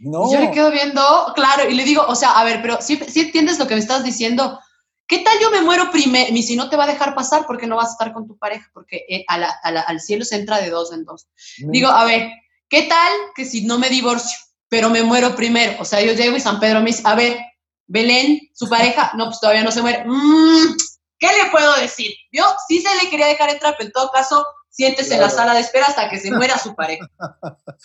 [0.00, 0.30] No.
[0.30, 1.02] yo le quedo viendo,
[1.34, 3.80] claro, y le digo, o sea, a ver, pero si ¿sí, entiendes lo que me
[3.80, 4.60] estás diciendo,
[5.06, 6.34] ¿qué tal yo me muero primero?
[6.34, 8.36] Y si no te va a dejar pasar porque no vas a estar con tu
[8.36, 11.28] pareja, porque eh, al cielo se entra de dos en dos.
[11.58, 12.30] Digo, a ver,
[12.68, 14.36] ¿qué tal que si no me divorcio,
[14.68, 15.76] pero me muero primero?
[15.80, 17.38] O sea, yo llego y San Pedro me dice, a ver,
[17.86, 20.04] Belén, su pareja, no, pues todavía no se muere.
[20.04, 20.76] Mm,
[21.18, 22.12] ¿Qué le puedo decir?
[22.32, 24.44] Yo sí se le quería dejar entrar, pero en todo caso,
[24.74, 27.08] siéntese en la sala de espera hasta que se muera su pareja.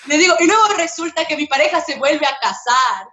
[0.08, 3.08] Le digo, y luego resulta que mi pareja se vuelve a casar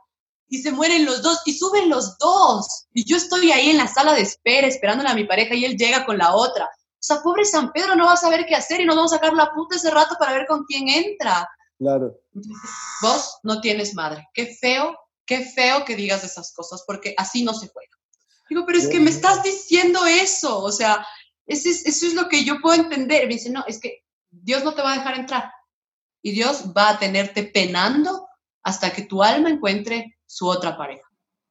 [0.48, 2.86] y se mueren los dos y suben los dos.
[2.94, 5.76] Y yo estoy ahí en la sala de espera esperándole a mi pareja y él
[5.76, 6.64] llega con la otra.
[6.64, 9.16] O sea, pobre San Pedro no va a saber qué hacer y nos vamos a
[9.16, 11.46] sacar la puta ese rato para ver con quién entra.
[11.78, 12.18] Claro.
[13.02, 14.26] Vos no tienes madre.
[14.32, 14.96] Qué feo,
[15.26, 17.92] qué feo que digas esas cosas porque así no se juega.
[18.48, 20.62] Digo, pero es que me estás diciendo eso.
[20.62, 21.06] O sea,
[21.46, 23.26] eso es, eso es lo que yo puedo entender.
[23.26, 25.52] Me dice, no, es que Dios no te va a dejar entrar.
[26.22, 28.28] Y Dios va a tenerte penando
[28.62, 31.06] hasta que tu alma encuentre su otra pareja.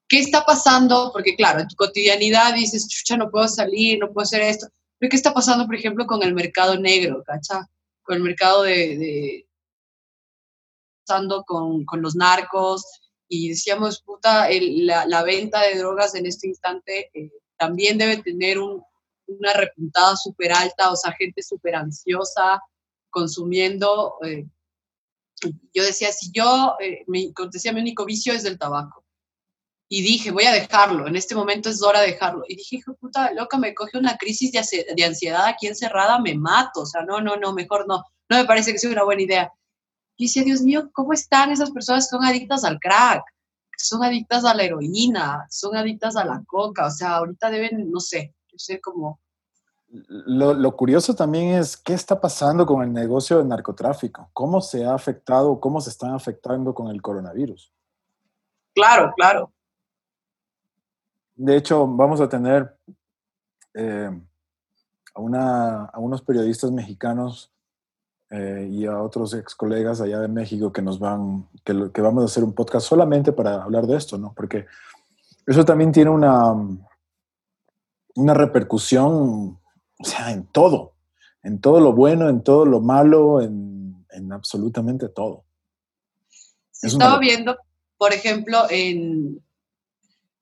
[0.08, 1.12] ¿Qué está pasando?
[1.14, 4.68] Porque claro, en tu cotidianidad dices, chucha, no puedo salir, no puedo hacer esto.
[5.00, 7.68] Pero ¿qué está pasando, por ejemplo, con el mercado negro, cacha?
[8.04, 8.98] Con el mercado de...
[8.98, 9.48] de
[11.08, 12.84] pasando con, con los narcos,
[13.28, 18.60] y decíamos, puta, la, la, venta de drogas en este instante eh, también debe tener
[18.60, 18.84] un,
[19.28, 22.62] una repuntada súper alta, o sea, gente súper ansiosa,
[23.10, 24.16] consumiendo.
[24.24, 24.46] Eh,
[25.74, 29.04] yo decía, si yo, eh, mi, decía, mi único vicio es el tabaco.
[29.88, 32.44] Y dije, voy a dejarlo, en este momento es hora de dejarlo.
[32.48, 36.82] Y dije, hijo puta, loca, me coge una crisis de, ansiedad aquí encerrada, me mato.
[36.82, 38.04] O sea, no, no, no, mejor no.
[38.30, 39.54] No me parece que sea una buena idea.
[40.18, 43.24] Y decía, Dios mío, ¿cómo están esas personas que son adictas al crack?
[43.78, 48.00] son adictas a la heroína, son adictas a la coca, o sea, ahorita deben, no
[48.00, 49.20] sé, sé como...
[50.08, 54.94] Lo, curioso también es qué está pasando con el negocio del narcotráfico, cómo se ha
[54.94, 57.72] afectado, cómo se están afectando con el coronavirus.
[58.74, 59.54] Claro, claro.
[61.36, 62.76] De hecho, vamos a tener
[63.74, 64.10] eh,
[65.14, 67.54] a, una, a, unos periodistas mexicanos
[68.32, 72.24] eh, y a otros ex colegas allá de México que nos van, que, que vamos
[72.24, 74.34] a hacer un podcast solamente para hablar de esto, ¿no?
[74.36, 74.66] Porque
[75.46, 76.54] eso también tiene una,
[78.16, 79.60] una repercusión,
[80.00, 80.94] o sea, en todo,
[81.44, 85.46] en todo lo bueno, en todo lo malo, en, en absolutamente todo.
[86.72, 87.58] Se estaba viendo,
[87.98, 89.42] por ejemplo, en,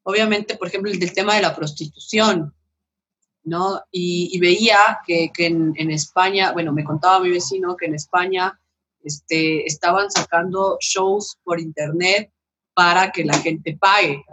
[0.03, 2.53] obviamente, por ejemplo, el del tema de la prostitución.
[3.45, 3.81] ¿no?
[3.91, 8.57] Y, veía que, en, en, España, bueno, me contaba mi vecino que en España
[9.03, 12.31] este, estaban sacando shows por internet
[12.73, 14.23] para que la gente pague,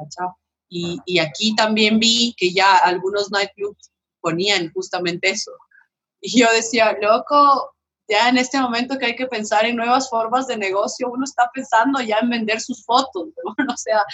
[0.73, 3.91] Y, aquí también vi que ya algunos nightclubs
[4.21, 5.51] ponían justamente eso.
[6.21, 7.75] Y yo decía, loco,
[8.09, 11.51] ya en este momento que hay que pensar en nuevas formas de negocio, uno está
[11.53, 13.29] pensando ya en vender sus fotos,
[13.69, 14.05] o sea,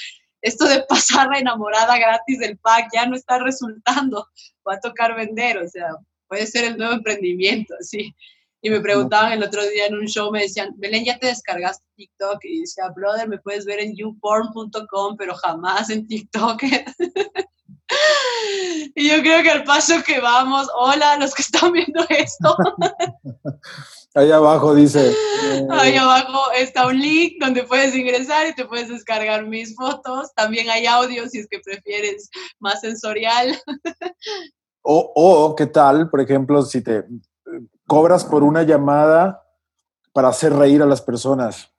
[0.41, 4.29] esto de pasar la enamorada gratis del pack ya no está resultando,
[4.67, 5.89] va a tocar vender, o sea,
[6.29, 8.15] puede ser el nuevo emprendimiento, sí.
[8.63, 11.85] Y me preguntaban el otro día en un show, me decían, Belén, ¿ya te descargaste
[11.97, 12.39] TikTok?
[12.45, 16.63] Y decía, brother, me puedes ver en youporn.com, pero jamás en TikTok.
[18.95, 22.57] y yo creo que al paso que vamos, hola, los que están viendo esto.
[24.15, 25.15] Ahí abajo dice.
[25.71, 30.33] Ahí eh, abajo está un link donde puedes ingresar y te puedes descargar mis fotos.
[30.35, 33.61] También hay audio si es que prefieres más sensorial.
[34.81, 36.09] O, o, ¿qué tal?
[36.09, 37.05] Por ejemplo, si te
[37.87, 39.45] cobras por una llamada
[40.13, 41.73] para hacer reír a las personas.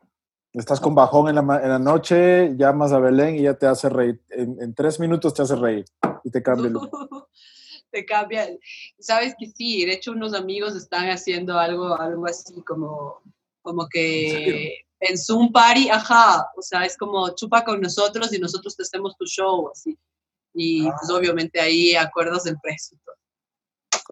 [0.53, 3.89] Estás con bajón en la, en la noche, llamas a Belén y ya te hace
[3.89, 4.21] reír.
[4.29, 5.85] En, tres minutos te hace reír
[6.23, 6.73] y te cambia el
[7.91, 8.47] te cambia.
[8.99, 13.21] Sabes que sí, de hecho unos amigos están haciendo algo, algo así como,
[13.61, 18.75] como que en, Zoom Party, ajá, o sea, es como chupa con nosotros y nosotros
[18.75, 19.97] te hacemos tu show, así.
[20.53, 21.15] Y pues ah.
[21.15, 22.97] obviamente ahí acuerdas el precio.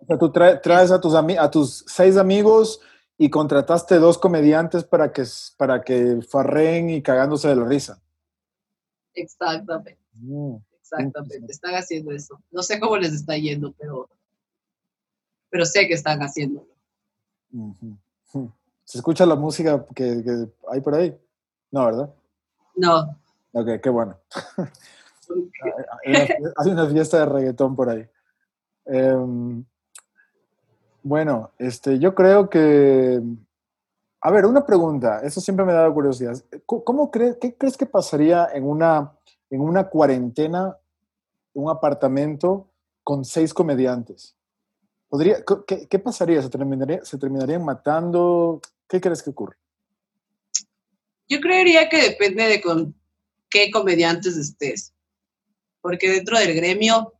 [0.02, 2.80] O sea, tú traes a tus, a tus seis amigos
[3.18, 5.24] y contrataste dos comediantes para que,
[5.58, 8.02] para que farren y cagándose de la risa.
[9.14, 9.98] Exactamente.
[10.14, 11.52] Mm, Exactamente.
[11.52, 12.40] Están haciendo eso.
[12.52, 14.08] No sé cómo les está yendo, pero,
[15.50, 16.68] pero sé que están haciendo.
[18.84, 21.18] ¿Se escucha la música que, hay por ahí?
[21.72, 22.14] No, ¿verdad?
[22.76, 23.20] No.
[23.54, 24.20] Ok, qué bueno.
[26.06, 28.08] hay, una, fiesta de reggaetón por ahí.
[28.86, 29.64] Em,
[31.04, 33.22] bueno, este, yo creo que...
[34.22, 36.36] A ver, una pregunta, eso siempre me ha dado curiosidad.
[36.66, 39.12] ¿Cómo crees, qué crees que pasaría en una,
[39.52, 40.78] en una cuarentena,
[41.54, 42.68] un apartamento
[43.04, 44.36] con seis comediantes?
[45.10, 46.42] ¿Podría, qué, pasaría?
[46.42, 48.62] ¿Se, terminaría, ¿Se terminarían matando?
[48.90, 49.58] ¿Qué crees que ocurre?
[51.30, 52.96] Yo creería que depende de con
[53.50, 54.94] qué comediantes estés.
[55.82, 57.14] Porque dentro del gremio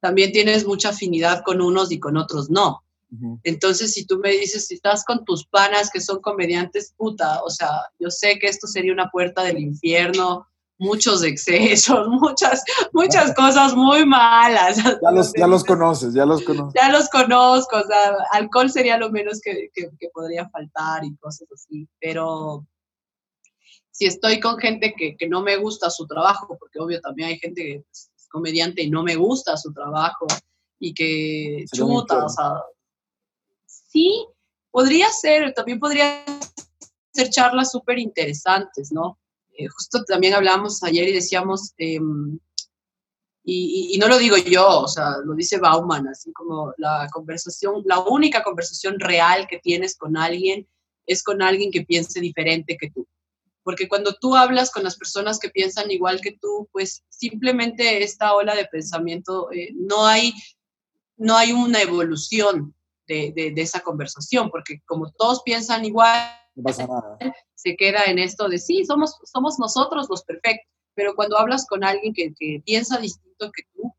[0.00, 2.84] también tienes mucha afinidad con unos y con otros no.
[3.42, 7.48] Entonces, si tú me dices, si estás con tus panas que son comediantes, puta, o
[7.48, 10.46] sea, yo sé que esto sería una puerta del infierno,
[10.78, 12.62] muchos excesos, muchas,
[12.92, 14.76] muchas cosas muy malas.
[14.76, 16.74] Ya los, ya los conoces, ya los conoces.
[16.80, 19.70] Ya los conozco, o sea, alcohol sería lo menos que,
[20.12, 22.66] podría faltar y cosas así, pero
[23.90, 27.62] si estoy con gente que, no me gusta su trabajo, porque obvio también hay gente
[27.62, 30.26] que es comediante y no me gusta su trabajo
[30.78, 32.62] y que chuta, o sea,
[33.66, 34.26] sí,
[34.70, 36.24] podría ser, también podría
[37.12, 39.18] ser charlas súper interesantes, ¿no?
[39.56, 42.38] Eh, justo también hablábamos ayer y decíamos, em,
[43.50, 48.00] y, no lo digo yo, o sea, lo dice Bauman, así como la conversación, la
[48.00, 50.68] única conversación real que tienes con alguien
[51.06, 53.06] es con alguien que piense diferente que tú.
[53.68, 58.34] Porque cuando tú hablas con las personas que piensan igual que tú, pues simplemente esta
[58.34, 60.32] ola de pensamiento, eh, no, hay,
[61.18, 62.74] no hay una evolución,
[63.06, 66.30] de, esa conversación, porque como todos piensan igual,
[67.54, 71.84] se queda en esto de sí, somos, somos nosotros los perfectos, pero cuando hablas con
[71.84, 72.32] alguien que,
[72.64, 73.92] piensa distinto que tú,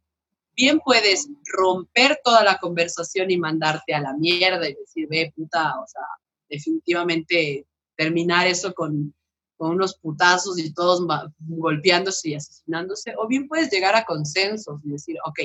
[0.56, 5.80] bien puedes romper toda la conversación y mandarte a la mierda y decir, ve, puta,
[5.80, 6.02] o sea,
[6.50, 9.14] definitivamente terminar eso con,
[9.60, 11.06] con unos putazos y todos
[11.38, 15.40] golpeándose y asesinándose, o bien puedes llegar a consensos y decir, ok,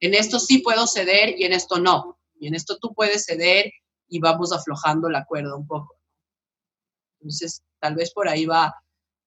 [0.00, 2.18] en esto sí puedo ceder y en esto no.
[2.40, 3.72] Y en esto tú puedes ceder
[4.08, 5.94] y vamos aflojando la cuerda un poco.
[7.20, 8.74] Entonces, tal vez por ahí va,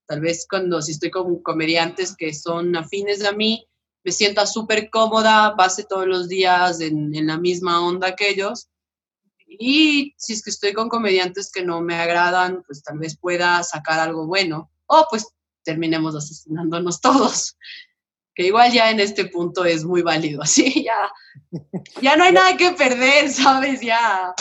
[0.05, 3.65] tal vez cuando si estoy con comediantes que son afines a mí,
[4.03, 8.67] me sienta súper cómoda, pase todos los días en, en, la misma onda que ellos.
[9.49, 13.63] Y si es que estoy con comediantes que no me agradan, pues tal vez pueda
[13.63, 14.69] sacar algo bueno.
[14.85, 15.27] O pues
[15.63, 17.57] terminemos asesinándonos todos
[18.39, 21.11] que igual ya en este punto es muy válido, así ya,
[22.01, 23.81] ya no hay nada que perder, ¿sabes?
[23.81, 24.33] Ya.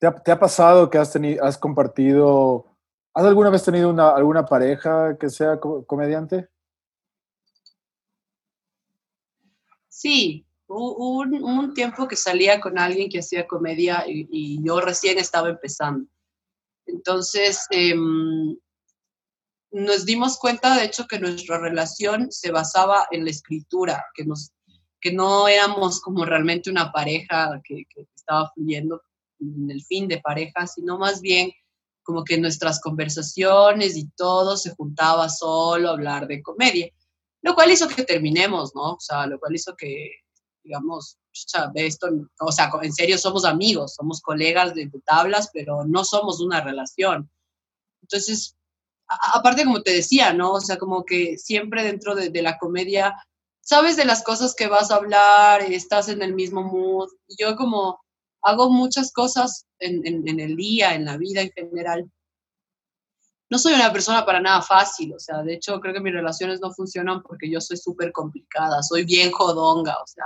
[0.00, 2.74] ¿Te ha, pasado que has, tenido, has compartido,
[3.12, 6.48] has alguna vez tenido una, alguna pareja que sea comediante?
[9.90, 15.50] Sí, hubo un, tiempo que salía con alguien que hacía comedia y, yo recién estaba
[15.50, 16.06] empezando.
[16.86, 18.56] Entonces, em,
[19.70, 24.52] nos dimos cuenta, de hecho, que nuestra relación se basaba en la escritura, que nos,
[25.00, 29.02] que no éramos como realmente una pareja que, que estaba fluyendo
[29.40, 31.52] en el fin de pareja, sino más bien
[32.02, 36.90] como que nuestras conversaciones y todo se juntaba solo a hablar de comedia,
[37.42, 38.94] lo cual hizo que terminemos, ¿no?
[38.94, 40.21] O sea, lo cual hizo que,
[40.64, 41.18] digamos,
[41.74, 42.08] esto,
[42.40, 47.30] o sea, en serio somos amigos, somos colegas de, tablas, pero no somos una relación.
[48.02, 48.56] Entonces,
[49.06, 50.52] aparte como te decía, ¿no?
[50.52, 53.14] O sea, como que siempre dentro de, de, la comedia,
[53.60, 57.08] sabes de las cosas que vas a hablar, estás en el mismo mood.
[57.38, 58.00] Yo como
[58.42, 62.10] hago muchas cosas en, en, el día, en la vida en general.
[63.52, 66.58] No soy una persona para nada fácil, o sea, de hecho creo que mis relaciones
[66.62, 70.24] no funcionan porque yo soy súper complicada, soy bien jodonga, o sea,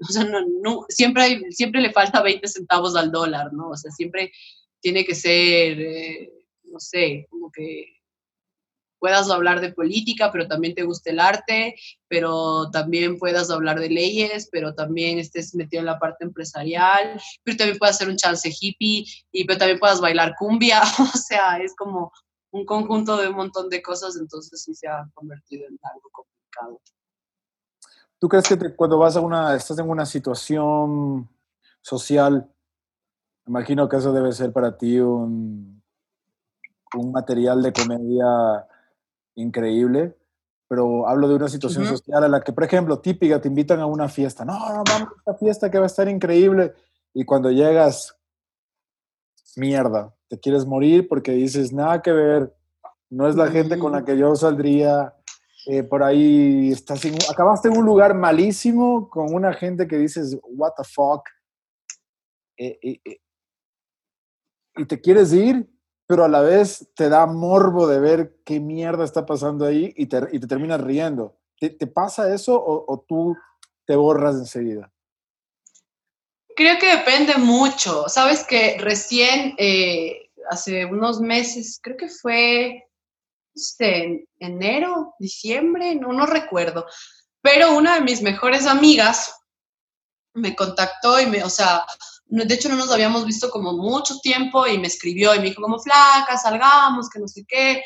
[0.62, 3.70] no, siempre, siempre le falta 20 centavos al dólar, ¿no?
[3.70, 4.32] O sea, siempre
[4.80, 6.30] tiene que ser, eh,
[6.64, 7.86] no sé, como que
[8.98, 11.74] puedas hablar de política, pero también te guste el arte,
[12.06, 17.56] pero también puedas hablar de leyes, pero también estés metido en la parte empresarial, pero
[17.56, 21.74] también puedas hacer un chance hippie, y pero también puedas bailar cumbia, o sea, es
[21.74, 22.12] como
[22.50, 26.80] un conjunto de un montón de cosas, entonces sí se ha convertido en algo complicado.
[28.18, 31.28] ¿Tú crees que cuando vas a una, estás en una situación
[31.80, 32.50] social,
[33.46, 35.82] imagino que eso debe ser para ti un,
[36.94, 38.66] un material de comedia
[39.36, 40.16] increíble,
[40.66, 43.86] pero hablo de una situación social a la que, por ejemplo, típica, te invitan a
[43.86, 44.44] una fiesta.
[44.44, 46.74] No, no, vamos a esta fiesta que va a estar increíble.
[47.14, 48.18] Y cuando llegas,
[49.56, 52.54] mierda, te quieres morir porque dices, nada que ver,
[53.10, 55.14] no es la gente con la que yo saldría.
[55.66, 60.72] Eh, por ahí estás acabaste en un lugar malísimo con una gente que dices, what
[60.76, 61.28] the fuck.
[62.56, 63.20] Eh, eh,
[64.76, 65.68] y te quieres ir
[66.08, 70.06] pero a la vez te da morbo de ver qué mierda está pasando ahí y
[70.06, 71.36] te, y te terminas riendo.
[71.60, 73.36] ¿Te, pasa eso o, tú
[73.84, 74.90] te borras enseguida?
[76.58, 78.08] Creo que depende mucho.
[78.08, 82.84] Sabes que recién, eh, hace unos meses, creo que fue
[83.78, 86.84] en enero, diciembre, no, no recuerdo,
[87.40, 89.36] pero una de mis mejores amigas
[90.34, 91.86] me contactó y me, o sea,
[92.26, 95.62] de hecho no nos habíamos visto como mucho tiempo y me escribió y me dijo
[95.62, 97.84] como flaca, salgamos, que no sé qué.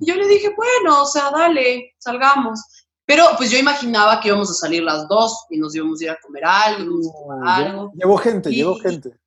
[0.00, 2.60] Y yo le dije, bueno, o sea, dale, salgamos.
[3.08, 6.10] Pero pues yo imaginaba que íbamos a salir las dos y nos íbamos a ir
[6.10, 7.90] a comer algo, algo.
[7.94, 9.18] Llevó gente, llevó gente.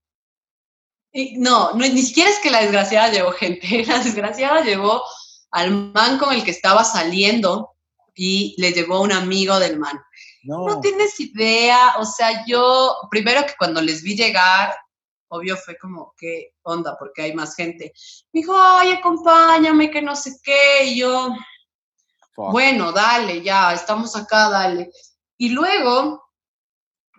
[1.12, 5.02] Y, no, no, ni siquiera es que la desgraciada llevó gente, la desgraciada llevó
[5.49, 7.72] al man con el que estaba saliendo
[8.14, 9.99] y le llevó un amigo del man.
[10.44, 10.80] No.
[10.80, 14.76] tienes idea, o sea, yo, primero que cuando les vi llegar,
[15.30, 16.95] obvio fue como, ¿qué onda?
[16.99, 17.94] Porque hay más gente.
[18.32, 21.36] Me dijo, ay, acompáñame, que no sé qué, y yo,
[22.36, 24.91] bueno, dale, ya, estamos acá, dale.
[25.38, 26.24] Y luego,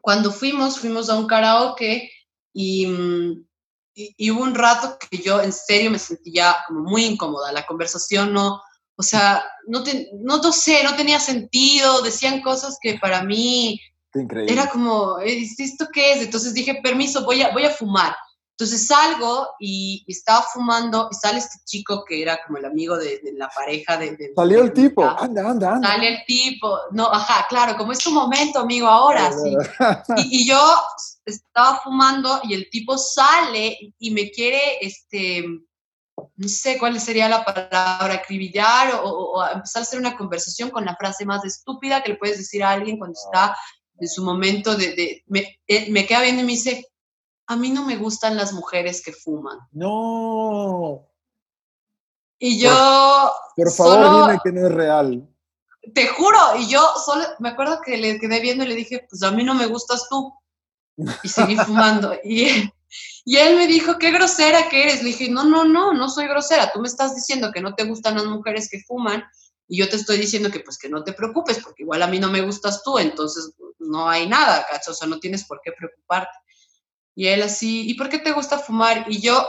[0.01, 2.11] cuando fuimos, fuimos a un karaoke
[2.53, 3.45] y, mm,
[3.95, 7.67] y, y hubo un rato que yo en serio me sentía como muy incómoda, la
[7.67, 8.61] conversación no,
[8.97, 9.83] o sea, no,
[10.21, 13.81] no, sé, no tenía sentido, decían cosas que para mí
[14.47, 16.23] era como, ¿esto qué es?
[16.23, 18.15] Entonces dije, permiso, voy a, voy a fumar.
[18.53, 23.21] Entonces salgo y, estaba fumando y sale este chico que era como el amigo de,
[23.35, 24.33] la pareja de...
[24.37, 25.89] Salió el tipo, anda, anda, anda.
[25.89, 29.57] Sale el tipo, no, ajá, claro, como es tu momento, amigo, ahora sí.
[30.17, 30.61] Y, y, yo
[31.25, 35.45] estaba fumando y el tipo sale y me quiere, este,
[36.37, 40.97] no sé cuál sería la palabra, acribillar o, empezar a hacer una conversación con la
[40.97, 43.57] frase más estúpida que le puedes decir a alguien cuando está
[43.99, 45.23] en su momento de...
[45.27, 45.59] me,
[45.89, 46.92] me, queda viendo y me dice,
[47.47, 49.59] a mí no me gustan las mujeres que fuman.
[49.73, 51.09] No.
[52.39, 53.31] Y yo...
[53.57, 55.29] Por, favor, dime que no es real.
[55.95, 59.23] Te juro, y yo solo me acuerdo que le quedé viendo y le dije, pues
[59.23, 60.33] a mí no me gustas tú.
[61.23, 62.15] Y seguí fumando.
[62.25, 62.71] Y
[63.25, 65.03] y él me dijo, qué grosera que eres.
[65.03, 66.71] Le dije, no, no, no, no soy grosera.
[66.73, 69.25] Tú me estás diciendo que no te gustan las mujeres que fuman
[69.69, 72.19] y yo te estoy diciendo que pues que no te preocupes porque igual a mí
[72.19, 75.73] no me gustas tú, entonces no hay nada, cacho, o sea, no tienes por qué
[75.73, 76.37] preocuparte.
[77.15, 79.07] Y él así, ¿y por qué te gusta fumar?
[79.09, 79.47] Y yo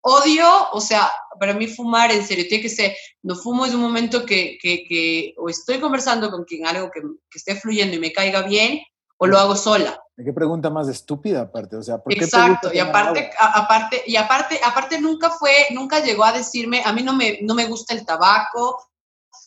[0.00, 1.10] odio, o sea,
[1.40, 4.84] para mí fumar en serio, tiene que ser, no fumo es un momento que, que,
[4.84, 8.80] que o estoy conversando con quien algo que, que esté fluyendo y me caiga bien,
[9.16, 9.98] o lo hago sola.
[10.16, 11.76] ¿Qué pregunta más estúpida aparte?
[11.76, 16.24] O sea, ¿por qué Exacto, y aparte, aparte, y aparte, aparte nunca fue, nunca llegó
[16.24, 18.78] a decirme, a mí no me, no me gusta el tabaco,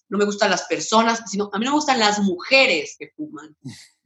[0.09, 3.55] no me gustan las personas, sino a mí no me gustan las mujeres que fuman.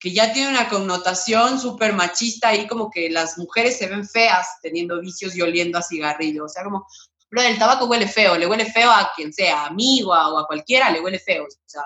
[0.00, 4.48] que ya tiene una connotación súper machista ahí, como que las mujeres se ven feas
[4.62, 6.46] teniendo vicios y oliendo a cigarrillo.
[6.46, 6.86] O sea, como,
[7.28, 10.90] pero el tabaco huele feo, le huele feo a quien sea, amigo o a cualquiera,
[10.90, 11.44] le huele feo.
[11.44, 11.84] O sea,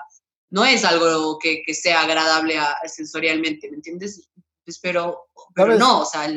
[0.49, 4.29] no es algo que, sea agradable sensorialmente, ¿me entiendes?
[4.63, 6.27] Pues, pero, pero no, o sea,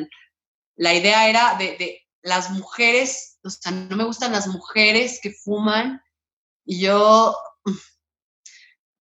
[0.76, 6.02] la idea era de, las mujeres, o sea, no me gustan las mujeres que fuman
[6.64, 7.36] y yo,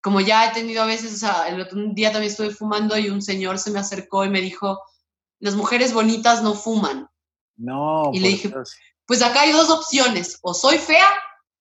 [0.07, 3.09] como ya he tenido a veces, o sea, el otro día también estuve fumando y
[3.09, 4.81] un señor se me acercó y me dijo,
[5.39, 7.09] las mujeres bonitas no fuman.
[7.57, 8.11] No.
[8.13, 8.53] Y le dije,
[9.05, 11.09] pues acá hay dos opciones, o soy fea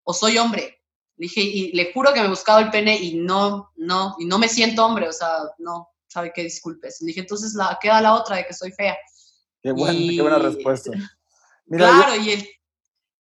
[0.05, 0.81] o soy hombre.
[1.17, 4.27] Le dije, y le juro que me he buscado el pene y no, no, y
[4.27, 5.29] no me siento hombre, o sea,
[5.59, 7.01] no, sabe qué disculpes.
[7.01, 8.97] Le dije, entonces la, queda la otra de que soy fea.
[9.61, 10.93] Qué, qué buena respuesta.
[11.69, 12.49] claro, y el...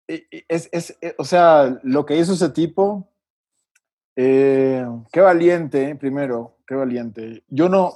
[0.07, 3.11] Es, es, eh, o sea, lo que hizo ese tipo,
[4.17, 7.45] eh, qué valiente, primero, qué valiente.
[7.49, 7.93] Yo no,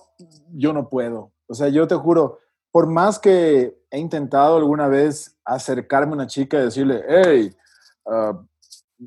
[0.53, 1.33] yo no puedo.
[1.49, 2.39] O sea, yo te juro,
[2.71, 7.57] por más que he intentado alguna vez acercarme a una chica y decirle, hey,
[8.05, 8.37] uh,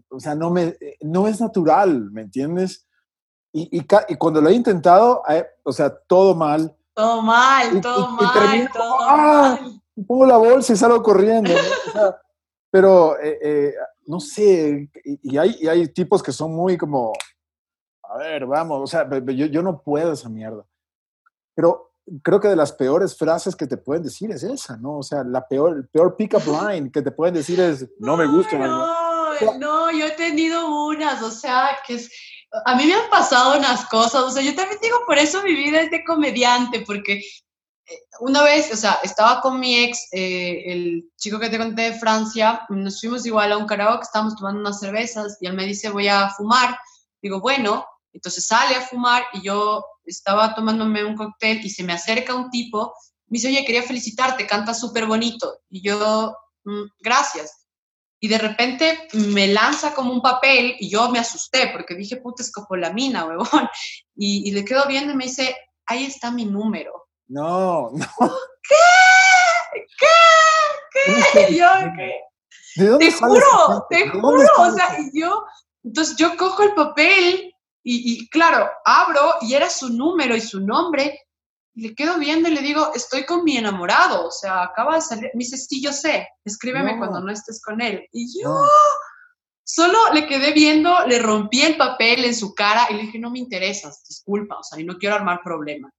[0.09, 2.87] o sea, no, me, no es natural, ¿me entiendes?
[3.51, 6.75] Y, y, y cuando lo he intentado, eh, o sea, todo mal.
[6.95, 9.57] Todo mal, todo mal, todo ¡ah!
[9.61, 9.81] mal.
[10.07, 11.51] Pongo la bolsa y salgo corriendo.
[12.71, 13.73] pero, eh, eh,
[14.05, 17.13] no sé, y hay, y hay tipos que son muy como,
[18.03, 20.65] a ver, vamos, o sea, yo, yo no puedo esa mierda.
[21.55, 24.97] Pero creo que de las peores frases que te pueden decir es esa, ¿no?
[24.97, 28.27] O sea, la peor, el peor pick-up line que te pueden decir es, no me
[28.27, 28.57] gusta.
[28.57, 32.11] No, no, yo he tenido unas, o sea, que es,
[32.65, 35.55] a mí me han pasado unas cosas, o sea, yo también digo, por eso mi
[35.55, 37.23] vida es de comediante, porque eh,
[38.19, 41.99] una vez, o sea, estaba con mi ex, eh, el chico que te conté de
[41.99, 45.89] Francia, nos fuimos igual a un karaoke, estábamos tomando unas cervezas y él me dice,
[45.89, 46.77] voy a fumar.
[47.21, 51.93] Digo, bueno, entonces sale a fumar y yo estaba tomándome un cóctel y se me
[51.93, 52.93] acerca un tipo,
[53.27, 55.61] me dice, oye, quería felicitarte, canta súper bonito.
[55.69, 57.65] Y yo, mm, gracias.
[58.19, 62.43] Y de repente me lanza como un papel y yo me asusté porque dije, puta,
[62.43, 63.67] escopolamina, huevón.
[64.15, 65.55] Y, y le quedo viendo y me dice,
[65.87, 67.02] ahí está mi número.
[67.27, 68.05] No, no.
[68.67, 69.79] ¿Qué?
[69.99, 71.47] ¿Qué?
[71.47, 71.53] ¿Qué?
[71.57, 72.19] Yo, ¿qué?
[72.75, 75.45] ¿De dónde te juro, te juro, o sea, y yo,
[75.83, 81.19] entonces yo cojo el papel y, claro, abro y era su número y su nombre.
[81.75, 84.27] Y le quedo viendo y le digo, estoy con mi enamorado.
[84.27, 85.31] O sea, acaba de salir.
[85.33, 86.29] Me dice, sí, yo sé.
[86.45, 88.07] Escríbeme cuando no estés con él.
[88.13, 88.65] Y yo
[89.65, 93.31] solo le quedé viendo, le rompí el papel en su cara y le dije, no
[93.31, 94.59] me interesas, disculpa.
[94.59, 95.89] O sea, y no quiero armar problema.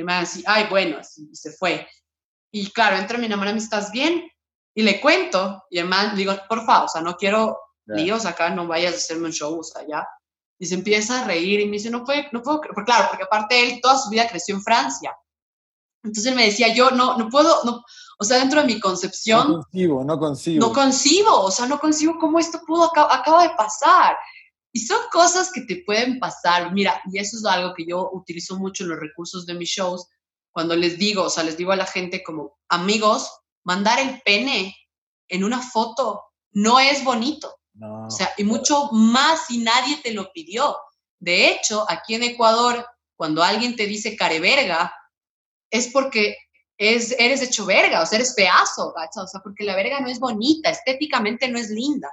[0.00, 1.86] Y me decía, ay, bueno, así, y se fue.
[2.52, 4.30] Y claro, entra mi me ¿estás bien?
[4.74, 5.64] Y le cuento.
[5.70, 9.26] Y man, digo, por favor, o sea, no quiero líos acá, no vayas a hacerme
[9.26, 10.06] un show, o sea, ya
[10.58, 13.24] y se empieza a reír y me dice, no puedo, no puedo, porque claro, porque
[13.24, 15.16] aparte él toda su vida creció en Francia.
[16.02, 17.82] Entonces él me decía, yo no, no puedo, no,
[18.18, 19.48] o sea, dentro de mi concepción...
[19.48, 20.66] No concibo, no concibo.
[20.66, 24.16] No concibo, o sea, no concibo cómo esto pudo, acaba, acaba de pasar.
[24.78, 26.72] Y son cosas que te pueden pasar.
[26.72, 30.06] Mira, y eso es algo que yo utilizo mucho en los recursos de mis shows,
[30.52, 33.28] cuando les digo, o sea, les digo a la gente como, amigos,
[33.64, 34.76] mandar el pene
[35.26, 36.22] en una foto
[36.52, 37.56] no es bonito.
[38.06, 40.76] O sea, y mucho más si nadie te lo pidió.
[41.18, 42.86] De hecho, aquí en Ecuador,
[43.16, 44.94] cuando alguien te dice careverga,
[45.72, 46.36] es porque
[46.76, 50.20] es, eres hecho verga, o sea, eres pedazo, O sea, porque la verga no es
[50.20, 52.08] bonita, estéticamente no es linda.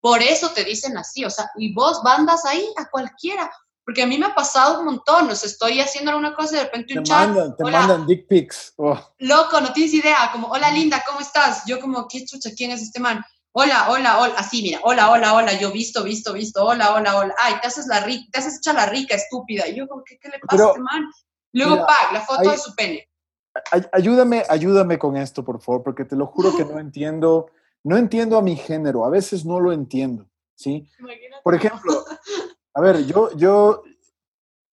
[0.00, 3.50] Por eso te dicen así, o sea, y vos bandas ahí a cualquiera.
[3.84, 6.58] Porque a mí me ha pasado un montón, o sea, estoy haciendo alguna cosa y
[6.58, 7.28] de repente un te chat.
[7.28, 8.74] Mandan, te mandan dick pics.
[8.76, 9.00] Oh.
[9.18, 11.62] Loco, no tienes idea, como, hola linda, ¿cómo estás?
[11.66, 12.50] Yo como, ¿qué chucha?
[12.54, 13.24] ¿Quién es este man?
[13.52, 17.34] Hola, hola, hola, así, mira, hola, hola, hola, yo visto, visto, visto, hola, hola, hola,
[17.38, 19.66] ay, te haces la rica, te haces hecha la rica, estúpida.
[19.66, 21.10] Y yo, ¿qué, qué le pasa a este man?
[21.52, 23.08] Luego, pa, la foto de su pene.
[23.92, 27.50] Ayúdame, ayúdame con esto, por favor, porque te lo juro que no entiendo,
[27.84, 30.88] no entiendo a mi género, a veces no lo entiendo, ¿sí?
[31.42, 32.04] Por ejemplo,
[32.74, 33.82] a ver, yo, yo,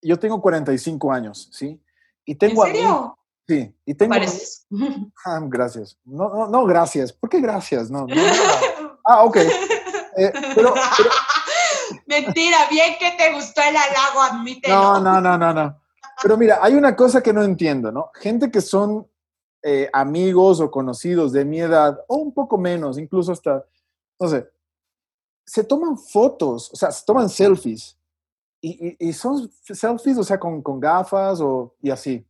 [0.02, 1.80] yo tengo 45 años, ¿sí?
[2.26, 3.18] Y tengo ¿En serio?
[3.48, 4.15] Sí, y tengo...
[5.26, 5.98] Ah, gracias.
[6.03, 7.14] No, no, no, gracias.
[7.14, 7.90] ¿Por qué gracias?
[7.90, 8.07] No,
[9.06, 9.38] ah, ok.
[9.38, 10.73] Eh, pero,
[12.07, 14.76] Mentira, bien que te gustó el halago, admítelo.
[14.76, 15.82] No, no, no, no, no.
[16.22, 18.11] Pero mira, hay una cosa que no entiendo, ¿no?
[18.15, 19.07] Gente que son
[19.67, 23.65] eh, amigos o conocidos de mi edad, o un poco menos, incluso hasta,
[24.19, 24.47] no sé,
[25.43, 27.97] se toman fotos, o sea, se toman selfies.
[28.61, 32.23] Y, y, son selfies, o sea, con, con gafas o, y así.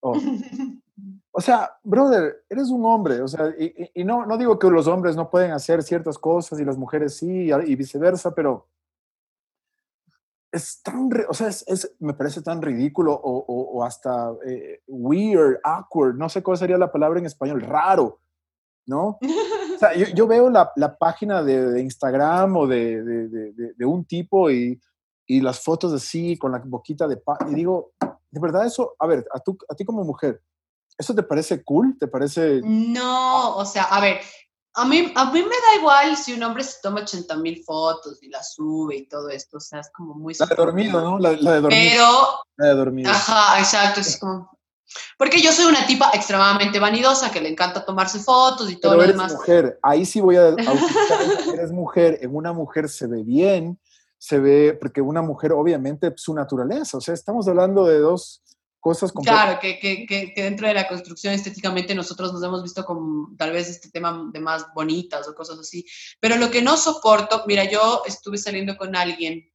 [0.00, 0.14] Oh.
[1.34, 5.16] O sea, brother, eres un hombre, o sea, y, no, no digo que los hombres
[5.16, 8.66] no pueden hacer ciertas cosas y las mujeres sí, y viceversa, pero
[10.52, 16.14] es tan, o sea, es, me parece tan ridículo o, o, hasta eh, weird, awkward,
[16.16, 18.20] no sé cuál sería la palabra en español, raro,
[18.86, 19.18] ¿no?
[19.74, 24.50] O sea, yo, veo la, la página de, Instagram o de, de, de, un tipo
[24.50, 24.80] y,
[25.26, 27.38] y las fotos así, con la boquita de paz.
[27.50, 27.92] Y digo,
[28.30, 30.40] de verdad eso, a ver, a, tú, a ti como mujer,
[30.96, 31.96] ¿eso te parece cool?
[31.98, 32.60] ¿Te parece...?
[32.62, 34.20] No, o sea, a ver,
[34.74, 38.22] a mí, a mí me da igual si un hombre se toma 80 mil fotos
[38.22, 40.34] y las sube y todo esto, o sea, es como muy...
[40.38, 41.18] La de dormido, ¿no?
[41.18, 41.68] La, de dormido.
[41.68, 42.06] Pero...
[42.56, 43.10] La de dormido.
[43.10, 44.50] Ajá, exacto, es como...
[45.18, 48.96] Porque yo soy una tipa extremadamente vanidosa que le encanta tomarse fotos y todo Pero
[48.96, 49.34] lo eres demás.
[49.34, 50.48] mujer, ahí sí voy a...
[50.48, 53.78] eres mujer, en una mujer se ve bien,
[54.16, 58.42] se ve, porque una mujer obviamente su naturaleza, o sea, estamos hablando de dos
[58.82, 63.32] cosas Claro, que, que, que, dentro de la construcción estéticamente nosotros nos hemos visto como
[63.38, 65.86] tal vez este tema de más bonitas o cosas así,
[66.18, 69.48] pero lo que no soporto, mira, yo estuve saliendo con alguien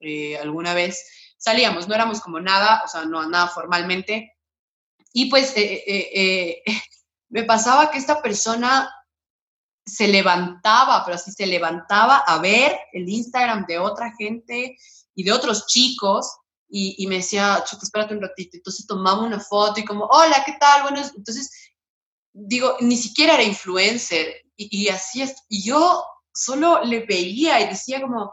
[0.00, 1.02] eh, alguna vez,
[1.38, 4.36] salíamos, no éramos como nada, o sea, no nada formalmente,
[5.10, 6.62] y pues eh, eh,
[7.30, 8.92] me pasaba que esta persona
[9.86, 14.76] se levantaba, pero así se levantaba a ver el Instagram de otra gente
[15.14, 18.56] y de otros chicos y, me decía, chuta, espérate un ratito.
[18.56, 20.82] Entonces tomaba una foto y como, hola, ¿qué tal?
[20.82, 21.50] Bueno, entonces
[22.32, 25.34] digo, ni siquiera era influencer y, así es.
[25.48, 28.32] Y yo solo le veía y decía como,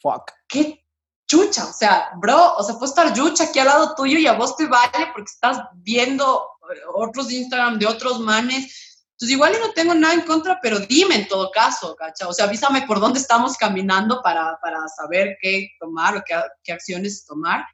[0.00, 0.30] fuck.
[0.48, 0.84] ¿Qué
[1.26, 1.66] chucha?
[1.68, 4.56] O sea, bro, o sea, puedo estar chucha aquí al lado tuyo y a vos
[4.56, 6.48] te vale porque estás viendo
[6.94, 8.87] otros Instagram de otros manes
[9.18, 12.28] entonces, igual yo no tengo nada en contra, pero dime en todo caso, ¿cacha?
[12.28, 16.70] O sea, avísame por dónde estamos caminando para, para saber qué tomar o qué, qué
[16.70, 17.66] acciones tomar.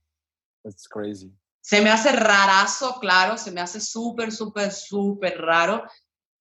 [0.62, 1.30] That's crazy.
[1.60, 5.84] Se me hace rarazo, claro, se me hace súper, súper, súper raro.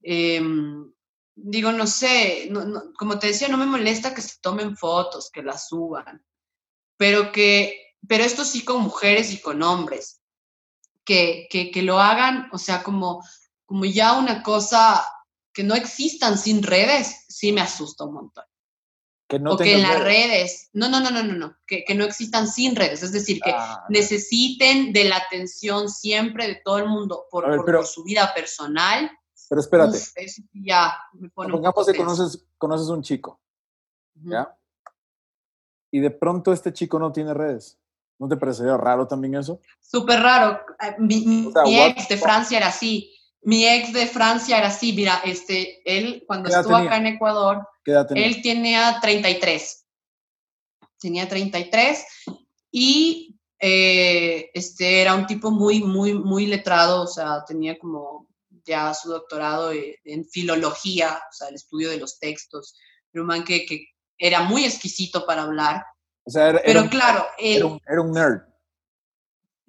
[0.01, 0.89] Em,
[1.35, 2.49] digo, no sé,
[2.97, 6.25] como te decía, no me molesta que se tomen fotos, que las suban,
[6.95, 10.21] pero que, pero esto sí con mujeres y con hombres,
[11.03, 13.21] que, que, que lo hagan, o sea, como
[13.73, 15.03] como ya una cosa
[15.51, 18.43] que no existan sin redes, sí me asusta un montón.
[19.27, 20.69] Que no o que en las redes.
[20.73, 23.49] no, no, no, no, no, no, que, que no existan sin redes, es decir, que
[23.49, 29.09] ah, necesiten de la atención siempre de todo el mundo por, por, su vida personal.
[29.49, 29.97] Pero espérate.
[30.53, 33.41] ya me pone Pongamos que conoces, conoces un chico,
[34.13, 34.55] ¿ya?
[35.89, 37.79] Y de pronto este chico no tiene redes.
[38.19, 39.59] ¿No te parecería raro también eso?
[39.79, 40.61] Súper raro.
[40.79, 43.09] Eh, mi, ex de Francia era así
[43.45, 48.41] mi ex de Francia era así, mira, este, él cuando estuvo acá en Ecuador, él
[48.41, 49.85] tenía 33.
[50.99, 52.05] Tenía 33
[52.71, 58.27] y eh, este, era un tipo muy, muy, muy letrado, o sea, tenía como
[58.65, 62.77] ya su doctorado en filología, o sea, el estudio de los textos,
[63.11, 63.87] pero un man que, que
[64.17, 65.83] era muy exquisito para hablar.
[66.23, 67.65] O sea, pero claro, era
[68.01, 68.52] un nerd.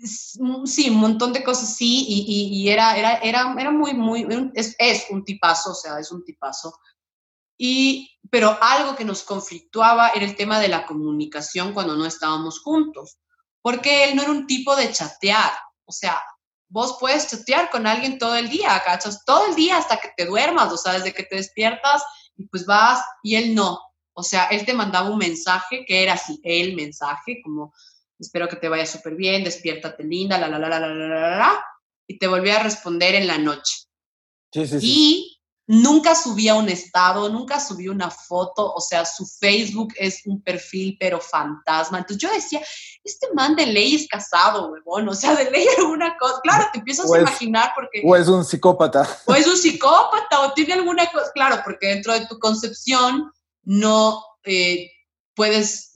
[0.04, 5.06] Sí, un montón de cosas sí, y, era, era, era, era muy, muy, es, es,
[5.10, 6.78] un tipazo, o sea, es un tipazo.
[7.56, 12.60] Y, pero algo que nos conflictuaba era el tema de la comunicación cuando no estábamos
[12.60, 13.18] juntos,
[13.62, 15.52] porque él no era un tipo de chatear,
[15.86, 16.20] o sea,
[16.68, 19.24] vos puedes chatear con alguien todo el día, ¿cachas?
[19.24, 22.02] Todo el día hasta que te duermas, o sea, desde que te despiertas
[22.36, 23.80] y pues vas, y él no,
[24.12, 27.72] o sea, él te mandaba un mensaje que era así, el mensaje, como
[28.18, 31.64] espero que te vaya súper bien, despiértate linda, la, la, la, la, la, la, la,
[32.06, 33.74] y te volví a responder en la noche.
[34.52, 34.86] Sí, sí, sí.
[34.86, 35.34] Y
[35.66, 40.96] nunca subía un estado, nunca subí una foto, o sea, su Facebook es un perfil
[41.00, 41.98] pero fantasma.
[41.98, 42.60] Entonces yo decía,
[43.02, 46.80] este man de ley es casado, huevón, o sea, de ley alguna cosa, claro, te
[46.80, 48.02] empiezas a imaginar porque...
[48.04, 49.08] O es un psicópata.
[49.26, 53.32] O es un psicópata, o tiene alguna cosa, claro, porque dentro de tu concepción
[53.62, 54.90] no eh,
[55.34, 55.92] puedes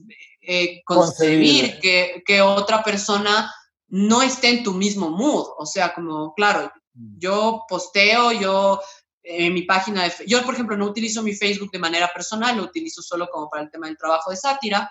[0.50, 3.54] eh, concebir que, que, otra persona
[3.88, 5.46] no esté en tu mismo mood.
[5.58, 7.18] O sea, como, claro, mm.
[7.18, 8.80] yo posteo, yo
[9.22, 10.12] en mi página de...
[10.26, 13.64] Yo, por ejemplo, no utilizo mi Facebook de manera personal, lo utilizo solo como para
[13.64, 14.90] el tema del trabajo de sátira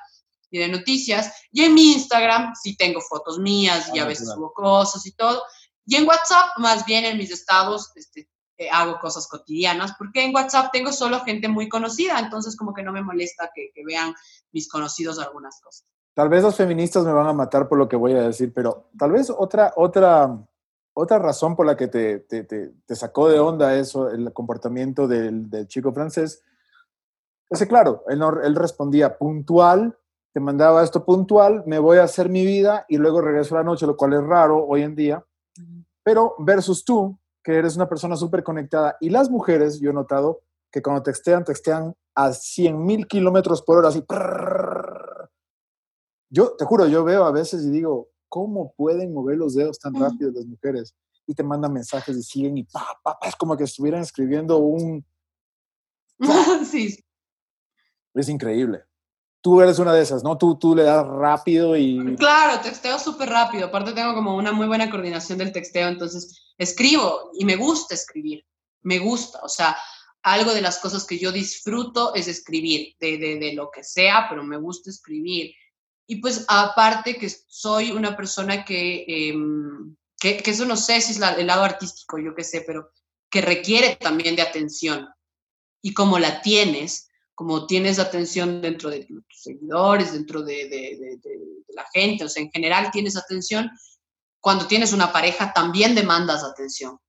[0.51, 1.33] y de noticias.
[1.51, 5.13] Y en mi Instagram sí tengo fotos mías y a ah, veces subo cosas y
[5.13, 5.41] todo.
[5.87, 10.33] Y en WhatsApp, más bien en mis estados, este, eh, hago cosas cotidianas, porque en
[10.33, 14.15] WhatsApp tengo solo gente muy conocida, entonces como que no me molesta que, vean
[14.51, 15.85] mis conocidos algunas cosas.
[16.15, 18.89] Tal vez los feministas me van a matar por lo que voy a decir, pero
[18.97, 20.35] tal vez otra, otra,
[20.93, 25.49] otra razón por la que te, te, te, sacó de onda eso, el comportamiento del,
[25.51, 26.41] del chico francés,
[27.49, 29.95] es que claro, él, él respondía puntual,
[30.33, 33.63] te mandaba esto puntual, me voy a hacer mi vida y luego regreso a la
[33.63, 35.23] noche, lo cual es raro hoy en día,
[36.03, 37.17] pero versus tú,
[37.47, 38.97] que eres una persona súper conectada.
[38.99, 43.77] Y las mujeres, yo he notado que cuando textean, textean a 100 mil kilómetros por
[43.77, 44.03] hora, así.
[46.29, 49.93] Yo te juro, yo veo a veces y digo, ¿cómo pueden mover los dedos tan
[49.93, 50.93] rápido las mujeres?
[51.25, 55.05] Y te mandan mensajes y siguen y pa, pa, es como que estuvieran escribiendo un...
[56.69, 57.01] sí.
[58.13, 58.83] Es increíble.
[59.47, 60.37] Tú eres una de esas, ¿no?
[60.37, 62.17] Tú, tú le das rápido y...
[62.17, 63.67] Claro, texteo súper rápido.
[63.67, 68.45] Aparte tengo como una muy buena coordinación del texteo, entonces escribo y me gusta escribir.
[68.81, 69.77] Me gusta, o sea,
[70.21, 74.27] algo de las cosas que yo disfruto es escribir, de, de, de lo que sea,
[74.29, 75.53] pero me gusta escribir.
[76.07, 81.13] Y pues aparte que soy una persona que, em, que, que, eso no sé si
[81.13, 82.91] es el lado artístico, yo qué sé, pero
[83.29, 85.07] que requiere también de atención.
[85.81, 87.07] Y como la tienes,
[87.37, 91.39] como tienes atención dentro de tus seguidores, dentro de, de, de,
[91.69, 93.69] la gente, o sea, en general tienes atención,
[94.39, 96.99] cuando tienes una pareja también demandas atención.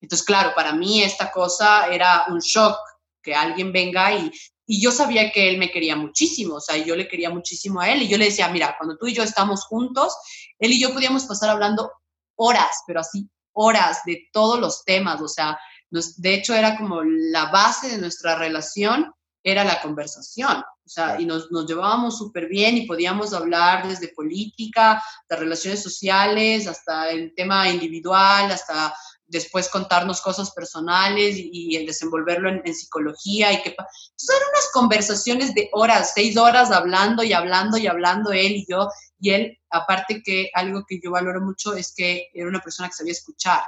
[0.00, 2.78] Entonces, claro, para mí esta cosa era un shock,
[3.22, 4.32] que alguien venga y,
[4.64, 7.90] y yo sabía que él me quería muchísimo, o sea, yo le quería muchísimo a
[7.90, 10.16] él y yo le decía, mira, cuando tú y yo estamos juntos,
[10.58, 11.92] él y yo podíamos pasar hablando
[12.36, 15.58] horas, pero así horas de todos los temas, o sea,
[15.90, 19.12] de hecho era como la base de nuestra relación,
[19.44, 24.08] era la conversación, o sea, y nos, nos llevábamos súper bien y podíamos hablar desde
[24.08, 28.94] política, de relaciones sociales, hasta el tema individual, hasta
[29.26, 35.54] después contarnos cosas personales y, el desenvolverlo en, psicología y que entonces eran unas conversaciones
[35.54, 38.88] de horas, seis horas hablando y hablando y hablando él y yo
[39.18, 42.94] y él aparte que algo que yo valoro mucho es que era una persona que
[42.94, 43.62] sabía escuchar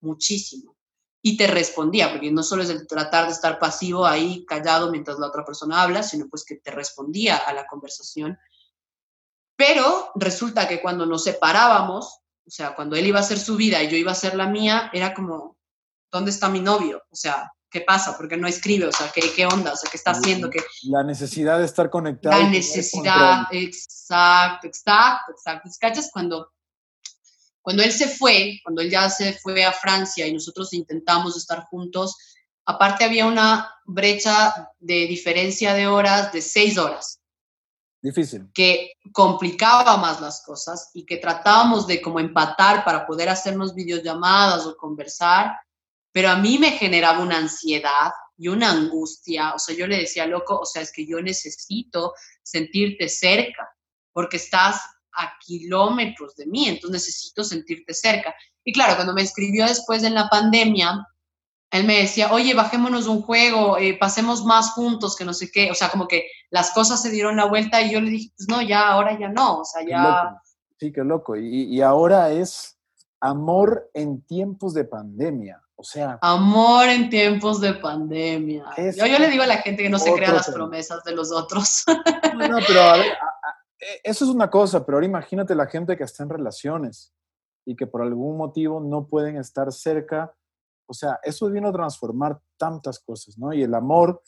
[0.00, 0.76] muchísimo
[1.22, 5.18] y te respondía porque no solo es el tratar de estar pasivo ahí callado mientras
[5.18, 8.38] la otra persona habla sino pues que te respondía a la conversación
[9.56, 13.82] pero resulta que cuando nos separábamos o sea, cuando él iba a hacer su vida
[13.82, 15.56] y yo iba a hacer la mía, era como,
[16.10, 17.02] ¿dónde está mi novio?
[17.10, 18.16] O sea, ¿qué pasa?
[18.16, 18.86] ¿Por qué no escribe?
[18.86, 19.72] O sea, ¿qué, qué onda?
[19.72, 20.50] O sea, ¿qué está haciendo?
[20.50, 20.60] ¿Qué...
[20.84, 22.40] La necesidad de estar conectado.
[22.40, 25.70] La necesidad, exacto, exacto, exacto.
[25.80, 26.10] ¿Cachas?
[26.12, 26.51] Cuando,
[27.62, 31.64] cuando él se fue, cuando él ya se fue a Francia y nosotros intentamos estar
[31.64, 32.16] juntos,
[32.64, 37.20] aparte había una brecha de diferencia de horas de seis horas.
[38.02, 38.50] Difícil.
[38.52, 44.66] Que complicaba más las cosas y que tratábamos de como empatar para poder hacernos videollamadas
[44.66, 45.56] o conversar,
[46.10, 49.54] pero a mí me generaba una ansiedad y una angustia.
[49.54, 52.12] O sea, yo le decía, loco, o sea, es que yo necesito
[52.42, 53.70] sentirte cerca
[54.12, 54.80] porque estás
[55.14, 58.34] a kilómetros de mí, entonces necesito sentirte cerca.
[58.64, 61.06] Y claro, cuando me escribió después en la pandemia,
[61.72, 65.70] él me decía, oye, bajémonos un juego, eh, pasemos más juntos, que no sé qué.
[65.70, 68.46] O sea, como que las cosas se dieron la vuelta y yo le dije, pues
[68.48, 69.60] no, ya, ahora ya no.
[69.60, 70.38] O sea, ya.
[70.78, 71.34] Sí, qué loco.
[71.34, 72.78] Y, y, ahora es
[73.20, 75.62] amor en tiempos de pandemia.
[75.74, 76.18] O sea.
[76.20, 78.66] Amor en tiempos de pandemia.
[78.76, 81.32] Yo, yo le digo a la gente que no se crean las promesas de los
[81.32, 81.84] otros.
[82.36, 83.12] No, no, pero a ver,
[84.02, 87.12] eso es una cosa, pero ahora imagínate la gente que está en relaciones
[87.64, 90.34] y que por algún motivo no pueden estar cerca
[90.92, 93.50] o sea, eso vino a transformar tantas cosas, ¿no?
[93.54, 94.22] Y el amor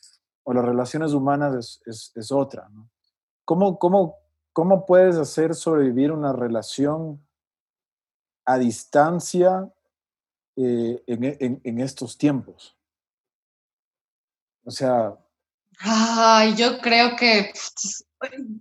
[0.44, 2.88] o las relaciones humanas es, otra, ¿no?
[3.44, 4.16] ¿Cómo, cómo,
[4.54, 7.22] ¿Cómo puedes hacer sobrevivir una relación
[8.46, 9.70] a distancia
[10.56, 12.74] eh, en, estos tiempos?
[14.64, 15.18] O sea...
[15.80, 17.52] Ay, yo creo que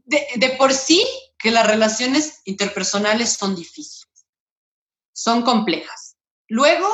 [0.06, 1.06] de, por sí
[1.38, 4.26] que las relaciones interpersonales son difíciles,
[5.14, 6.18] son complejas.
[6.48, 6.88] Luego,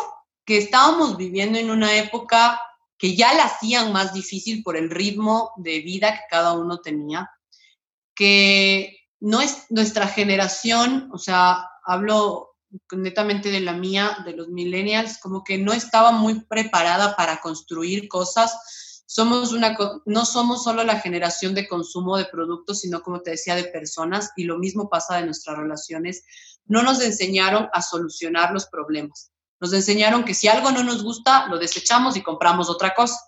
[0.45, 2.61] que estábamos viviendo en una época
[2.97, 7.29] que ya la hacían más difícil por el ritmo de vida que cada uno tenía,
[8.15, 12.49] que no es nuestra generación, o sea, hablo
[12.91, 18.07] netamente de la mía, de los millennials, como que no estaba muy preparada para construir
[18.07, 18.88] cosas.
[19.09, 19.75] Somos una,
[20.05, 24.31] no somos solo la generación de consumo de productos, sino como te decía, de personas,
[24.35, 26.23] y lo mismo pasa de nuestras relaciones.
[26.65, 31.47] No nos enseñaron a solucionar los problemas nos enseñaron que si algo no nos gusta,
[31.47, 33.19] lo desechamos y compramos otra cosa.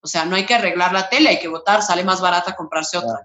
[0.00, 2.98] O sea, no hay que arreglar la tele, hay que votar, sale más barata comprarse
[2.98, 3.24] otra,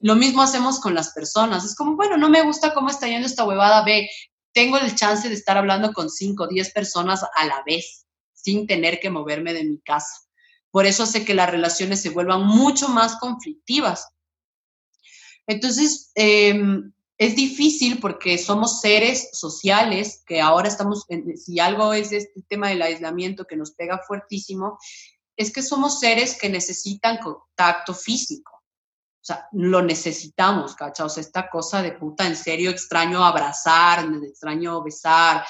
[0.00, 1.64] Lo mismo hacemos con las personas.
[1.64, 4.08] Es como, bueno, no me gusta cómo está yendo esta huevada, ve,
[4.52, 8.66] tengo el chance de estar hablando con 5 o 10 personas a la vez, sin
[8.66, 10.26] tener que moverme de mi casa.
[10.70, 14.08] Por eso hace que las relaciones se vuelvan mucho más conflictivas.
[15.46, 16.60] Entonces, eh,
[17.20, 21.04] es difícil porque somos seres sociales que ahora estamos,
[21.36, 24.78] si algo es este tema del aislamiento que nos pega fuertísimo,
[25.36, 28.52] es que somos seres que necesitan contacto físico.
[29.22, 31.08] O sea, lo necesitamos, ¿cachai?
[31.18, 35.44] Esta cosa de puta, en serio, extraño abrazar, extraño besar,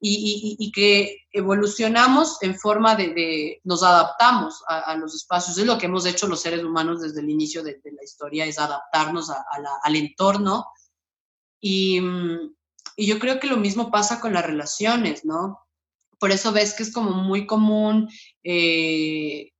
[0.00, 5.58] y, que evolucionamos en forma de, nos adaptamos a, los espacios.
[5.58, 8.58] Es lo que hemos hecho los seres humanos desde el inicio de, la historia, es
[8.58, 9.30] adaptarnos
[9.82, 10.66] al entorno
[11.62, 12.52] Mm,
[12.96, 15.60] y, yo creo que lo mismo pasa con las relaciones, ¿no?
[16.18, 18.10] Por eso ves que es como muy común
[18.42, 19.52] eh,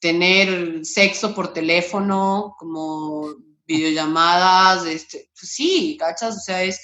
[0.00, 3.34] tener sexo por teléfono, como
[3.66, 6.36] videollamadas, este, pues sí, ¿cachas?
[6.36, 6.80] O sea, es,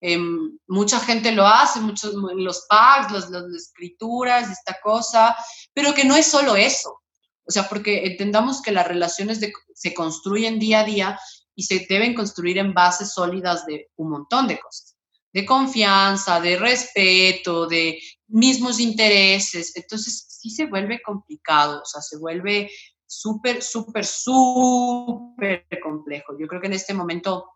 [0.00, 5.36] em, mucha gente lo hace, muchos, los packs, las escrituras, esta cosa,
[5.72, 7.00] pero que no es solo eso.
[7.46, 9.40] O sea, porque entendamos que las relaciones
[9.74, 11.18] se construyen día a día
[11.54, 14.96] y se deben construir en bases sólidas de un montón de cosas,
[15.32, 17.98] de confianza, de respeto, de
[18.28, 19.74] mismos intereses.
[19.74, 22.70] Entonces, sí se vuelve complicado, o sea, se vuelve
[23.06, 26.36] súper, súper, súper complejo.
[26.38, 27.50] Yo creo que en este momento,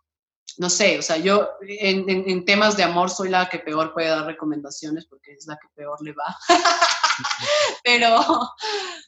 [0.59, 4.27] no sé, o sea, yo en, temas de amor soy la que peor puede dar
[4.27, 6.37] recomendaciones porque es la que peor le va.
[7.85, 8.21] pero,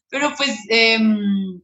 [0.09, 1.61] pero pues, em,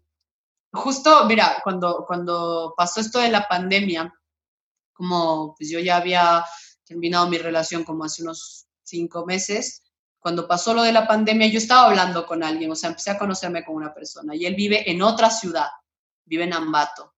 [0.72, 4.12] justo, mira, cuando, cuando pasó esto de la pandemia,
[4.92, 6.44] como pues yo ya había
[6.84, 9.82] terminado mi relación como hace unos cinco meses,
[10.18, 13.18] cuando pasó lo de la pandemia, yo estaba hablando con alguien, o sea, empecé a
[13.18, 15.68] conocerme con una persona y él vive en otra ciudad,
[16.24, 17.14] vive en Ambato.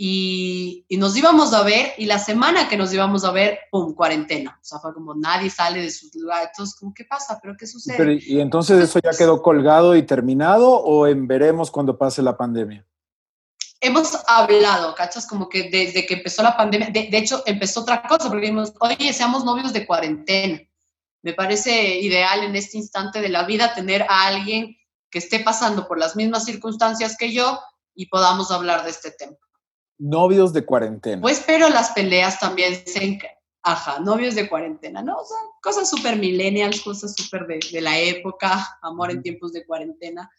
[0.00, 4.56] Y, nos íbamos a ver y la semana que nos íbamos a ver, ¡pum!, cuarentena.
[4.62, 6.50] O sea, fue como nadie sale de sus lugares.
[6.52, 7.40] Entonces, ¿qué pasa?
[7.42, 8.20] ¿Pero qué sucede?
[8.22, 12.86] ¿Y entonces eso ya quedó colgado y terminado o en veremos cuando pase la pandemia?
[13.80, 15.26] Hemos hablado, ¿cachas?
[15.26, 18.72] Como que desde que empezó la pandemia, de, de hecho empezó otra cosa, porque dijimos,
[18.78, 20.60] oye, seamos novios de cuarentena.
[21.22, 24.76] Me parece ideal en este instante de la vida tener a alguien
[25.10, 27.58] que esté pasando por las mismas circunstancias que yo
[27.96, 29.36] y podamos hablar de este tema.
[29.98, 31.20] Novios de cuarentena.
[31.20, 33.18] Pues, pero las peleas también se...
[33.62, 35.18] Ajá, novios de cuarentena, ¿no?
[35.18, 39.66] O sea, cosas súper millennials, cosas súper de, de, la época, amor en tiempos de
[39.66, 40.30] cuarentena.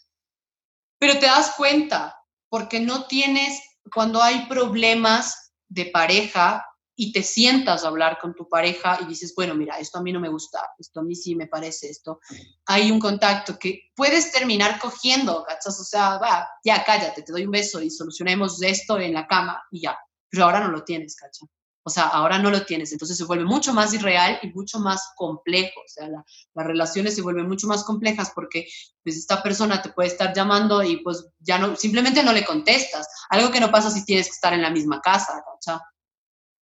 [0.99, 2.18] Pero te das cuenta,
[2.49, 3.61] porque no tienes,
[3.94, 6.65] cuando hay problemas de pareja,
[7.01, 10.11] y te sientas a hablar con tu pareja y dices, bueno, mira, esto a mí
[10.11, 12.19] no me gusta, esto a mí sí me parece esto,
[12.65, 15.80] hay un contacto que puedes terminar cogiendo, ¿cachas?
[15.80, 19.63] O sea, va, ya cállate, te doy un beso y solucionemos esto en la cama
[19.71, 19.97] y ya,
[20.30, 21.47] pero ahora no lo tienes, ¿cachas?
[21.84, 25.13] O sea, ahora no lo tienes, entonces se vuelve mucho más irreal y mucho más
[25.15, 25.80] complejo.
[25.80, 28.67] O sea, las relaciones se vuelven mucho más complejas porque
[29.01, 33.07] pues, esta persona te puede estar llamando y pues ya no, simplemente no le contestas.
[33.30, 35.80] Algo que no pasa si tienes que estar en la misma casa, ¿cachai?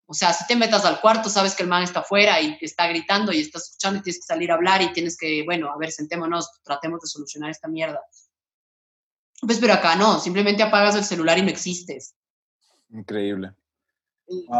[0.08, 2.86] O sea, si te metas al cuarto, sabes que el man está afuera y está
[2.86, 5.76] gritando y está escuchando y tienes que salir a hablar y tienes que, bueno, a
[5.76, 8.00] ver, sentémonos, tratemos de solucionar esta mierda.
[9.40, 12.14] Pues, pero acá no, simplemente apagas el celular y no existes.
[12.90, 13.52] Increíble.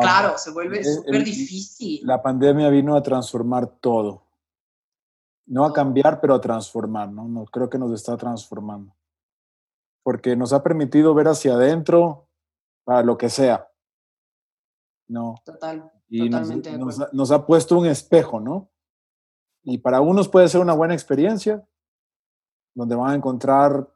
[0.01, 2.01] claro, se vuelve súper difícil.
[2.05, 4.25] La pandemia vino a transformar todo.
[5.47, 7.29] No a cambiar, pero a transformar, ¿no?
[7.29, 8.97] no creo que nos está transformando.
[10.03, 12.27] Porque nos ha permitido ver hacia adentro
[12.85, 13.69] para lo que sea
[15.09, 15.35] no.
[15.45, 18.71] Total, y totalmente nos, ha puesto un espejo, ¿no?
[19.63, 21.67] Y para unos puede ser una buena experiencia,
[22.75, 23.93] donde van a encontrar,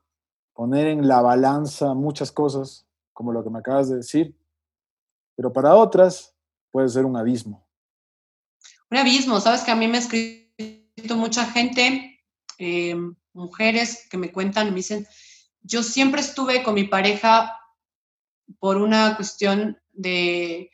[0.53, 4.37] poner en la balanza muchas cosas, como lo que me acabas de decir,
[5.37, 6.35] pero para otras
[6.71, 7.67] puede ser un abismo.
[8.91, 12.21] Un abismo, sabes que a mí me ha escrito mucha gente,
[12.59, 12.97] eh,
[13.33, 15.07] mujeres que me cuentan, me dicen,
[15.63, 17.57] yo siempre estuve con mi pareja
[18.59, 20.71] por una cuestión de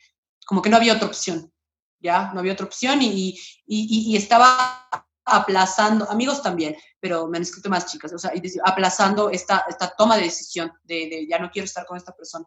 [0.47, 1.53] como que no había otra opción,
[1.99, 2.31] ¿ya?
[2.33, 4.87] No había otra opción y, y, y, estaba
[5.25, 8.31] aplazando, amigos también, pero me han escrito más chicas, o sea,
[8.63, 12.45] aplazando esta, esta toma de decisión de, ya no quiero estar con esta persona.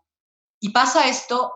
[0.60, 1.52] Y pasa esto,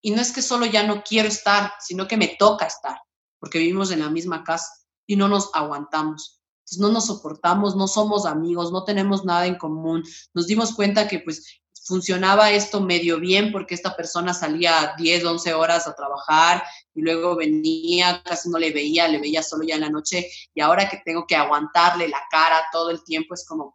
[0.00, 2.98] y no es que solo ya no quiero estar, sino que me toca estar,
[3.38, 4.72] porque vivimos en la misma casa
[5.06, 6.40] y no nos aguantamos.
[6.78, 10.02] No nos soportamos, no somos amigos, no tenemos nada en común.
[10.34, 15.54] Nos dimos cuenta que pues funcionaba esto medio bien porque esta persona salía 10, 11
[15.54, 16.62] horas a trabajar
[16.94, 20.60] y luego venía, casi no le veía, le veía solo ya en la noche y
[20.60, 23.72] ahora que tengo que aguantarle la cara todo el tiempo es como,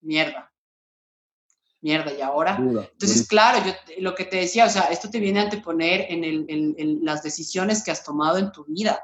[0.00, 0.52] mierda,
[1.80, 2.56] mierda, ¿y ahora?
[2.58, 6.24] Entonces, claro, yo lo que te decía, o sea, esto te viene a anteponer en,
[6.24, 9.00] el, en las decisiones que has tomado en tu vida,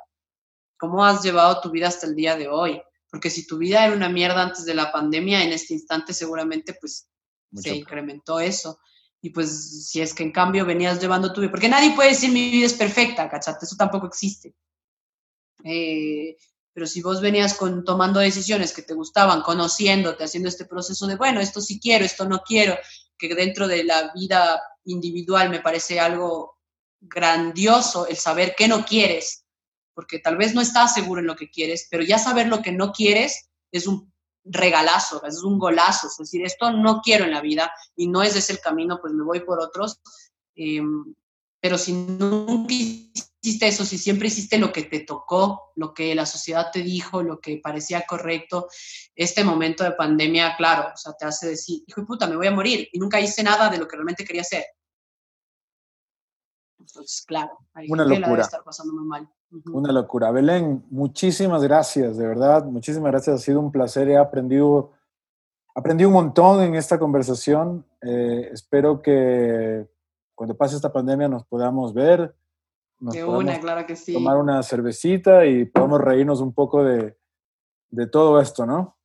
[0.77, 2.83] cómo has llevado tu vida hasta el día de hoy.
[3.11, 6.75] Porque si tu vida era una mierda antes de la pandemia, en este instante seguramente
[6.75, 7.08] pues
[7.55, 8.81] se incrementó eso.
[9.21, 12.31] Y pues si es que en cambio venías llevando tu vida, porque nadie puede decir
[12.31, 13.65] mi vida es perfecta, ¿cachate?
[13.65, 14.55] Eso tampoco existe.
[15.65, 16.37] Eh,
[16.73, 21.17] pero si vos venías con, tomando decisiones que te gustaban, conociéndote, haciendo este proceso de,
[21.17, 22.79] bueno, esto sí quiero, esto no quiero,
[23.19, 26.59] que dentro de la vida individual me parece algo
[27.01, 29.45] grandioso el saber qué no quieres,
[29.95, 32.71] porque tal vez no estás seguro en lo que quieres, pero ya saber lo que
[32.71, 34.13] no quieres es un
[34.45, 38.37] regalazo, es un golazo, es decir, esto no quiero en la vida y no es
[38.37, 40.01] ese el camino, pues me voy por otros.
[40.55, 41.15] Em,
[41.61, 46.27] pero si nunca hiciste eso, si siempre hiciste lo que te tocó, lo que la
[46.27, 48.69] sociedad te dijo, lo que parecía correcto,
[49.15, 52.47] este momento de pandemia, claro, o sea, te hace decir, hijo de puta, me voy
[52.47, 54.65] a morir y nunca hice nada de lo que realmente quería hacer.
[56.79, 58.29] Entonces, claro, hay Una locura.
[58.29, 59.29] debe estar pasando muy mal.
[59.73, 60.31] Una locura.
[60.31, 63.37] Belén, muchísimas gracias, de verdad, muchísimas gracias.
[63.37, 64.09] Ha sido un placer.
[64.09, 64.93] He aprendido,
[65.75, 67.85] aprendí un montón en esta conversación.
[68.03, 69.89] Eh, espero que
[70.35, 72.35] cuando pase esta pandemia nos podamos ver.
[73.01, 74.13] de una, claro que sí.
[74.13, 77.17] Tomar una cervecita y podamos reírnos un poco de,
[77.91, 78.97] de todo esto, ¿no?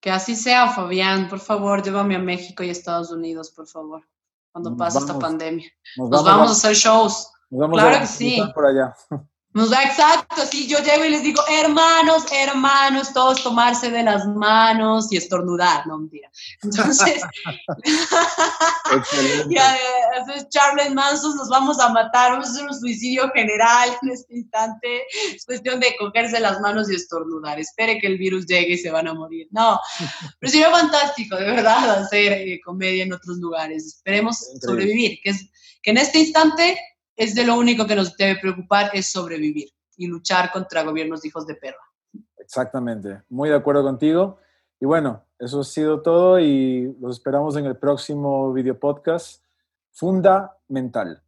[0.00, 1.28] Que así sea, Fabián.
[1.28, 4.02] Por favor, llévame a México y Estados Unidos, por favor,
[4.52, 5.68] cuando pase esta pandemia.
[5.96, 7.30] Nos, vamos, a, hacer shows.
[7.50, 8.42] claro que sí.
[8.54, 8.94] Por allá.
[9.54, 14.26] Nos da exacto, así yo llego y les digo, hermanos, hermanos, todos tomarse de las
[14.26, 16.30] manos y estornudar, no mentira.
[16.62, 17.20] Entonces,
[19.50, 19.76] ya,
[20.16, 24.36] entonces Charles Manson nos vamos a matar, vamos a hacer un suicidio general en este
[24.36, 25.02] instante,
[25.34, 28.90] es cuestión de cogerse las manos y estornudar, espere que el virus llegue y se
[28.90, 29.48] van a morir.
[29.50, 29.78] No,
[30.38, 33.86] pero sería fantástico, de verdad, hacer eh, comedia en otros lugares.
[33.86, 35.50] Esperemos sobrevivir, que, es,
[35.82, 36.78] que en este instante
[37.16, 41.28] es de lo único que nos debe preocupar es sobrevivir y luchar contra gobiernos de
[41.28, 41.80] hijos de perra.
[42.38, 44.38] Exactamente, muy de acuerdo contigo.
[44.80, 49.42] Y bueno, eso ha sido todo y los esperamos en el próximo video podcast
[49.92, 51.22] Fundamental.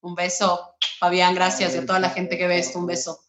[0.00, 3.20] Un beso, Fabián, gracias y a toda la gente que ve esto, un beso.